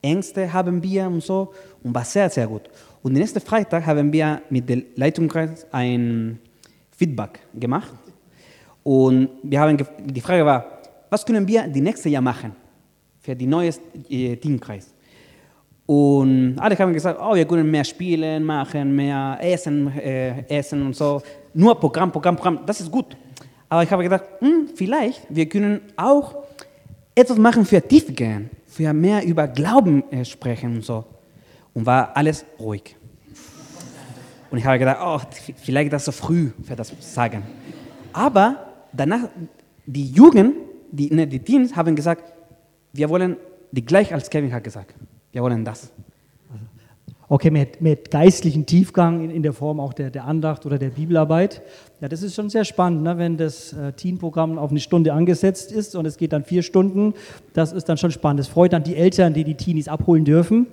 Ängste 0.00 0.52
haben 0.52 0.82
wir 0.82 1.06
und 1.06 1.22
so 1.22 1.52
und 1.82 1.94
war 1.94 2.04
sehr, 2.04 2.30
sehr 2.30 2.46
gut. 2.46 2.62
Und 3.02 3.14
nächsten 3.14 3.40
Freitag 3.40 3.84
haben 3.86 4.12
wir 4.12 4.42
mit 4.50 4.68
der 4.68 4.82
Leitungskreis 4.94 5.66
ein 5.72 6.38
Feedback 6.96 7.40
gemacht 7.54 7.92
und 8.82 9.30
wir 9.42 9.60
haben 9.60 9.76
die 10.04 10.20
Frage 10.20 10.44
war, 10.44 10.64
was 11.10 11.24
können 11.26 11.46
wir 11.48 11.66
die 11.66 11.80
nächste 11.80 12.08
Jahr 12.08 12.22
machen 12.22 12.52
für 13.20 13.34
die 13.34 13.46
neue 13.46 13.70
äh, 14.10 14.36
Teamkreis? 14.36 14.94
Und 15.86 16.56
alle 16.58 16.78
haben 16.78 16.92
gesagt, 16.92 17.18
oh, 17.20 17.34
wir 17.34 17.46
können 17.46 17.70
mehr 17.70 17.84
spielen, 17.84 18.44
machen, 18.44 18.94
mehr 18.94 19.38
essen, 19.40 19.88
äh, 19.98 20.46
essen 20.48 20.86
und 20.86 20.96
so. 20.96 21.20
Nur 21.52 21.78
Programm, 21.78 22.12
Programm, 22.12 22.36
Programm, 22.36 22.60
das 22.64 22.80
ist 22.80 22.90
gut. 22.90 23.16
Aber 23.74 23.82
ich 23.82 23.90
habe 23.90 24.04
gedacht, 24.04 24.22
hm, 24.38 24.68
vielleicht, 24.72 25.22
wir 25.28 25.48
können 25.48 25.80
auch 25.96 26.44
etwas 27.12 27.36
machen 27.38 27.64
für 27.64 27.82
Tiefgehen, 27.82 28.48
für 28.68 28.92
mehr 28.92 29.26
über 29.26 29.48
Glauben 29.48 30.04
äh, 30.12 30.24
sprechen 30.24 30.76
und 30.76 30.84
so. 30.84 31.04
Und 31.72 31.84
war 31.84 32.16
alles 32.16 32.44
ruhig. 32.60 32.94
Und 34.52 34.58
ich 34.58 34.64
habe 34.64 34.78
gedacht, 34.78 34.98
oh, 35.02 35.20
vielleicht 35.56 35.92
das 35.92 36.04
so 36.04 36.12
früh 36.12 36.52
für 36.62 36.76
das 36.76 36.92
sagen. 37.00 37.42
Aber 38.12 38.64
danach, 38.92 39.28
die 39.84 40.06
Jugend, 40.06 40.54
die, 40.92 41.12
ne, 41.12 41.26
die 41.26 41.40
Teens 41.40 41.74
haben 41.74 41.96
gesagt, 41.96 42.32
wir 42.92 43.10
wollen 43.10 43.36
die 43.72 43.84
gleich 43.84 44.14
als 44.14 44.30
Kevin 44.30 44.52
hat 44.52 44.62
gesagt. 44.62 44.94
Wir 45.32 45.42
wollen 45.42 45.64
das. 45.64 45.90
Okay, 47.26 47.50
mit, 47.50 47.80
mit 47.80 48.10
geistlichen 48.10 48.66
Tiefgang 48.66 49.24
in, 49.24 49.30
in 49.30 49.42
der 49.42 49.54
Form 49.54 49.80
auch 49.80 49.94
der, 49.94 50.10
der 50.10 50.24
Andacht 50.24 50.66
oder 50.66 50.78
der 50.78 50.90
Bibelarbeit. 50.90 51.62
Ja, 52.02 52.08
das 52.08 52.22
ist 52.22 52.34
schon 52.34 52.50
sehr 52.50 52.66
spannend, 52.66 53.02
ne? 53.02 53.16
wenn 53.16 53.38
das 53.38 53.72
äh, 53.72 53.92
Teenprogramm 53.92 54.58
auf 54.58 54.70
eine 54.70 54.80
Stunde 54.80 55.14
angesetzt 55.14 55.72
ist 55.72 55.96
und 55.96 56.04
es 56.04 56.18
geht 56.18 56.34
dann 56.34 56.44
vier 56.44 56.62
Stunden. 56.62 57.14
Das 57.54 57.72
ist 57.72 57.88
dann 57.88 57.96
schon 57.96 58.10
spannend. 58.10 58.40
Das 58.40 58.48
freut 58.48 58.74
dann 58.74 58.84
die 58.84 58.94
Eltern, 58.94 59.32
die 59.32 59.44
die 59.44 59.54
Teenies 59.54 59.88
abholen 59.88 60.26
dürfen 60.26 60.66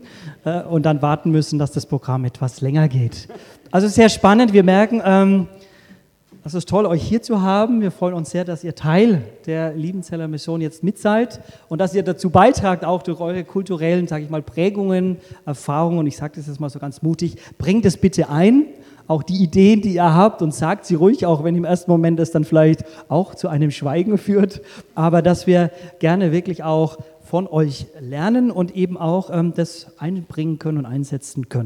äh, 0.44 0.62
und 0.64 0.86
dann 0.86 1.02
warten 1.02 1.32
müssen, 1.32 1.58
dass 1.58 1.72
das 1.72 1.86
Programm 1.86 2.26
etwas 2.26 2.60
länger 2.60 2.90
geht. 2.90 3.30
Also 3.72 3.88
sehr 3.88 4.10
spannend. 4.10 4.52
Wir 4.52 4.64
merken, 4.64 5.02
ähm, 5.06 5.48
es 6.44 6.56
ist 6.56 6.68
toll, 6.68 6.88
euch 6.88 7.04
hier 7.04 7.22
zu 7.22 7.42
haben. 7.42 7.82
Wir 7.82 7.92
freuen 7.92 8.16
uns 8.16 8.32
sehr, 8.32 8.44
dass 8.44 8.64
ihr 8.64 8.74
Teil 8.74 9.22
der 9.46 9.74
Liebenzeller 9.74 10.28
Mission 10.28 10.60
jetzt 10.60 10.84
mit 10.84 10.98
seid 10.98 11.40
und 11.70 11.80
dass 11.80 11.94
ihr 11.94 12.02
dazu 12.02 12.32
beitragt, 12.32 12.84
auch 12.84 13.04
durch 13.04 13.20
eure 13.20 13.44
kulturellen, 13.44 14.08
sage 14.08 14.24
ich 14.24 14.30
mal, 14.32 14.42
Prägungen, 14.42 15.18
Erfahrungen. 15.46 16.00
Und 16.00 16.08
ich 16.08 16.18
sage 16.18 16.34
das 16.38 16.48
jetzt 16.48 16.60
mal 16.60 16.70
so 16.70 16.80
ganz 16.80 17.04
mutig, 17.04 17.36
bringt 17.60 17.86
es 17.86 17.98
bitte 17.98 18.30
ein, 18.30 18.66
auch 19.08 19.22
die 19.22 19.44
Ideen, 19.44 19.82
die 19.82 19.94
ihr 19.94 20.16
habt 20.16 20.42
und 20.42 20.54
sagt 20.54 20.86
sie 20.86 20.96
ruhig, 20.96 21.28
auch 21.28 21.44
wenn 21.44 21.56
im 21.56 21.66
ersten 21.66 21.92
Moment 21.92 22.18
das 22.18 22.32
dann 22.32 22.44
vielleicht 22.44 22.86
auch 23.08 23.36
zu 23.36 23.48
einem 23.48 23.70
Schweigen 23.70 24.18
führt. 24.18 24.62
Aber 24.96 25.22
dass 25.22 25.46
wir 25.46 25.70
gerne 26.00 26.32
wirklich 26.32 26.64
auch 26.64 26.98
von 27.24 27.48
euch 27.48 27.86
lernen 28.00 28.50
und 28.50 28.76
eben 28.76 28.98
auch 28.98 29.30
ähm, 29.32 29.54
das 29.56 29.88
einbringen 30.00 30.58
können 30.58 30.80
und 30.80 30.86
einsetzen 30.88 31.50
können. 31.50 31.66